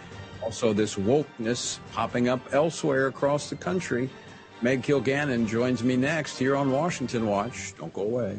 Also, 0.42 0.72
this 0.72 0.94
wokeness 0.94 1.78
popping 1.92 2.28
up 2.28 2.40
elsewhere 2.52 3.08
across 3.08 3.50
the 3.50 3.56
country. 3.56 4.10
Meg 4.62 4.82
Kilgannon 4.82 5.48
joins 5.48 5.82
me 5.82 5.96
next 5.96 6.38
here 6.38 6.54
on 6.54 6.70
Washington 6.70 7.26
Watch. 7.26 7.74
Don't 7.78 7.92
go 7.92 8.02
away. 8.02 8.38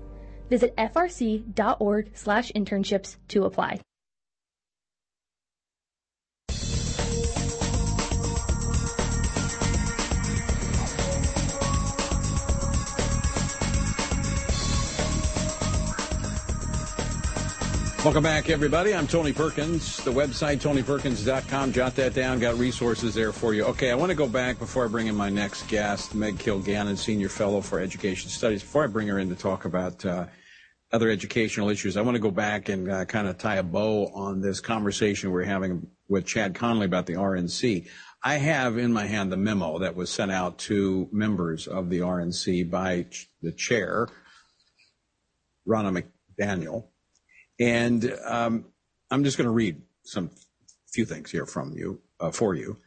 Visit 0.51 0.75
frc.org/internships 0.75 3.15
to 3.29 3.45
apply. 3.45 3.79
Welcome 18.03 18.23
back, 18.23 18.49
everybody. 18.49 18.95
I'm 18.95 19.05
Tony 19.05 19.31
Perkins. 19.31 20.03
The 20.03 20.11
website, 20.11 20.57
tonyperkins.com. 20.57 21.71
Jot 21.71 21.95
that 21.97 22.15
down. 22.15 22.39
Got 22.39 22.57
resources 22.57 23.13
there 23.13 23.31
for 23.31 23.53
you. 23.53 23.63
Okay, 23.65 23.91
I 23.91 23.95
want 23.95 24.09
to 24.09 24.15
go 24.15 24.27
back 24.27 24.57
before 24.57 24.85
I 24.85 24.87
bring 24.87 25.05
in 25.05 25.15
my 25.15 25.29
next 25.29 25.67
guest, 25.67 26.15
Meg 26.15 26.39
Kilgannon, 26.39 26.97
Senior 26.97 27.29
Fellow 27.29 27.61
for 27.61 27.79
Education 27.79 28.31
Studies. 28.31 28.63
Before 28.63 28.83
I 28.83 28.87
bring 28.87 29.07
her 29.07 29.19
in 29.19 29.29
to 29.29 29.35
talk 29.35 29.65
about 29.65 30.03
uh, 30.03 30.25
other 30.93 31.09
educational 31.09 31.69
issues. 31.69 31.95
I 31.95 32.01
want 32.01 32.15
to 32.15 32.21
go 32.21 32.31
back 32.31 32.69
and 32.69 32.91
uh, 32.91 33.05
kind 33.05 33.27
of 33.27 33.37
tie 33.37 33.55
a 33.55 33.63
bow 33.63 34.11
on 34.13 34.41
this 34.41 34.59
conversation 34.59 35.31
we're 35.31 35.43
having 35.43 35.87
with 36.09 36.25
Chad 36.25 36.55
Connelly 36.55 36.85
about 36.85 37.05
the 37.05 37.13
RNC. 37.13 37.87
I 38.23 38.35
have 38.35 38.77
in 38.77 38.93
my 38.93 39.07
hand 39.07 39.31
the 39.31 39.37
memo 39.37 39.79
that 39.79 39.95
was 39.95 40.09
sent 40.09 40.31
out 40.31 40.57
to 40.59 41.09
members 41.11 41.67
of 41.67 41.89
the 41.89 41.99
RNC 41.99 42.69
by 42.69 43.03
ch- 43.03 43.29
the 43.41 43.51
chair, 43.51 44.07
Ronna 45.67 46.03
McDaniel. 46.37 46.87
And 47.59 48.13
um, 48.25 48.65
I'm 49.09 49.23
just 49.23 49.37
going 49.37 49.45
to 49.45 49.51
read 49.51 49.81
some 50.03 50.29
few 50.91 51.05
things 51.05 51.31
here 51.31 51.45
from 51.45 51.73
you, 51.75 52.01
uh, 52.19 52.31
for 52.31 52.53
you. 52.53 52.77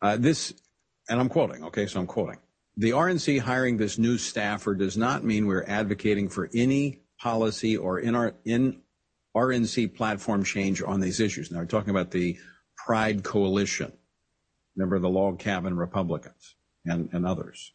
Uh, 0.00 0.16
this, 0.16 0.54
and 1.08 1.20
I'm 1.20 1.28
quoting, 1.28 1.64
okay, 1.64 1.86
so 1.86 2.00
I'm 2.00 2.06
quoting. 2.06 2.38
The 2.76 2.90
RNC 2.90 3.40
hiring 3.40 3.76
this 3.76 3.98
new 3.98 4.16
staffer 4.16 4.74
does 4.74 4.96
not 4.96 5.24
mean 5.24 5.46
we're 5.46 5.64
advocating 5.64 6.28
for 6.28 6.48
any 6.54 6.99
policy 7.20 7.76
or 7.76 7.98
in 7.98 8.14
our 8.14 8.34
in 8.44 8.80
RNC 9.36 9.94
platform 9.94 10.42
change 10.42 10.82
on 10.82 11.00
these 11.00 11.20
issues. 11.20 11.50
Now 11.50 11.58
we're 11.58 11.66
talking 11.66 11.90
about 11.90 12.10
the 12.10 12.38
Pride 12.76 13.22
Coalition. 13.22 13.92
member 14.76 14.96
of 14.96 15.02
the 15.02 15.08
log 15.08 15.38
cabin 15.38 15.76
Republicans 15.76 16.56
and, 16.84 17.08
and 17.12 17.26
others. 17.26 17.72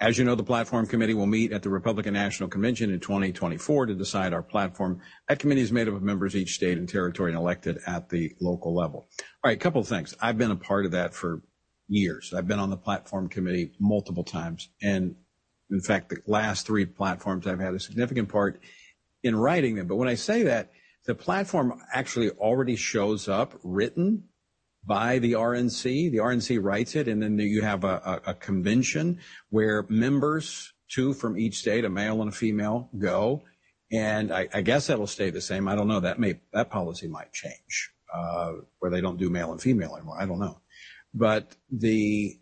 As 0.00 0.16
you 0.16 0.24
know, 0.24 0.36
the 0.36 0.44
platform 0.44 0.86
committee 0.86 1.14
will 1.14 1.26
meet 1.26 1.52
at 1.52 1.62
the 1.62 1.70
Republican 1.70 2.14
National 2.14 2.48
Convention 2.48 2.92
in 2.92 3.00
2024 3.00 3.86
to 3.86 3.94
decide 3.94 4.32
our 4.32 4.42
platform. 4.42 5.00
That 5.28 5.40
committee 5.40 5.60
is 5.60 5.72
made 5.72 5.88
up 5.88 5.94
of 5.94 6.02
members 6.02 6.34
of 6.34 6.40
each 6.40 6.54
state 6.54 6.78
and 6.78 6.88
territory 6.88 7.32
and 7.32 7.38
elected 7.38 7.78
at 7.86 8.08
the 8.08 8.32
local 8.40 8.74
level. 8.74 9.08
All 9.18 9.48
right, 9.48 9.56
a 9.56 9.60
couple 9.60 9.80
of 9.80 9.88
things. 9.88 10.14
I've 10.20 10.38
been 10.38 10.52
a 10.52 10.56
part 10.56 10.84
of 10.84 10.92
that 10.92 11.14
for 11.14 11.42
years. 11.88 12.32
I've 12.32 12.46
been 12.46 12.60
on 12.60 12.70
the 12.70 12.76
platform 12.76 13.28
committee 13.28 13.72
multiple 13.80 14.22
times. 14.22 14.68
And 14.80 15.16
in 15.70 15.80
fact, 15.80 16.10
the 16.10 16.18
last 16.26 16.64
three 16.64 16.86
platforms 16.86 17.46
I've 17.46 17.60
had 17.60 17.74
a 17.74 17.80
significant 17.80 18.28
part 18.28 18.60
in 19.22 19.36
writing 19.36 19.76
them. 19.76 19.86
But 19.86 19.96
when 19.96 20.08
I 20.08 20.14
say 20.14 20.42
that, 20.44 20.70
the 21.06 21.14
platform 21.14 21.80
actually 21.92 22.30
already 22.30 22.76
shows 22.76 23.28
up 23.28 23.58
written 23.62 24.24
by 24.84 25.18
the 25.18 25.32
RNC. 25.32 26.10
The 26.10 26.18
RNC 26.18 26.62
writes 26.62 26.96
it, 26.96 27.08
and 27.08 27.22
then 27.22 27.38
you 27.38 27.62
have 27.62 27.84
a, 27.84 28.20
a, 28.26 28.30
a 28.30 28.34
convention 28.34 29.18
where 29.50 29.86
members, 29.88 30.72
two 30.90 31.14
from 31.14 31.38
each 31.38 31.58
state, 31.58 31.84
a 31.84 31.90
male 31.90 32.20
and 32.20 32.30
a 32.30 32.34
female, 32.34 32.90
go. 32.98 33.42
And 33.90 34.32
I, 34.32 34.48
I 34.52 34.60
guess 34.60 34.88
that'll 34.88 35.06
stay 35.06 35.30
the 35.30 35.40
same. 35.40 35.66
I 35.66 35.74
don't 35.74 35.88
know. 35.88 36.00
That 36.00 36.18
may 36.18 36.40
that 36.52 36.70
policy 36.70 37.08
might 37.08 37.32
change, 37.32 37.90
uh, 38.14 38.52
where 38.80 38.90
they 38.90 39.00
don't 39.00 39.18
do 39.18 39.30
male 39.30 39.52
and 39.52 39.60
female 39.60 39.96
anymore. 39.96 40.20
I 40.20 40.26
don't 40.26 40.40
know. 40.40 40.60
But 41.14 41.56
the 41.70 42.38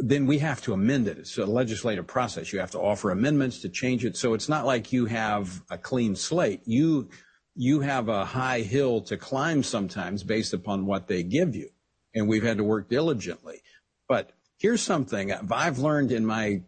then 0.00 0.26
we 0.26 0.38
have 0.38 0.62
to 0.62 0.72
amend 0.72 1.08
it. 1.08 1.18
It's 1.18 1.38
a 1.38 1.46
legislative 1.46 2.06
process. 2.06 2.52
You 2.52 2.60
have 2.60 2.70
to 2.72 2.80
offer 2.80 3.10
amendments 3.10 3.60
to 3.60 3.68
change 3.68 4.04
it. 4.04 4.16
So 4.16 4.34
it's 4.34 4.48
not 4.48 4.66
like 4.66 4.92
you 4.92 5.06
have 5.06 5.62
a 5.70 5.78
clean 5.78 6.16
slate. 6.16 6.62
You 6.64 7.10
you 7.54 7.80
have 7.80 8.08
a 8.08 8.24
high 8.24 8.60
hill 8.60 9.02
to 9.02 9.16
climb 9.16 9.62
sometimes 9.62 10.22
based 10.22 10.54
upon 10.54 10.86
what 10.86 11.06
they 11.06 11.22
give 11.22 11.54
you. 11.54 11.68
And 12.14 12.26
we've 12.26 12.42
had 12.42 12.56
to 12.56 12.64
work 12.64 12.88
diligently. 12.88 13.60
But 14.08 14.32
here's 14.58 14.80
something 14.80 15.32
I've 15.32 15.78
learned 15.78 16.12
in 16.12 16.24
my 16.24 16.62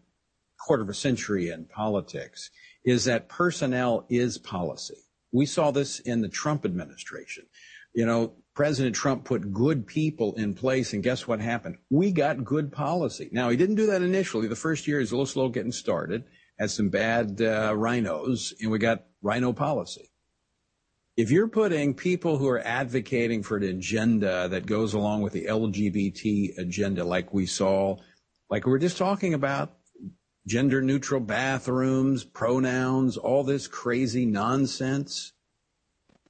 quarter 0.59 0.83
of 0.83 0.89
a 0.89 0.95
century 0.95 1.49
in 1.49 1.65
politics 1.67 2.51
is 2.85 3.05
that 3.05 3.29
personnel 3.29 4.05
is 4.09 4.37
policy. 4.37 4.99
We 5.33 5.47
saw 5.47 5.71
this 5.71 6.01
in 6.01 6.21
the 6.21 6.29
Trump 6.29 6.65
administration. 6.65 7.47
You 7.95 8.07
know, 8.07 8.35
President 8.55 8.95
Trump 8.95 9.25
put 9.25 9.53
good 9.53 9.87
people 9.87 10.35
in 10.35 10.55
place, 10.55 10.93
and 10.93 11.03
guess 11.03 11.27
what 11.27 11.41
happened? 11.41 11.77
We 11.91 12.13
got 12.13 12.45
good 12.45 12.71
policy. 12.71 13.29
Now, 13.33 13.51
he 13.51 13.57
didn't 13.57 13.75
do 13.75 13.87
that 13.87 14.03
initially. 14.03 14.47
The 14.47 14.55
first 14.55 14.87
year, 14.87 15.01
he's 15.01 15.11
a 15.11 15.15
little 15.15 15.27
slow 15.27 15.49
getting 15.49 15.73
started, 15.73 16.25
had 16.59 16.71
some 16.71 16.89
bad 16.89 17.41
uh, 17.43 17.73
RINOs, 17.73 18.55
and 18.61 18.71
we 18.71 18.79
got 18.79 19.07
rhino 19.23 19.53
policy. 19.53 20.09
If 21.17 21.31
you're 21.33 21.49
putting 21.49 21.95
people 21.95 22.39
who 22.39 22.49
are 22.49 22.61
advocating 22.61 23.43
for 23.43 23.57
an 23.57 23.65
agenda 23.65 24.49
that 24.49 24.67
goes 24.67 24.95
along 24.95 25.23
with 25.23 25.33
the 25.33 25.47
LGBT 25.47 26.59
agenda, 26.59 27.05
like 27.05 27.33
we 27.33 27.47
saw, 27.47 27.97
like 28.51 28.67
we 28.67 28.73
were 28.73 28.79
just 28.79 28.99
talking 28.99 29.35
about 29.35 29.77
gender 30.47 30.83
neutral 30.83 31.21
bathrooms, 31.21 32.25
pronouns, 32.25 33.17
all 33.17 33.43
this 33.43 33.67
crazy 33.67 34.27
nonsense, 34.27 35.33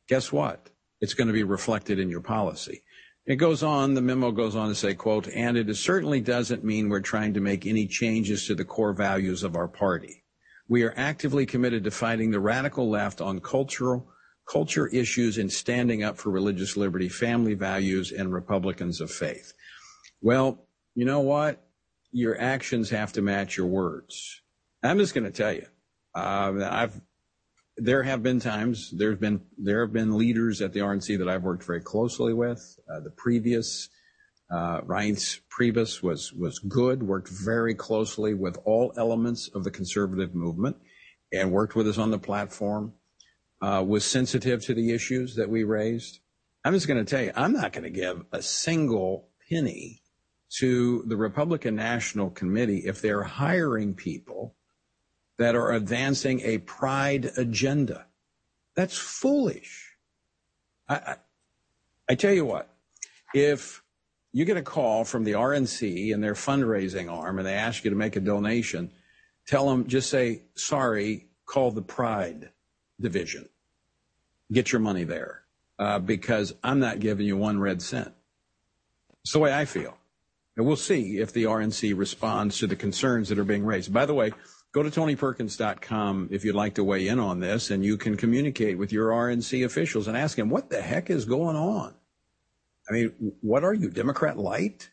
guess 0.09 0.33
what? 0.33 0.71
It's 1.05 1.13
going 1.13 1.27
to 1.27 1.35
be 1.35 1.43
reflected 1.43 1.99
in 1.99 2.09
your 2.09 2.23
policy. 2.23 2.83
It 3.27 3.37
goes 3.37 3.63
on, 3.63 3.93
the 3.93 4.01
memo 4.01 4.31
goes 4.33 4.57
on 4.57 4.71
to 4.71 4.75
say, 4.75 4.95
quote, 4.95 5.29
and 5.29 5.59
it 5.59 5.75
certainly 5.77 6.23
doesn't 6.23 6.65
mean 6.65 6.89
we're 6.89 7.01
trying 7.01 7.35
to 7.35 7.41
make 7.41 7.67
any 7.67 7.87
changes 7.87 8.47
to 8.47 8.55
the 8.55 8.65
core 8.65 8.95
values 8.95 9.43
of 9.43 9.55
our 9.55 9.69
party. 9.69 10.25
We 10.67 10.83
are 10.83 10.95
actively 10.97 11.45
committed 11.45 11.85
to 11.85 11.91
fighting 11.91 12.31
the 12.31 12.41
radical 12.41 12.89
left 12.89 13.21
on 13.21 13.41
cultural 13.41 14.09
culture 14.51 14.87
issues 14.87 15.37
and 15.37 15.53
standing 15.53 16.03
up 16.03 16.17
for 16.17 16.31
religious 16.31 16.75
liberty, 16.75 17.11
family 17.11 17.53
values, 17.53 18.11
and 18.11 18.33
Republicans 18.33 19.03
of 19.03 19.11
faith. 19.11 19.53
Well, 20.23 20.67
you 20.95 21.05
know 21.05 21.21
what? 21.21 21.67
Your 22.13 22.41
actions 22.41 22.89
have 22.89 23.13
to 23.13 23.21
match 23.21 23.59
your 23.59 23.67
words. 23.67 24.41
I'm 24.83 24.99
just 24.99 25.13
going 25.13 25.25
to 25.25 25.31
tell 25.31 25.53
you, 25.53 25.67
uh, 26.15 26.67
I've 26.71 26.99
there 27.77 28.03
have 28.03 28.23
been 28.23 28.41
times 28.41 28.91
there 28.93 29.11
have 29.11 29.93
been 29.93 30.17
leaders 30.17 30.61
at 30.61 30.73
the 30.73 30.81
RNC 30.81 31.19
that 31.19 31.29
I've 31.29 31.43
worked 31.43 31.65
very 31.65 31.81
closely 31.81 32.33
with. 32.33 32.79
Uh, 32.89 33.01
the 33.01 33.11
previous 33.11 33.89
uh, 34.51 34.81
Reince 34.83 35.41
Priebus 35.51 36.03
was 36.03 36.33
was 36.33 36.59
good, 36.61 37.03
worked 37.03 37.29
very 37.29 37.75
closely 37.75 38.35
with 38.35 38.59
all 38.65 38.93
elements 38.97 39.49
of 39.55 39.65
the 39.65 39.71
conservative 39.71 40.35
movement, 40.35 40.77
and 41.33 41.51
worked 41.51 41.75
with 41.75 41.89
us 41.89 41.99
on 41.99 42.11
the 42.11 42.19
platform. 42.19 42.93
Uh, 43.63 43.83
was 43.87 44.05
sensitive 44.05 44.63
to 44.63 44.75
the 44.75 44.93
issues 44.93 45.37
that 45.37 45.49
we 45.49 45.65
raised. 45.65 46.21
I'm 46.65 46.75
just 46.75 46.87
going 46.87 47.03
to 47.03 47.09
tell 47.09 47.25
you, 47.25 47.33
I'm 47.35 47.53
not 47.53 47.73
going 47.73 47.85
to 47.85 47.91
give 47.91 48.25
a 48.31 48.43
single 48.43 49.29
penny 49.49 50.03
to 50.59 51.03
the 51.07 51.17
Republican 51.17 51.75
National 51.75 52.29
Committee 52.29 52.83
if 52.85 53.01
they're 53.01 53.23
hiring 53.23 53.95
people 53.95 54.55
that 55.39 55.55
are 55.55 55.73
advancing 55.73 56.41
a 56.41 56.59
pride 56.59 57.31
agenda. 57.37 58.07
That's 58.75 58.97
foolish. 58.97 59.97
I, 60.89 60.95
I, 60.95 61.17
I, 62.11 62.15
tell 62.15 62.33
you 62.33 62.45
what, 62.45 62.75
if 63.33 63.83
you 64.33 64.45
get 64.45 64.57
a 64.57 64.63
call 64.63 65.05
from 65.05 65.25
the 65.25 65.33
RNC 65.33 66.13
and 66.13 66.23
their 66.23 66.35
fundraising 66.35 67.11
arm 67.11 67.39
and 67.39 67.47
they 67.47 67.55
ask 67.55 67.85
you 67.85 67.91
to 67.91 67.97
make 67.97 68.17
a 68.17 68.21
donation, 68.21 68.93
tell 69.47 69.69
them, 69.69 69.87
just 69.87 70.11
say, 70.11 70.43
sorry, 70.55 71.27
call 71.47 71.71
the 71.71 71.83
pride 71.83 72.51
division. 73.01 73.49
Get 74.53 74.73
your 74.73 74.81
money 74.81 75.05
there 75.05 75.43
uh, 75.79 75.99
because 75.99 76.55
I'm 76.63 76.79
not 76.79 77.01
giving 77.01 77.27
you 77.27 77.37
one 77.37 77.59
red 77.59 77.81
cent. 77.81 78.13
It's 79.23 79.33
the 79.33 79.39
way 79.39 79.55
I 79.55 79.65
feel. 79.65 79.97
And 80.57 80.67
we'll 80.67 80.77
see 80.77 81.19
if 81.19 81.33
the 81.33 81.45
RNC 81.45 81.97
responds 81.97 82.59
to 82.59 82.67
the 82.67 82.77
concerns 82.77 83.29
that 83.29 83.39
are 83.39 83.45
being 83.45 83.65
raised. 83.65 83.93
By 83.93 84.07
the 84.07 84.15
way, 84.15 84.33
go 84.75 84.83
to 84.83 84.91
tonyperkins.com 84.91 86.29
if 86.33 86.45
you'd 86.45 86.57
like 86.57 86.75
to 86.75 86.85
weigh 86.85 87.07
in 87.07 87.21
on 87.21 87.39
this, 87.39 87.71
and 87.71 87.85
you 87.85 87.97
can 87.97 88.17
communicate 88.17 88.77
with 88.77 88.93
your 88.93 89.11
RNC 89.11 89.65
officials 89.65 90.09
and 90.09 90.17
ask 90.17 90.37
them 90.37 90.51
what 90.51 90.69
the 90.69 90.83
heck 90.83 91.11
is 91.11 91.25
going 91.25 91.57
on. 91.57 91.95
I 92.91 92.93
mean, 92.93 93.13
what 93.41 93.63
are 93.63 93.73
you, 93.73 93.89
Democrat 93.89 94.37
light? 94.37 94.91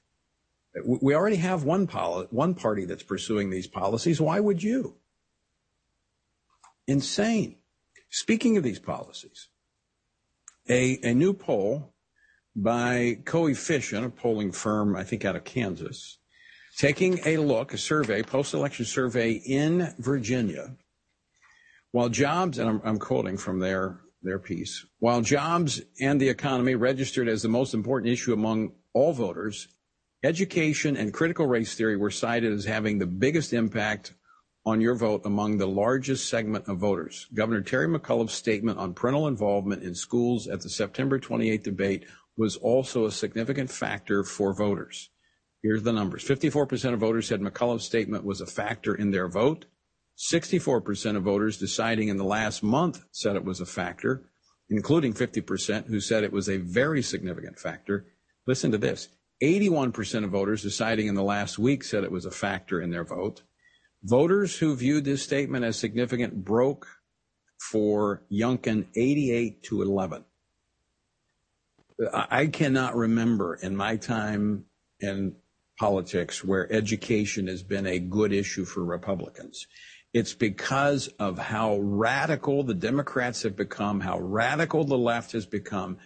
We 0.85 1.15
already 1.15 1.37
have 1.37 1.63
one 1.63 1.87
poli- 1.87 2.27
one 2.29 2.53
party 2.53 2.85
that's 2.85 3.03
pursuing 3.03 3.49
these 3.49 3.67
policies. 3.67 4.21
Why 4.21 4.39
would 4.39 4.61
you? 4.61 4.95
Insane. 6.87 7.57
Speaking 8.09 8.57
of 8.57 8.63
these 8.63 8.79
policies, 8.79 9.47
a, 10.69 10.99
a 11.03 11.13
new 11.13 11.33
poll 11.33 11.93
by 12.55 13.17
Coefficient, 13.25 14.05
a 14.05 14.09
polling 14.09 14.51
firm, 14.51 14.95
I 14.95 15.03
think 15.03 15.25
out 15.25 15.35
of 15.35 15.43
Kansas, 15.43 16.19
taking 16.77 17.19
a 17.25 17.37
look, 17.37 17.73
a 17.73 17.77
survey, 17.77 18.21
post-election 18.21 18.85
survey 18.85 19.33
in 19.33 19.93
Virginia, 19.99 20.75
while 21.91 22.09
jobs, 22.09 22.57
and 22.57 22.69
I'm, 22.69 22.81
I'm 22.83 22.99
quoting 22.99 23.37
from 23.37 23.59
their, 23.59 24.01
their 24.21 24.39
piece, 24.39 24.85
while 24.99 25.21
jobs 25.21 25.81
and 25.99 26.19
the 26.19 26.29
economy 26.29 26.75
registered 26.75 27.27
as 27.27 27.41
the 27.41 27.49
most 27.49 27.73
important 27.73 28.11
issue 28.11 28.33
among 28.33 28.73
all 28.93 29.13
voters, 29.13 29.67
education 30.23 30.95
and 30.95 31.13
critical 31.13 31.47
race 31.47 31.73
theory 31.75 31.97
were 31.97 32.11
cited 32.11 32.53
as 32.53 32.65
having 32.65 32.99
the 32.99 33.07
biggest 33.07 33.53
impact 33.53 34.13
on 34.65 34.79
your 34.79 34.93
vote 34.93 35.21
among 35.25 35.57
the 35.57 35.67
largest 35.67 36.29
segment 36.29 36.67
of 36.67 36.77
voters. 36.77 37.27
Governor 37.33 37.61
Terry 37.61 37.87
McAuliffe's 37.87 38.33
statement 38.33 38.77
on 38.77 38.93
parental 38.93 39.27
involvement 39.27 39.81
in 39.81 39.95
schools 39.95 40.47
at 40.47 40.61
the 40.61 40.69
September 40.69 41.19
28th 41.19 41.63
debate 41.63 42.05
was 42.37 42.57
also 42.57 43.05
a 43.05 43.11
significant 43.11 43.71
factor 43.71 44.23
for 44.23 44.53
voters. 44.53 45.09
Here's 45.63 45.83
the 45.83 45.93
numbers. 45.93 46.23
54% 46.23 46.93
of 46.93 46.99
voters 46.99 47.27
said 47.27 47.41
McAuliffe's 47.41 47.85
statement 47.85 48.25
was 48.25 48.41
a 48.41 48.47
factor 48.47 48.95
in 48.95 49.11
their 49.11 49.27
vote. 49.27 49.65
64% 50.17 51.15
of 51.15 51.23
voters 51.23 51.57
deciding 51.57 52.07
in 52.07 52.17
the 52.17 52.23
last 52.23 52.63
month 52.63 53.03
said 53.11 53.35
it 53.35 53.45
was 53.45 53.59
a 53.59 53.65
factor, 53.65 54.29
including 54.69 55.13
50% 55.13 55.87
who 55.87 55.99
said 55.99 56.23
it 56.23 56.33
was 56.33 56.49
a 56.49 56.57
very 56.57 57.01
significant 57.01 57.59
factor. 57.59 58.07
Listen 58.47 58.71
to 58.71 58.77
this. 58.77 59.09
81% 59.41 60.23
of 60.23 60.31
voters 60.31 60.61
deciding 60.61 61.07
in 61.07 61.15
the 61.15 61.23
last 61.23 61.57
week 61.57 61.83
said 61.83 62.03
it 62.03 62.11
was 62.11 62.25
a 62.25 62.31
factor 62.31 62.81
in 62.81 62.91
their 62.91 63.03
vote. 63.03 63.43
Voters 64.03 64.57
who 64.57 64.75
viewed 64.75 65.05
this 65.05 65.23
statement 65.23 65.63
as 65.65 65.77
significant 65.77 66.43
broke 66.43 66.87
for 67.71 68.23
Youngkin 68.31 68.87
88 68.95 69.63
to 69.63 69.81
11. 69.81 70.25
I 72.13 72.47
cannot 72.47 72.95
remember 72.95 73.55
in 73.55 73.75
my 73.75 73.95
time 73.97 74.65
in 74.99 75.35
politics 75.81 76.43
where 76.43 76.71
education 76.71 77.47
has 77.47 77.63
been 77.63 77.87
a 77.87 77.97
good 77.97 78.31
issue 78.31 78.63
for 78.63 78.83
Republicans. 78.83 79.65
It's 80.13 80.35
because 80.35 81.07
of 81.17 81.39
how 81.39 81.79
radical 81.79 82.61
the 82.61 82.75
Democrats 82.75 83.41
have 83.41 83.55
become, 83.55 83.99
how 83.99 84.19
radical 84.19 84.83
the 84.83 84.95
left 84.95 85.31
has 85.31 85.47
become, 85.47 85.97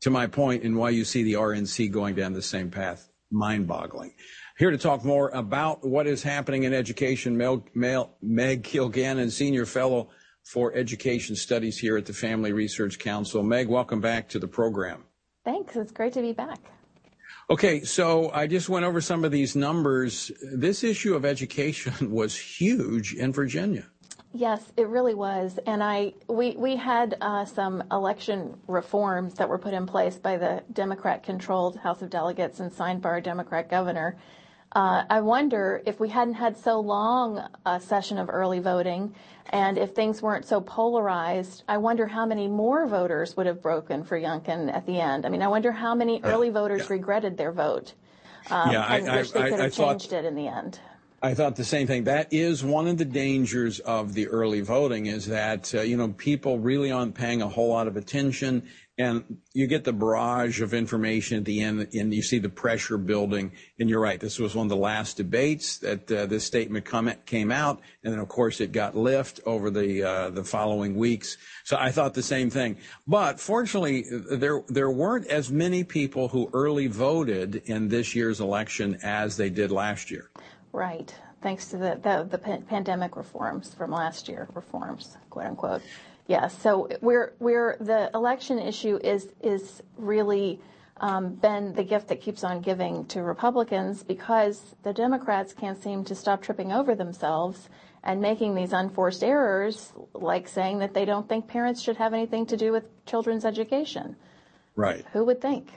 to 0.00 0.10
my 0.10 0.26
point, 0.26 0.64
and 0.64 0.76
why 0.76 0.90
you 0.90 1.04
see 1.04 1.22
the 1.22 1.34
RNC 1.34 1.92
going 1.92 2.16
down 2.16 2.32
the 2.32 2.42
same 2.42 2.68
path. 2.68 3.08
Mind 3.30 3.68
boggling. 3.68 4.14
Here 4.58 4.72
to 4.72 4.78
talk 4.78 5.04
more 5.04 5.28
about 5.28 5.86
what 5.86 6.08
is 6.08 6.24
happening 6.24 6.64
in 6.64 6.74
education, 6.74 7.36
Mel, 7.36 7.64
Mel, 7.72 8.16
Meg 8.20 8.64
Kilgannon, 8.64 9.30
Senior 9.30 9.66
Fellow 9.66 10.08
for 10.42 10.74
Education 10.74 11.36
Studies 11.36 11.78
here 11.78 11.96
at 11.96 12.06
the 12.06 12.12
Family 12.12 12.52
Research 12.52 12.98
Council. 12.98 13.44
Meg, 13.44 13.68
welcome 13.68 14.00
back 14.00 14.28
to 14.30 14.40
the 14.40 14.48
program. 14.48 15.04
Thanks. 15.44 15.76
It's 15.76 15.92
great 15.92 16.14
to 16.14 16.20
be 16.20 16.32
back. 16.32 16.58
Okay, 17.48 17.82
so 17.84 18.30
I 18.32 18.48
just 18.48 18.68
went 18.68 18.84
over 18.84 19.00
some 19.00 19.24
of 19.24 19.30
these 19.30 19.54
numbers. 19.54 20.32
This 20.42 20.82
issue 20.82 21.14
of 21.14 21.24
education 21.24 22.10
was 22.10 22.36
huge 22.36 23.14
in 23.14 23.32
Virginia. 23.32 23.84
Yes, 24.32 24.72
it 24.76 24.88
really 24.88 25.14
was, 25.14 25.58
and 25.66 25.82
I 25.82 26.12
we 26.28 26.56
we 26.58 26.76
had 26.76 27.16
uh, 27.20 27.44
some 27.46 27.84
election 27.90 28.58
reforms 28.66 29.34
that 29.34 29.48
were 29.48 29.56
put 29.58 29.72
in 29.72 29.86
place 29.86 30.16
by 30.16 30.36
the 30.36 30.62
Democrat-controlled 30.72 31.78
House 31.78 32.02
of 32.02 32.10
Delegates 32.10 32.60
and 32.60 32.70
signed 32.70 33.00
by 33.00 33.10
our 33.10 33.20
Democrat 33.20 33.70
governor 33.70 34.18
uh, 34.76 35.04
I 35.08 35.20
wonder 35.22 35.80
if 35.86 35.98
we 36.00 36.10
hadn't 36.10 36.34
had 36.34 36.54
so 36.54 36.78
long 36.80 37.42
a 37.64 37.80
session 37.80 38.18
of 38.18 38.28
early 38.28 38.58
voting 38.58 39.14
and 39.48 39.78
if 39.78 39.94
things 39.94 40.20
weren't 40.20 40.44
so 40.44 40.60
polarized, 40.60 41.62
I 41.66 41.78
wonder 41.78 42.06
how 42.06 42.26
many 42.26 42.46
more 42.46 42.86
voters 42.86 43.38
would 43.38 43.46
have 43.46 43.62
broken 43.62 44.04
for 44.04 44.20
Youngkin 44.20 44.70
at 44.70 44.84
the 44.84 45.00
end. 45.00 45.24
I 45.24 45.30
mean, 45.30 45.40
I 45.40 45.48
wonder 45.48 45.72
how 45.72 45.94
many 45.94 46.20
early 46.24 46.50
voters 46.50 46.82
yeah. 46.82 46.86
regretted 46.90 47.38
their 47.38 47.52
vote. 47.52 47.94
Um, 48.50 48.70
yeah, 48.70 48.84
I, 48.84 49.00
wish 49.00 49.30
they 49.30 49.48
could 49.48 49.60
have 49.60 49.72
changed 49.72 50.10
thought, 50.10 50.18
it 50.18 50.24
in 50.26 50.34
the 50.34 50.46
end. 50.46 50.78
I 51.22 51.32
thought 51.32 51.56
the 51.56 51.64
same 51.64 51.86
thing. 51.86 52.04
That 52.04 52.32
is 52.32 52.62
one 52.62 52.86
of 52.86 52.98
the 52.98 53.04
dangers 53.04 53.80
of 53.80 54.12
the 54.12 54.28
early 54.28 54.60
voting 54.60 55.06
is 55.06 55.26
that, 55.26 55.74
uh, 55.74 55.80
you 55.80 55.96
know, 55.96 56.08
people 56.08 56.58
really 56.58 56.92
aren't 56.92 57.14
paying 57.14 57.40
a 57.40 57.48
whole 57.48 57.70
lot 57.70 57.88
of 57.88 57.96
attention 57.96 58.68
and 58.98 59.38
you 59.52 59.66
get 59.66 59.84
the 59.84 59.92
barrage 59.92 60.62
of 60.62 60.72
information 60.72 61.38
at 61.38 61.44
the 61.44 61.62
end 61.62 61.88
and 61.94 62.14
you 62.14 62.22
see 62.22 62.38
the 62.38 62.48
pressure 62.48 62.96
building. 62.96 63.52
And 63.78 63.90
you're 63.90 64.00
right. 64.00 64.18
This 64.18 64.38
was 64.38 64.54
one 64.54 64.66
of 64.66 64.70
the 64.70 64.76
last 64.76 65.18
debates 65.18 65.78
that 65.78 66.10
uh, 66.10 66.26
this 66.26 66.44
statement 66.44 66.84
comment 66.86 67.24
came 67.26 67.50
out. 67.50 67.80
And 68.04 68.12
then 68.12 68.20
of 68.20 68.28
course 68.28 68.60
it 68.60 68.72
got 68.72 68.96
lift 68.96 69.40
over 69.44 69.70
the, 69.70 70.02
uh, 70.02 70.30
the 70.30 70.44
following 70.44 70.96
weeks. 70.96 71.36
So 71.64 71.76
I 71.78 71.92
thought 71.92 72.14
the 72.14 72.22
same 72.22 72.48
thing. 72.48 72.76
But 73.06 73.38
fortunately, 73.38 74.04
there, 74.10 74.62
there 74.68 74.90
weren't 74.90 75.26
as 75.26 75.50
many 75.50 75.84
people 75.84 76.28
who 76.28 76.48
early 76.54 76.86
voted 76.86 77.56
in 77.66 77.88
this 77.88 78.14
year's 78.14 78.40
election 78.40 78.98
as 79.02 79.36
they 79.36 79.50
did 79.50 79.70
last 79.70 80.10
year. 80.10 80.30
Right. 80.76 81.10
Thanks 81.40 81.68
to 81.68 81.78
the, 81.78 81.98
the, 82.02 82.28
the 82.30 82.36
pandemic 82.36 83.16
reforms 83.16 83.72
from 83.72 83.92
last 83.92 84.28
year, 84.28 84.46
reforms, 84.52 85.16
quote 85.30 85.46
unquote. 85.46 85.80
Yes. 86.26 86.54
So 86.60 86.90
we're 87.00 87.32
we're 87.38 87.78
the 87.80 88.10
election 88.12 88.58
issue 88.58 88.98
is 89.02 89.28
is 89.40 89.82
really 89.96 90.60
um, 90.98 91.34
been 91.36 91.72
the 91.72 91.82
gift 91.82 92.08
that 92.08 92.20
keeps 92.20 92.44
on 92.44 92.60
giving 92.60 93.06
to 93.06 93.22
Republicans 93.22 94.02
because 94.02 94.74
the 94.82 94.92
Democrats 94.92 95.54
can't 95.54 95.82
seem 95.82 96.04
to 96.04 96.14
stop 96.14 96.42
tripping 96.42 96.72
over 96.72 96.94
themselves 96.94 97.70
and 98.04 98.20
making 98.20 98.54
these 98.54 98.74
unforced 98.74 99.24
errors, 99.24 99.94
like 100.12 100.46
saying 100.46 100.80
that 100.80 100.92
they 100.92 101.06
don't 101.06 101.26
think 101.26 101.48
parents 101.48 101.80
should 101.80 101.96
have 101.96 102.12
anything 102.12 102.44
to 102.46 102.56
do 102.58 102.70
with 102.70 102.84
children's 103.06 103.46
education. 103.46 104.14
Right. 104.74 105.06
Who 105.14 105.24
would 105.24 105.40
think? 105.40 105.70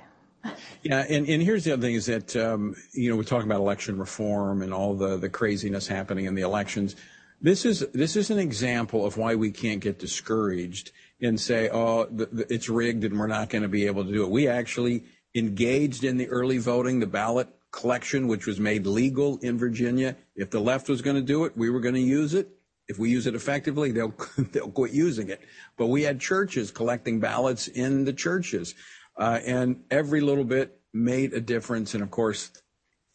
Yeah, 0.84 1.06
and, 1.10 1.28
and 1.28 1.44
here's 1.44 1.66
the 1.66 1.74
other 1.74 1.82
thing 1.82 1.96
is 1.96 2.06
that 2.06 2.36
um, 2.36 2.76
you 2.94 3.10
know 3.10 3.18
we're 3.18 3.24
talking 3.24 3.48
about 3.50 3.60
election 3.60 3.98
reform 3.98 4.62
and 4.62 4.74
all 4.74 4.94
the 4.94 5.18
the 5.18 5.30
craziness 5.30 5.88
happening 5.88 6.26
in 6.26 6.36
the 6.36 6.42
elections. 6.42 6.96
This 7.42 7.66
is 7.66 7.86
this 7.94 8.16
is 8.16 8.30
an 8.30 8.40
example 8.40 9.06
of 9.06 9.18
why 9.18 9.36
we 9.36 9.52
can't 9.52 9.82
get 9.82 10.00
discouraged 10.00 10.92
and 11.22 11.40
say, 11.40 11.70
oh, 11.70 12.06
the, 12.06 12.26
the, 12.28 12.54
it's 12.54 12.70
rigged 12.70 13.04
and 13.04 13.20
we're 13.20 13.28
not 13.28 13.50
going 13.50 13.62
to 13.62 13.68
be 13.68 13.86
able 13.86 14.06
to 14.06 14.12
do 14.12 14.24
it. 14.24 14.30
We 14.30 14.48
actually 14.48 15.04
engaged 15.36 16.04
in 16.04 16.18
the 16.18 16.28
early 16.28 16.58
voting, 16.58 17.00
the 17.00 17.08
ballot 17.08 17.50
collection, 17.72 18.28
which 18.28 18.48
was 18.48 18.60
made 18.60 18.88
legal 18.88 19.38
in 19.40 19.58
Virginia. 19.58 20.16
If 20.36 20.50
the 20.50 20.60
left 20.60 20.90
was 20.90 21.02
going 21.02 21.18
to 21.18 21.22
do 21.22 21.46
it, 21.46 21.58
we 21.58 21.70
were 21.70 21.80
going 21.80 21.96
to 21.96 22.02
use 22.02 22.34
it. 22.34 22.50
If 22.88 22.98
we 22.98 23.10
use 23.10 23.28
it 23.28 23.36
effectively, 23.36 23.92
they'll 23.92 24.14
they'll 24.38 24.72
quit 24.72 24.92
using 24.92 25.30
it. 25.30 25.42
But 25.78 25.88
we 25.88 26.04
had 26.04 26.20
churches 26.20 26.72
collecting 26.72 27.20
ballots 27.20 27.68
in 27.68 28.06
the 28.06 28.14
churches, 28.14 28.76
uh, 29.20 29.40
and 29.46 29.84
every 29.92 30.22
little 30.22 30.46
bit 30.46 30.80
made 30.94 31.34
a 31.34 31.42
difference. 31.42 31.94
And 31.94 32.02
of 32.02 32.10
course, 32.10 32.52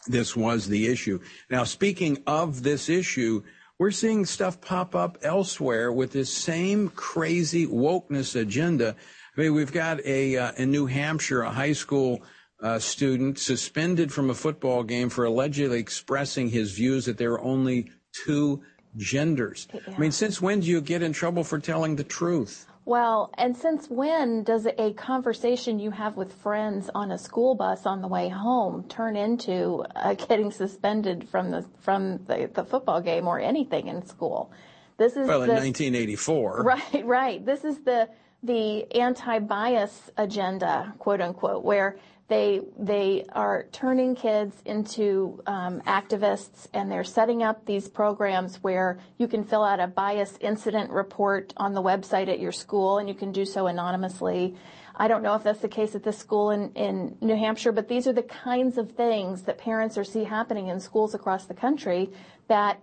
this 0.06 0.36
was 0.36 0.68
the 0.68 0.86
issue. 0.86 1.18
Now, 1.50 1.64
speaking 1.64 2.22
of 2.26 2.62
this 2.62 2.88
issue, 2.88 3.42
we're 3.78 3.90
seeing 3.90 4.26
stuff 4.26 4.60
pop 4.60 4.94
up 4.94 5.18
elsewhere 5.22 5.90
with 5.90 6.12
this 6.12 6.32
same 6.32 6.90
crazy 6.90 7.66
wokeness 7.66 8.38
agenda. 8.38 8.94
I 9.36 9.40
mean, 9.40 9.54
we've 9.54 9.72
got 9.72 10.04
a 10.04 10.36
uh, 10.36 10.52
in 10.56 10.70
New 10.70 10.86
Hampshire, 10.86 11.42
a 11.42 11.50
high 11.50 11.72
school 11.72 12.22
uh, 12.62 12.78
student 12.78 13.38
suspended 13.38 14.12
from 14.12 14.30
a 14.30 14.34
football 14.34 14.84
game 14.84 15.08
for 15.08 15.24
allegedly 15.24 15.80
expressing 15.80 16.50
his 16.50 16.72
views 16.72 17.06
that 17.06 17.18
there 17.18 17.32
are 17.32 17.42
only 17.42 17.90
two 18.24 18.62
genders. 18.96 19.66
Yeah. 19.72 19.80
I 19.94 19.98
mean, 19.98 20.12
since 20.12 20.40
when 20.40 20.60
do 20.60 20.68
you 20.68 20.80
get 20.80 21.02
in 21.02 21.12
trouble 21.12 21.42
for 21.42 21.58
telling 21.58 21.96
the 21.96 22.04
truth? 22.04 22.66
Well, 22.86 23.30
and 23.38 23.56
since 23.56 23.88
when 23.88 24.42
does 24.44 24.66
a 24.66 24.92
conversation 24.92 25.78
you 25.78 25.90
have 25.90 26.16
with 26.16 26.32
friends 26.32 26.90
on 26.94 27.10
a 27.10 27.18
school 27.18 27.54
bus 27.54 27.86
on 27.86 28.02
the 28.02 28.08
way 28.08 28.28
home 28.28 28.84
turn 28.88 29.16
into 29.16 29.84
uh, 29.96 30.14
getting 30.28 30.50
suspended 30.50 31.28
from 31.28 31.50
the 31.50 31.64
from 31.80 32.24
the, 32.26 32.50
the, 32.52 32.64
football 32.64 33.00
game 33.00 33.26
or 33.26 33.40
anything 33.40 33.88
in 33.88 34.04
school? 34.06 34.52
This 34.98 35.12
is 35.16 35.26
well 35.26 35.42
in 35.42 35.50
1984. 35.50 36.62
Right, 36.62 37.06
right. 37.06 37.44
This 37.44 37.64
is 37.64 37.78
the 37.80 38.08
the 38.44 38.92
anti-bias 38.94 40.10
agenda, 40.16 40.94
quote 40.98 41.20
unquote, 41.20 41.64
where 41.64 41.96
they 42.28 42.60
they 42.78 43.24
are 43.32 43.66
turning 43.72 44.14
kids 44.14 44.54
into 44.64 45.42
um, 45.46 45.80
activists, 45.82 46.68
and 46.72 46.90
they're 46.90 47.04
setting 47.04 47.42
up 47.42 47.66
these 47.66 47.88
programs 47.88 48.56
where 48.56 48.98
you 49.18 49.28
can 49.28 49.44
fill 49.44 49.62
out 49.62 49.80
a 49.80 49.86
bias 49.86 50.38
incident 50.40 50.90
report 50.90 51.52
on 51.56 51.74
the 51.74 51.82
website 51.82 52.28
at 52.28 52.40
your 52.40 52.52
school, 52.52 52.98
and 52.98 53.08
you 53.08 53.14
can 53.14 53.32
do 53.32 53.44
so 53.44 53.66
anonymously. 53.66 54.54
I 54.96 55.08
don't 55.08 55.22
know 55.22 55.34
if 55.34 55.42
that's 55.42 55.60
the 55.60 55.68
case 55.68 55.94
at 55.94 56.04
this 56.04 56.16
school 56.16 56.50
in, 56.50 56.70
in 56.74 57.16
New 57.20 57.36
Hampshire, 57.36 57.72
but 57.72 57.88
these 57.88 58.06
are 58.06 58.12
the 58.12 58.22
kinds 58.22 58.78
of 58.78 58.92
things 58.92 59.42
that 59.42 59.58
parents 59.58 59.98
are 59.98 60.04
see 60.04 60.24
happening 60.24 60.68
in 60.68 60.78
schools 60.80 61.14
across 61.14 61.46
the 61.46 61.54
country 61.54 62.10
that 62.48 62.80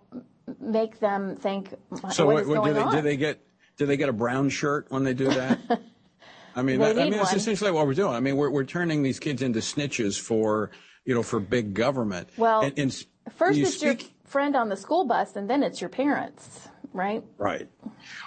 make 0.60 1.00
them 1.00 1.38
think, 1.38 1.74
so 2.12 2.26
what, 2.26 2.46
what, 2.46 2.66
do, 2.66 2.74
they, 2.74 2.84
do 2.84 3.02
they 3.02 3.18
get? 3.18 3.40
Do 3.78 3.86
they 3.86 3.98
get 3.98 4.10
a 4.10 4.14
brown 4.14 4.50
shirt 4.50 4.88
when 4.90 5.04
they 5.04 5.14
do 5.14 5.28
that? 5.28 5.60
I 6.56 6.62
mean, 6.62 6.80
that, 6.80 7.00
I 7.00 7.04
mean, 7.06 7.14
that's 7.14 7.34
essentially 7.34 7.72
what 7.72 7.88
we're 7.88 7.94
doing. 7.94 8.14
I 8.14 8.20
mean, 8.20 8.36
we're 8.36 8.50
we're 8.50 8.66
turning 8.66 9.04
these 9.04 9.20
kids 9.20 9.42
into 9.42 9.60
snitches 9.60 10.20
for 10.20 10.72
you 11.06 11.16
know 11.16 11.24
for 11.24 11.40
big 11.40 11.74
government. 11.74 12.30
Well, 12.38 12.62
and, 12.62 12.78
and 12.78 13.06
first 13.34 13.58
you 13.58 13.66
it's 13.66 13.78
speak, 13.78 14.02
your 14.02 14.12
friend 14.26 14.56
on 14.56 14.70
the 14.70 14.78
school 14.78 15.06
bus, 15.06 15.36
and 15.36 15.50
then 15.50 15.64
it's 15.64 15.80
your 15.80 15.90
parents, 15.90 16.68
right? 16.94 17.24
Right. 17.38 17.70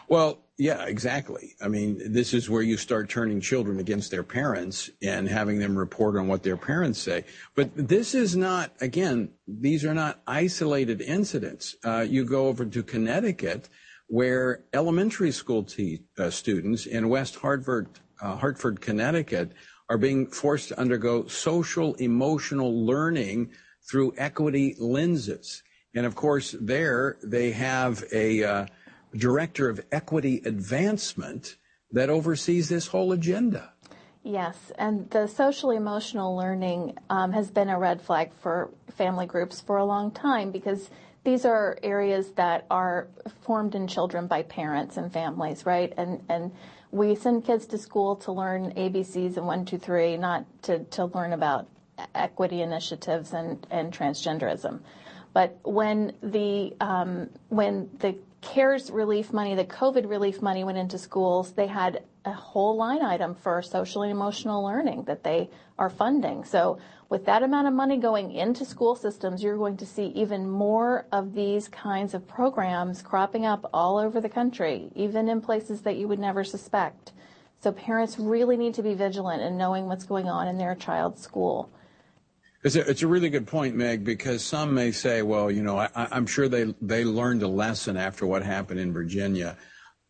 Well, 0.08 0.44
yeah, 0.56 0.84
exactly. 0.84 1.56
I 1.60 1.66
mean, 1.66 2.12
this 2.12 2.32
is 2.32 2.48
where 2.48 2.62
you 2.62 2.76
start 2.76 3.08
turning 3.08 3.40
children 3.40 3.80
against 3.80 4.12
their 4.12 4.22
parents 4.22 4.88
and 5.02 5.28
having 5.28 5.58
them 5.58 5.76
report 5.76 6.16
on 6.16 6.28
what 6.28 6.44
their 6.44 6.56
parents 6.56 7.00
say. 7.00 7.24
But 7.56 7.70
this 7.74 8.14
is 8.14 8.36
not, 8.36 8.72
again, 8.80 9.30
these 9.48 9.84
are 9.84 9.94
not 9.94 10.22
isolated 10.28 11.00
incidents. 11.00 11.74
Uh, 11.84 12.06
you 12.08 12.24
go 12.24 12.46
over 12.46 12.64
to 12.66 12.82
Connecticut, 12.84 13.68
where 14.14 14.62
elementary 14.72 15.32
school 15.32 15.64
te- 15.64 16.00
uh, 16.18 16.30
students 16.30 16.86
in 16.86 17.08
West 17.08 17.34
Hartford, 17.34 17.88
uh, 18.22 18.36
Hartford, 18.36 18.80
Connecticut, 18.80 19.50
are 19.90 19.98
being 19.98 20.28
forced 20.28 20.68
to 20.68 20.78
undergo 20.78 21.26
social 21.26 21.94
emotional 21.94 22.86
learning 22.86 23.50
through 23.90 24.14
equity 24.16 24.76
lenses. 24.78 25.64
And 25.96 26.06
of 26.06 26.14
course, 26.14 26.54
there 26.60 27.16
they 27.24 27.50
have 27.50 28.04
a 28.12 28.44
uh, 28.44 28.66
director 29.16 29.68
of 29.68 29.84
equity 29.90 30.40
advancement 30.44 31.56
that 31.90 32.08
oversees 32.08 32.68
this 32.68 32.86
whole 32.86 33.10
agenda. 33.10 33.72
Yes, 34.22 34.70
and 34.78 35.10
the 35.10 35.26
social 35.26 35.72
emotional 35.72 36.36
learning 36.36 36.96
um, 37.10 37.32
has 37.32 37.50
been 37.50 37.68
a 37.68 37.80
red 37.80 38.00
flag 38.00 38.30
for 38.40 38.70
family 38.96 39.26
groups 39.26 39.60
for 39.60 39.76
a 39.76 39.84
long 39.84 40.12
time 40.12 40.52
because 40.52 40.88
these 41.24 41.44
are 41.44 41.78
areas 41.82 42.30
that 42.32 42.66
are 42.70 43.08
formed 43.42 43.74
in 43.74 43.86
children 43.86 44.26
by 44.26 44.42
parents 44.42 44.96
and 44.96 45.12
families, 45.12 45.66
right? 45.66 45.92
And 45.96 46.22
and 46.28 46.52
we 46.94 47.16
send 47.16 47.44
kids 47.44 47.66
to 47.66 47.78
school 47.78 48.14
to 48.16 48.30
learn 48.30 48.72
ABCs 48.74 49.36
and 49.36 49.46
one, 49.46 49.64
two, 49.64 49.78
three, 49.78 50.16
not 50.16 50.44
to, 50.62 50.84
to 50.84 51.06
learn 51.06 51.32
about 51.32 51.66
equity 52.14 52.62
initiatives 52.62 53.32
and, 53.32 53.66
and 53.68 53.92
transgenderism. 53.92 54.78
But 55.32 55.58
when 55.64 56.12
the 56.22 56.72
um, 56.80 57.30
when 57.48 57.90
the 57.98 58.16
CARES 58.44 58.90
relief 58.90 59.32
money, 59.32 59.54
the 59.54 59.64
COVID 59.64 60.08
relief 60.08 60.42
money 60.42 60.64
went 60.64 60.76
into 60.76 60.98
schools, 60.98 61.52
they 61.52 61.66
had 61.66 62.04
a 62.26 62.32
whole 62.32 62.76
line 62.76 63.02
item 63.02 63.34
for 63.34 63.62
social 63.62 64.02
and 64.02 64.12
emotional 64.12 64.62
learning 64.62 65.04
that 65.04 65.24
they 65.24 65.48
are 65.78 65.88
funding. 65.88 66.44
So 66.44 66.78
with 67.08 67.24
that 67.24 67.42
amount 67.42 67.68
of 67.68 67.74
money 67.74 67.96
going 67.96 68.32
into 68.32 68.64
school 68.64 68.96
systems, 68.96 69.42
you're 69.42 69.56
going 69.56 69.78
to 69.78 69.86
see 69.86 70.06
even 70.14 70.48
more 70.48 71.06
of 71.10 71.34
these 71.34 71.68
kinds 71.68 72.12
of 72.12 72.28
programs 72.28 73.02
cropping 73.02 73.46
up 73.46 73.68
all 73.72 73.98
over 73.98 74.20
the 74.20 74.28
country, 74.28 74.90
even 74.94 75.28
in 75.28 75.40
places 75.40 75.80
that 75.82 75.96
you 75.96 76.06
would 76.06 76.18
never 76.18 76.44
suspect. 76.44 77.12
So 77.60 77.72
parents 77.72 78.18
really 78.18 78.58
need 78.58 78.74
to 78.74 78.82
be 78.82 78.94
vigilant 78.94 79.42
in 79.42 79.56
knowing 79.56 79.86
what's 79.86 80.04
going 80.04 80.28
on 80.28 80.48
in 80.48 80.58
their 80.58 80.74
child's 80.74 81.22
school. 81.22 81.70
It's 82.64 82.76
a, 82.76 82.88
it's 82.88 83.02
a 83.02 83.06
really 83.06 83.28
good 83.28 83.46
point, 83.46 83.76
Meg, 83.76 84.04
because 84.04 84.42
some 84.42 84.72
may 84.72 84.90
say, 84.90 85.20
well, 85.20 85.50
you 85.50 85.62
know, 85.62 85.78
I, 85.78 85.88
I'm 85.94 86.26
sure 86.26 86.48
they, 86.48 86.74
they 86.80 87.04
learned 87.04 87.42
a 87.42 87.48
lesson 87.48 87.98
after 87.98 88.26
what 88.26 88.42
happened 88.42 88.80
in 88.80 88.90
Virginia. 88.90 89.58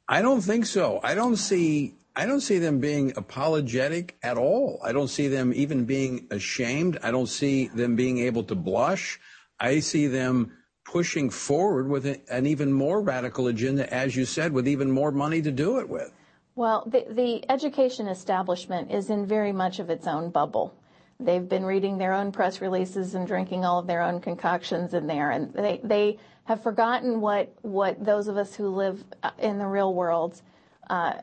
I 0.08 0.22
don't 0.22 0.40
think 0.40 0.66
so. 0.66 1.00
I 1.02 1.14
don't 1.14 1.36
see 1.36 1.94
I 2.16 2.26
don't 2.26 2.42
see 2.42 2.58
them 2.58 2.78
being 2.78 3.12
apologetic 3.16 4.16
at 4.22 4.38
all. 4.38 4.78
I 4.84 4.92
don't 4.92 5.08
see 5.08 5.26
them 5.26 5.52
even 5.52 5.84
being 5.84 6.28
ashamed. 6.30 6.96
I 7.02 7.10
don't 7.10 7.26
see 7.26 7.66
them 7.66 7.96
being 7.96 8.18
able 8.18 8.44
to 8.44 8.54
blush. 8.54 9.18
I 9.58 9.80
see 9.80 10.06
them 10.06 10.52
pushing 10.84 11.28
forward 11.28 11.88
with 11.88 12.06
an 12.30 12.46
even 12.46 12.72
more 12.72 13.00
radical 13.00 13.48
agenda, 13.48 13.92
as 13.92 14.14
you 14.14 14.26
said, 14.26 14.52
with 14.52 14.68
even 14.68 14.92
more 14.92 15.10
money 15.10 15.42
to 15.42 15.50
do 15.50 15.80
it 15.80 15.88
with. 15.88 16.12
Well, 16.54 16.84
the, 16.86 17.04
the 17.10 17.50
education 17.50 18.06
establishment 18.06 18.92
is 18.92 19.10
in 19.10 19.26
very 19.26 19.50
much 19.50 19.80
of 19.80 19.90
its 19.90 20.06
own 20.06 20.30
bubble. 20.30 20.72
They've 21.20 21.48
been 21.48 21.64
reading 21.64 21.98
their 21.98 22.12
own 22.12 22.32
press 22.32 22.60
releases 22.60 23.14
and 23.14 23.26
drinking 23.26 23.64
all 23.64 23.78
of 23.78 23.86
their 23.86 24.02
own 24.02 24.20
concoctions 24.20 24.94
in 24.94 25.06
there, 25.06 25.30
and 25.30 25.52
they, 25.52 25.80
they 25.82 26.18
have 26.44 26.62
forgotten 26.62 27.20
what, 27.20 27.54
what 27.62 28.04
those 28.04 28.28
of 28.28 28.36
us 28.36 28.54
who 28.54 28.68
live 28.68 29.02
in 29.38 29.58
the 29.58 29.66
real 29.66 29.94
world 29.94 30.42
uh, 30.90 31.14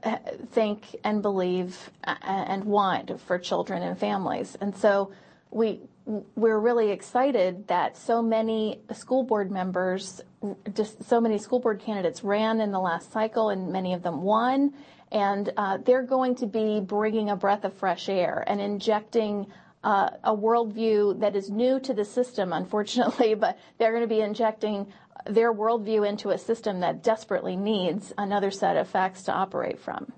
think 0.52 0.96
and 1.04 1.22
believe 1.22 1.92
uh, 2.06 2.16
and 2.24 2.64
want 2.64 3.20
for 3.22 3.38
children 3.38 3.84
and 3.84 3.98
families. 4.00 4.58
And 4.60 4.76
so 4.76 5.12
we 5.52 5.82
we're 6.36 6.60
really 6.60 6.90
excited 6.90 7.68
that 7.68 7.96
so 7.96 8.22
many 8.22 8.82
school 8.94 9.24
board 9.24 9.52
members, 9.52 10.22
just 10.74 11.04
so 11.04 11.22
many 11.22 11.38
school 11.38 11.60
board 11.60 11.80
candidates 11.80 12.24
ran 12.24 12.60
in 12.60 12.72
the 12.72 12.80
last 12.80 13.12
cycle, 13.12 13.50
and 13.50 13.72
many 13.72 13.94
of 13.94 14.02
them 14.02 14.24
won. 14.24 14.74
And 15.12 15.52
uh, 15.58 15.78
they're 15.78 16.04
going 16.04 16.36
to 16.36 16.48
be 16.48 16.80
bringing 16.80 17.30
a 17.30 17.36
breath 17.36 17.66
of 17.66 17.74
fresh 17.74 18.10
air 18.10 18.44
and 18.48 18.60
injecting 18.60 19.46
uh, 19.84 20.10
a 20.24 20.36
worldview 20.36 21.20
that 21.20 21.36
is 21.36 21.50
new 21.50 21.80
to 21.80 21.94
the 21.94 22.06
system, 22.06 22.54
unfortunately, 22.62 23.34
but 23.34 23.58
they're 23.78 23.92
going 23.92 24.04
to 24.04 24.08
be 24.08 24.22
injecting 24.22 24.88
their 25.26 25.54
worldview 25.54 26.08
into 26.08 26.30
a 26.30 26.38
system 26.38 26.80
that 26.80 27.04
desperately 27.04 27.56
needs 27.56 28.14
another 28.18 28.52
set 28.52 28.78
of 28.78 28.88
facts 28.88 29.24
to 29.24 29.32
operate 29.32 29.80
from. 29.80 30.12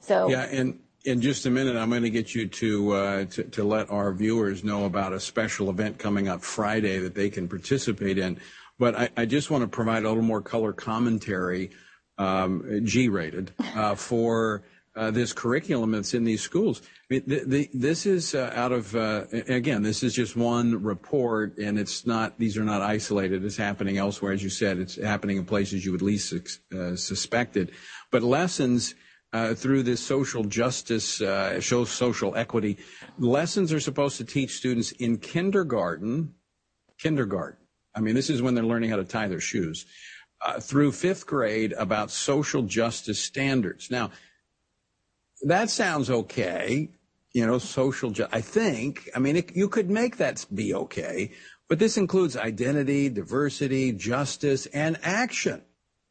So 0.00 0.28
yeah, 0.28 0.46
and 0.50 0.80
in 1.04 1.20
just 1.20 1.46
a 1.46 1.50
minute, 1.50 1.76
I'm 1.76 1.90
going 1.90 2.02
to 2.02 2.10
get 2.10 2.34
you 2.34 2.46
to, 2.46 2.92
uh, 2.92 3.24
to, 3.26 3.44
to 3.44 3.64
let 3.64 3.90
our 3.90 4.12
viewers 4.12 4.64
know 4.64 4.84
about 4.84 5.12
a 5.12 5.20
special 5.20 5.70
event 5.70 5.98
coming 5.98 6.28
up 6.28 6.42
Friday 6.42 6.98
that 6.98 7.14
they 7.14 7.30
can 7.30 7.48
participate 7.48 8.18
in. 8.18 8.38
But 8.78 8.98
I, 8.98 9.08
I 9.16 9.26
just 9.26 9.50
want 9.50 9.62
to 9.62 9.68
provide 9.68 10.04
a 10.04 10.08
little 10.08 10.22
more 10.22 10.42
color 10.42 10.72
commentary, 10.72 11.70
um, 12.18 12.82
G-rated, 12.84 13.52
uh, 13.74 13.94
for 13.94 14.62
uh, 15.00 15.10
this 15.10 15.32
curriculum 15.32 15.92
that's 15.92 16.12
in 16.12 16.24
these 16.24 16.42
schools. 16.42 16.82
I 16.84 17.14
mean, 17.14 17.22
the, 17.26 17.44
the, 17.46 17.70
this 17.72 18.04
is 18.04 18.34
uh, 18.34 18.52
out 18.54 18.70
of 18.70 18.94
uh, 18.94 19.24
again, 19.32 19.82
this 19.82 20.02
is 20.02 20.14
just 20.14 20.36
one 20.36 20.82
report, 20.82 21.56
and 21.56 21.78
it's 21.78 22.06
not; 22.06 22.38
these 22.38 22.58
are 22.58 22.64
not 22.64 22.82
isolated. 22.82 23.42
It's 23.42 23.56
happening 23.56 23.96
elsewhere, 23.96 24.32
as 24.32 24.42
you 24.42 24.50
said. 24.50 24.78
It's 24.78 24.96
happening 24.96 25.38
in 25.38 25.46
places 25.46 25.86
you 25.86 25.92
would 25.92 26.02
least 26.02 26.34
uh, 26.34 26.96
suspect 26.96 27.56
it. 27.56 27.70
But 28.10 28.22
lessons 28.22 28.94
uh, 29.32 29.54
through 29.54 29.84
this 29.84 30.04
social 30.04 30.44
justice, 30.44 31.22
uh, 31.22 31.60
show 31.60 31.86
social 31.86 32.36
equity. 32.36 32.76
Lessons 33.18 33.72
are 33.72 33.80
supposed 33.80 34.18
to 34.18 34.24
teach 34.24 34.56
students 34.56 34.92
in 34.92 35.16
kindergarten, 35.16 36.34
kindergarten. 36.98 37.56
I 37.94 38.00
mean, 38.00 38.14
this 38.14 38.28
is 38.28 38.42
when 38.42 38.54
they're 38.54 38.64
learning 38.64 38.90
how 38.90 38.96
to 38.96 39.04
tie 39.04 39.28
their 39.28 39.40
shoes, 39.40 39.86
uh, 40.42 40.60
through 40.60 40.92
fifth 40.92 41.26
grade 41.26 41.72
about 41.72 42.10
social 42.10 42.62
justice 42.62 43.18
standards. 43.18 43.90
Now, 43.90 44.10
that 45.42 45.70
sounds 45.70 46.10
okay. 46.10 46.90
You 47.32 47.46
know, 47.46 47.58
social, 47.58 48.10
ju- 48.10 48.26
I 48.32 48.40
think, 48.40 49.08
I 49.14 49.18
mean, 49.18 49.36
it, 49.36 49.54
you 49.54 49.68
could 49.68 49.88
make 49.88 50.16
that 50.16 50.44
be 50.52 50.74
okay, 50.74 51.30
but 51.68 51.78
this 51.78 51.96
includes 51.96 52.36
identity, 52.36 53.08
diversity, 53.08 53.92
justice, 53.92 54.66
and 54.66 54.98
action. 55.02 55.62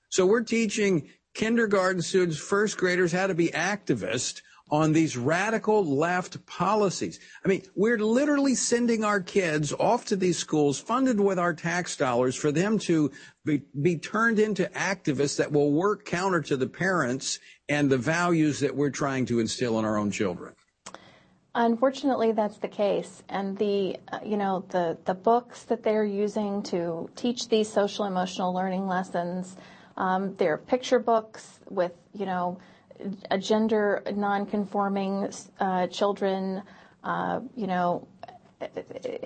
So 0.10 0.26
we're 0.26 0.44
teaching 0.44 1.10
kindergarten 1.34 2.02
students, 2.02 2.38
first 2.38 2.78
graders, 2.78 3.12
how 3.12 3.28
to 3.28 3.34
be 3.34 3.50
activists 3.50 4.42
on 4.72 4.94
these 4.94 5.18
radical 5.18 5.84
left 5.84 6.46
policies. 6.46 7.20
I 7.44 7.48
mean, 7.48 7.64
we're 7.76 7.98
literally 7.98 8.56
sending 8.56 9.04
our 9.04 9.20
kids 9.20 9.74
off 9.74 10.06
to 10.06 10.16
these 10.16 10.38
schools 10.38 10.80
funded 10.80 11.20
with 11.20 11.40
our 11.40 11.54
tax 11.54 11.96
dollars 11.96 12.36
for 12.36 12.52
them 12.52 12.78
to 12.80 13.12
be, 13.46 13.64
be 13.82 13.98
turned 13.98 14.40
into 14.40 14.66
activists 14.76 15.38
that 15.38 15.52
will 15.52 15.72
work 15.72 16.06
counter 16.06 16.42
to 16.42 16.58
the 16.58 16.68
parents 16.68 17.40
and 17.68 17.90
the 17.90 17.98
values 17.98 18.60
that 18.60 18.76
we're 18.76 18.90
trying 18.90 19.26
to 19.28 19.40
instill 19.40 19.80
in 19.80 19.86
our 19.86 19.98
own 19.98 20.12
children. 20.12 20.54
Unfortunately, 21.56 22.32
that's 22.32 22.58
the 22.58 22.68
case, 22.68 23.24
and 23.28 23.58
the 23.58 23.98
uh, 24.14 24.20
you 24.24 24.38
know 24.38 24.64
the 24.70 24.98
the 25.06 25.16
books 25.16 25.64
that 25.64 25.82
they're 25.82 26.06
using 26.06 26.62
to 26.64 27.10
teach 27.16 27.50
these 27.50 27.68
social 27.68 28.06
emotional 28.06 28.54
learning 28.54 28.88
lessons, 28.88 29.58
um, 29.98 30.36
they're 30.36 30.60
picture 30.60 31.00
books 31.00 31.60
with 31.68 31.94
you 32.14 32.28
know 32.28 32.60
a 33.32 33.38
gender 33.38 34.04
non-conforming 34.14 35.32
uh, 35.60 35.88
children, 35.88 36.64
uh, 37.04 37.40
you 37.56 37.68
know, 37.68 38.08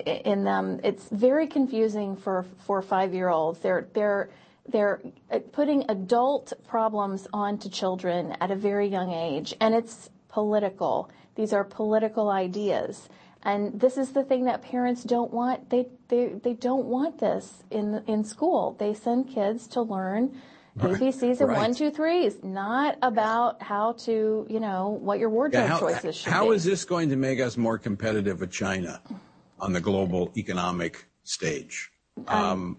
in 0.06 0.44
them. 0.44 0.80
It's 0.84 1.08
very 1.08 1.46
confusing 1.46 2.16
for 2.16 2.44
for 2.66 2.82
five-year-olds. 2.82 3.58
They're 3.60 3.88
they're 3.92 4.30
they're 4.68 5.00
uh, 5.30 5.40
putting 5.52 5.84
adult 5.88 6.52
problems 6.68 7.26
onto 7.32 7.68
children 7.68 8.36
at 8.40 8.50
a 8.50 8.56
very 8.56 8.86
young 8.86 9.12
age, 9.12 9.54
and 9.60 9.74
it's 9.74 10.10
political. 10.28 11.10
These 11.34 11.52
are 11.52 11.64
political 11.64 12.30
ideas. 12.30 13.08
And 13.42 13.78
this 13.78 13.98
is 13.98 14.12
the 14.12 14.24
thing 14.24 14.44
that 14.46 14.62
parents 14.62 15.04
don't 15.04 15.30
want. 15.30 15.68
They, 15.68 15.86
they, 16.08 16.28
they 16.42 16.54
don't 16.54 16.86
want 16.86 17.18
this 17.18 17.62
in, 17.70 18.02
in 18.06 18.24
school. 18.24 18.74
They 18.78 18.94
send 18.94 19.28
kids 19.28 19.66
to 19.68 19.82
learn 19.82 20.40
ABCs 20.78 21.40
and 21.40 21.48
right. 21.48 21.58
one, 21.58 21.74
two, 21.74 21.90
threes, 21.90 22.42
not 22.42 22.98
about 23.02 23.62
how 23.62 23.92
to, 23.92 24.46
you 24.48 24.60
know, 24.60 24.98
what 25.00 25.18
your 25.18 25.30
wardrobe 25.30 25.62
yeah, 25.62 25.68
how, 25.68 25.78
choices 25.78 26.16
should 26.16 26.32
how 26.32 26.50
be. 26.50 26.56
is 26.56 26.64
this 26.64 26.84
going 26.84 27.08
to 27.10 27.16
make 27.16 27.40
us 27.40 27.56
more 27.56 27.78
competitive 27.78 28.40
with 28.40 28.50
China 28.50 29.00
on 29.60 29.72
the 29.72 29.80
global 29.80 30.32
economic 30.36 31.06
stage? 31.22 31.92
Um, 32.26 32.78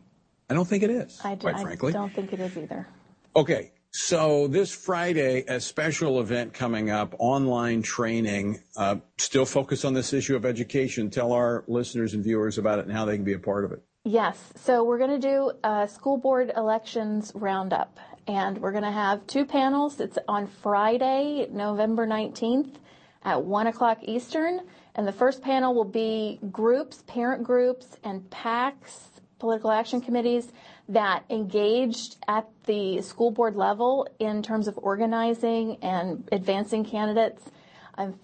I 0.50 0.54
don't 0.54 0.68
think 0.68 0.84
it 0.84 0.90
is, 0.90 1.20
I, 1.24 1.36
do, 1.36 1.42
quite 1.42 1.60
frankly. 1.60 1.90
I 1.90 1.94
don't 1.94 2.14
think 2.14 2.34
it 2.34 2.40
is 2.40 2.58
either. 2.58 2.88
Okay, 3.36 3.72
so 3.92 4.48
this 4.48 4.74
Friday, 4.74 5.46
a 5.48 5.60
special 5.60 6.20
event 6.20 6.54
coming 6.54 6.90
up, 6.90 7.16
online 7.18 7.82
training, 7.82 8.60
uh, 8.76 8.98
still 9.18 9.46
focused 9.46 9.86
on 9.86 9.94
this 9.94 10.12
issue 10.12 10.36
of 10.36 10.46
education. 10.46 11.10
Tell 11.10 11.32
our 11.32 11.64
listeners 11.68 12.14
and 12.14 12.22
viewers 12.22 12.58
about 12.58 12.80
it 12.80 12.86
and 12.86 12.94
how 12.94 13.06
they 13.06 13.16
can 13.16 13.24
be 13.24 13.34
a 13.34 13.40
part 13.40 13.64
of 13.64 13.72
it. 13.72 13.82
Yes. 14.08 14.54
So 14.56 14.84
we're 14.84 15.00
going 15.00 15.20
to 15.20 15.28
do 15.28 15.52
a 15.64 15.88
school 15.88 16.18
board 16.18 16.52
elections 16.56 17.32
roundup, 17.34 17.98
and 18.28 18.56
we're 18.60 18.72
going 18.72 18.84
to 18.84 18.92
have 18.92 19.26
two 19.26 19.46
panels. 19.46 20.00
It's 20.00 20.20
on 20.28 20.46
Friday, 20.46 21.48
November 21.50 22.06
19th 22.06 22.76
at 23.24 23.44
1 23.44 23.66
o'clock 23.66 23.98
Eastern. 24.04 24.62
And 24.94 25.08
the 25.08 25.12
first 25.12 25.42
panel 25.42 25.74
will 25.74 25.86
be 25.86 26.40
groups, 26.52 27.04
parent 27.08 27.44
groups, 27.44 27.98
and 28.04 28.22
PACs, 28.30 29.10
political 29.40 29.72
action 29.72 30.02
committees, 30.02 30.52
that 30.88 31.24
engaged 31.32 32.18
at 32.28 32.48
the 32.66 33.02
school 33.02 33.32
board 33.32 33.56
level 33.56 34.08
in 34.20 34.44
terms 34.44 34.68
of 34.68 34.78
organizing 34.78 35.78
and 35.82 36.30
advancing 36.32 36.86
candidates 36.86 37.42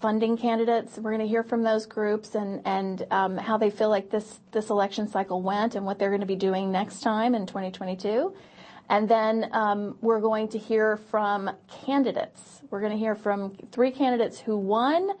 funding 0.00 0.36
candidates. 0.36 0.98
We're 0.98 1.10
going 1.10 1.22
to 1.22 1.28
hear 1.28 1.42
from 1.42 1.62
those 1.62 1.86
groups 1.86 2.34
and 2.34 2.60
and 2.66 3.06
um, 3.10 3.36
how 3.36 3.56
they 3.56 3.70
feel 3.70 3.88
like 3.88 4.10
this 4.10 4.40
this 4.50 4.70
election 4.70 5.08
cycle 5.08 5.42
went 5.42 5.74
and 5.74 5.86
what 5.86 5.98
they're 5.98 6.10
going 6.10 6.20
to 6.20 6.26
be 6.26 6.36
doing 6.36 6.70
next 6.70 7.00
time 7.00 7.34
in 7.34 7.46
2022. 7.46 8.34
And 8.88 9.08
then 9.08 9.48
um, 9.52 9.96
we're 10.00 10.20
going 10.20 10.48
to 10.48 10.58
hear 10.58 10.96
from 10.96 11.50
candidates. 11.84 12.62
We're 12.70 12.80
going 12.80 12.92
to 12.92 12.98
hear 12.98 13.14
from 13.14 13.56
three 13.70 13.90
candidates 13.90 14.38
who 14.38 14.56
won. 14.56 15.12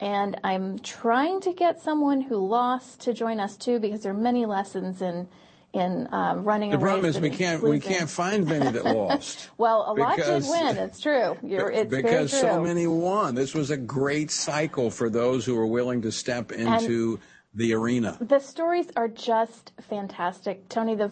And 0.00 0.40
I'm 0.42 0.78
trying 0.78 1.40
to 1.42 1.52
get 1.52 1.80
someone 1.80 2.22
who 2.22 2.36
lost 2.36 3.00
to 3.02 3.12
join 3.12 3.38
us 3.38 3.56
too, 3.56 3.78
because 3.78 4.02
there 4.02 4.12
are 4.12 4.16
many 4.16 4.46
lessons 4.46 5.02
in 5.02 5.28
in 5.72 6.08
um, 6.10 6.44
running 6.44 6.70
the 6.70 6.78
problem 6.78 7.04
is 7.04 7.20
we 7.20 7.30
can't 7.30 7.62
we 7.62 7.78
can't 7.78 8.10
find 8.10 8.46
many 8.46 8.70
that 8.70 8.84
lost. 8.84 9.50
well, 9.58 9.84
a 9.88 9.94
lot 9.94 10.16
did 10.16 10.42
win. 10.48 10.76
It's 10.76 11.00
true. 11.00 11.36
You're, 11.42 11.70
it's 11.70 11.90
because 11.90 12.10
very 12.10 12.28
true. 12.28 12.38
so 12.50 12.62
many 12.62 12.86
won. 12.86 13.34
This 13.34 13.54
was 13.54 13.70
a 13.70 13.76
great 13.76 14.30
cycle 14.30 14.90
for 14.90 15.08
those 15.08 15.44
who 15.44 15.54
were 15.54 15.66
willing 15.66 16.02
to 16.02 16.12
step 16.12 16.52
into. 16.52 17.12
And 17.12 17.18
the 17.54 17.74
arena. 17.74 18.16
The 18.20 18.38
stories 18.38 18.86
are 18.96 19.08
just 19.08 19.72
fantastic, 19.88 20.68
Tony. 20.68 20.94
The 20.94 21.10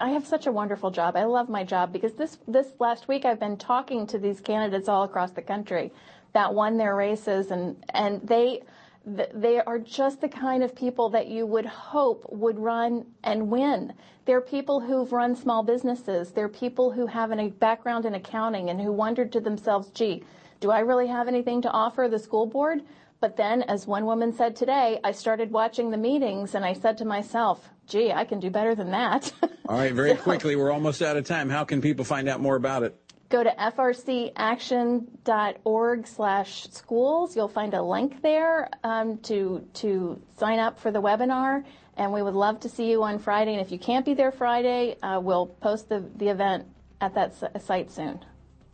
I 0.00 0.10
have 0.10 0.26
such 0.26 0.46
a 0.46 0.52
wonderful 0.52 0.90
job. 0.90 1.14
I 1.16 1.24
love 1.24 1.48
my 1.48 1.62
job 1.62 1.92
because 1.92 2.14
this 2.14 2.38
this 2.48 2.68
last 2.78 3.06
week 3.06 3.24
I've 3.24 3.40
been 3.40 3.58
talking 3.58 4.06
to 4.06 4.18
these 4.18 4.40
candidates 4.40 4.88
all 4.88 5.02
across 5.02 5.32
the 5.32 5.42
country 5.42 5.92
that 6.32 6.54
won 6.54 6.78
their 6.78 6.94
races, 6.96 7.50
and 7.50 7.76
and 7.90 8.26
they 8.26 8.62
they 9.06 9.60
are 9.60 9.78
just 9.78 10.20
the 10.20 10.28
kind 10.28 10.62
of 10.62 10.74
people 10.74 11.10
that 11.10 11.28
you 11.28 11.46
would 11.46 11.66
hope 11.66 12.24
would 12.30 12.58
run 12.58 13.06
and 13.22 13.50
win. 13.50 13.92
They're 14.24 14.40
people 14.40 14.80
who've 14.80 15.12
run 15.12 15.36
small 15.36 15.62
businesses. 15.62 16.32
They're 16.32 16.48
people 16.48 16.92
who 16.92 17.06
have 17.06 17.30
a 17.30 17.48
background 17.48 18.06
in 18.06 18.14
accounting 18.14 18.70
and 18.70 18.80
who 18.80 18.92
wondered 18.92 19.32
to 19.32 19.40
themselves, 19.40 19.90
gee, 19.90 20.24
do 20.60 20.70
I 20.70 20.80
really 20.80 21.08
have 21.08 21.28
anything 21.28 21.60
to 21.62 21.70
offer 21.70 22.08
the 22.08 22.18
school 22.18 22.46
board? 22.46 22.82
But 23.20 23.36
then, 23.36 23.62
as 23.62 23.86
one 23.86 24.06
woman 24.06 24.32
said 24.32 24.56
today, 24.56 25.00
I 25.04 25.12
started 25.12 25.50
watching 25.50 25.90
the 25.90 25.96
meetings 25.96 26.54
and 26.54 26.64
I 26.64 26.72
said 26.72 26.98
to 26.98 27.04
myself, 27.04 27.70
gee, 27.86 28.12
I 28.12 28.24
can 28.24 28.40
do 28.40 28.50
better 28.50 28.74
than 28.74 28.90
that. 28.90 29.32
All 29.68 29.76
right, 29.76 29.92
very 29.92 30.16
so, 30.16 30.22
quickly, 30.22 30.56
we're 30.56 30.72
almost 30.72 31.02
out 31.02 31.16
of 31.16 31.24
time. 31.24 31.48
How 31.48 31.64
can 31.64 31.80
people 31.80 32.04
find 32.04 32.28
out 32.28 32.40
more 32.40 32.56
about 32.56 32.82
it? 32.82 32.98
Go 33.28 33.42
to 33.42 33.50
frcaction.org 33.50 36.06
slash 36.06 36.68
schools. 36.70 37.36
You'll 37.36 37.48
find 37.48 37.74
a 37.74 37.82
link 37.82 38.22
there 38.22 38.70
um, 38.82 39.18
to, 39.18 39.68
to 39.74 40.22
sign 40.38 40.58
up 40.58 40.78
for 40.78 40.90
the 40.90 41.02
webinar. 41.02 41.64
And 41.96 42.12
we 42.12 42.22
would 42.22 42.34
love 42.34 42.60
to 42.60 42.68
see 42.68 42.90
you 42.90 43.02
on 43.02 43.18
Friday. 43.18 43.52
And 43.52 43.60
if 43.60 43.70
you 43.70 43.78
can't 43.78 44.04
be 44.04 44.14
there 44.14 44.32
Friday, 44.32 44.96
uh, 45.02 45.20
we'll 45.20 45.46
post 45.46 45.88
the, 45.88 46.04
the 46.16 46.28
event 46.28 46.66
at 47.00 47.14
that 47.14 47.62
site 47.62 47.90
soon. 47.90 48.20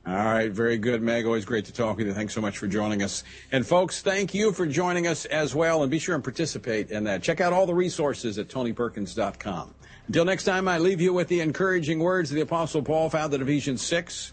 All 0.07 0.15
right, 0.15 0.51
very 0.51 0.79
good, 0.79 1.03
Meg. 1.03 1.27
Always 1.27 1.45
great 1.45 1.67
to 1.67 1.73
talk 1.73 1.99
with 1.99 2.07
you. 2.07 2.15
Thanks 2.15 2.33
so 2.33 2.41
much 2.41 2.57
for 2.57 2.67
joining 2.67 3.03
us. 3.03 3.23
And 3.53 3.67
folks, 3.67 4.01
thank 4.01 4.33
you 4.33 4.53
for 4.53 4.65
joining 4.65 5.07
us 5.07 5.27
as 5.27 5.55
well. 5.55 5.83
And 5.83 5.91
be 5.91 5.99
sure 5.99 6.15
and 6.15 6.25
participate 6.25 6.91
in 6.91 7.05
that. 7.05 7.23
Check 7.23 7.43
out 7.43 7.53
all 7.53 7.67
the 7.67 7.75
resources 7.75 8.39
at 8.39 8.49
tonyperkins.com. 8.49 9.75
Until 10.07 10.25
next 10.25 10.45
time, 10.45 10.69
I 10.69 10.79
leave 10.79 11.03
you 11.03 11.13
with 11.13 11.29
the 11.29 11.41
encouraging 11.41 11.99
words 11.99 12.31
of 12.31 12.37
the 12.37 12.41
Apostle 12.41 12.83
Paul 12.83 13.11
found 13.11 13.35
in 13.35 13.43
Ephesians 13.43 13.83
6. 13.83 14.33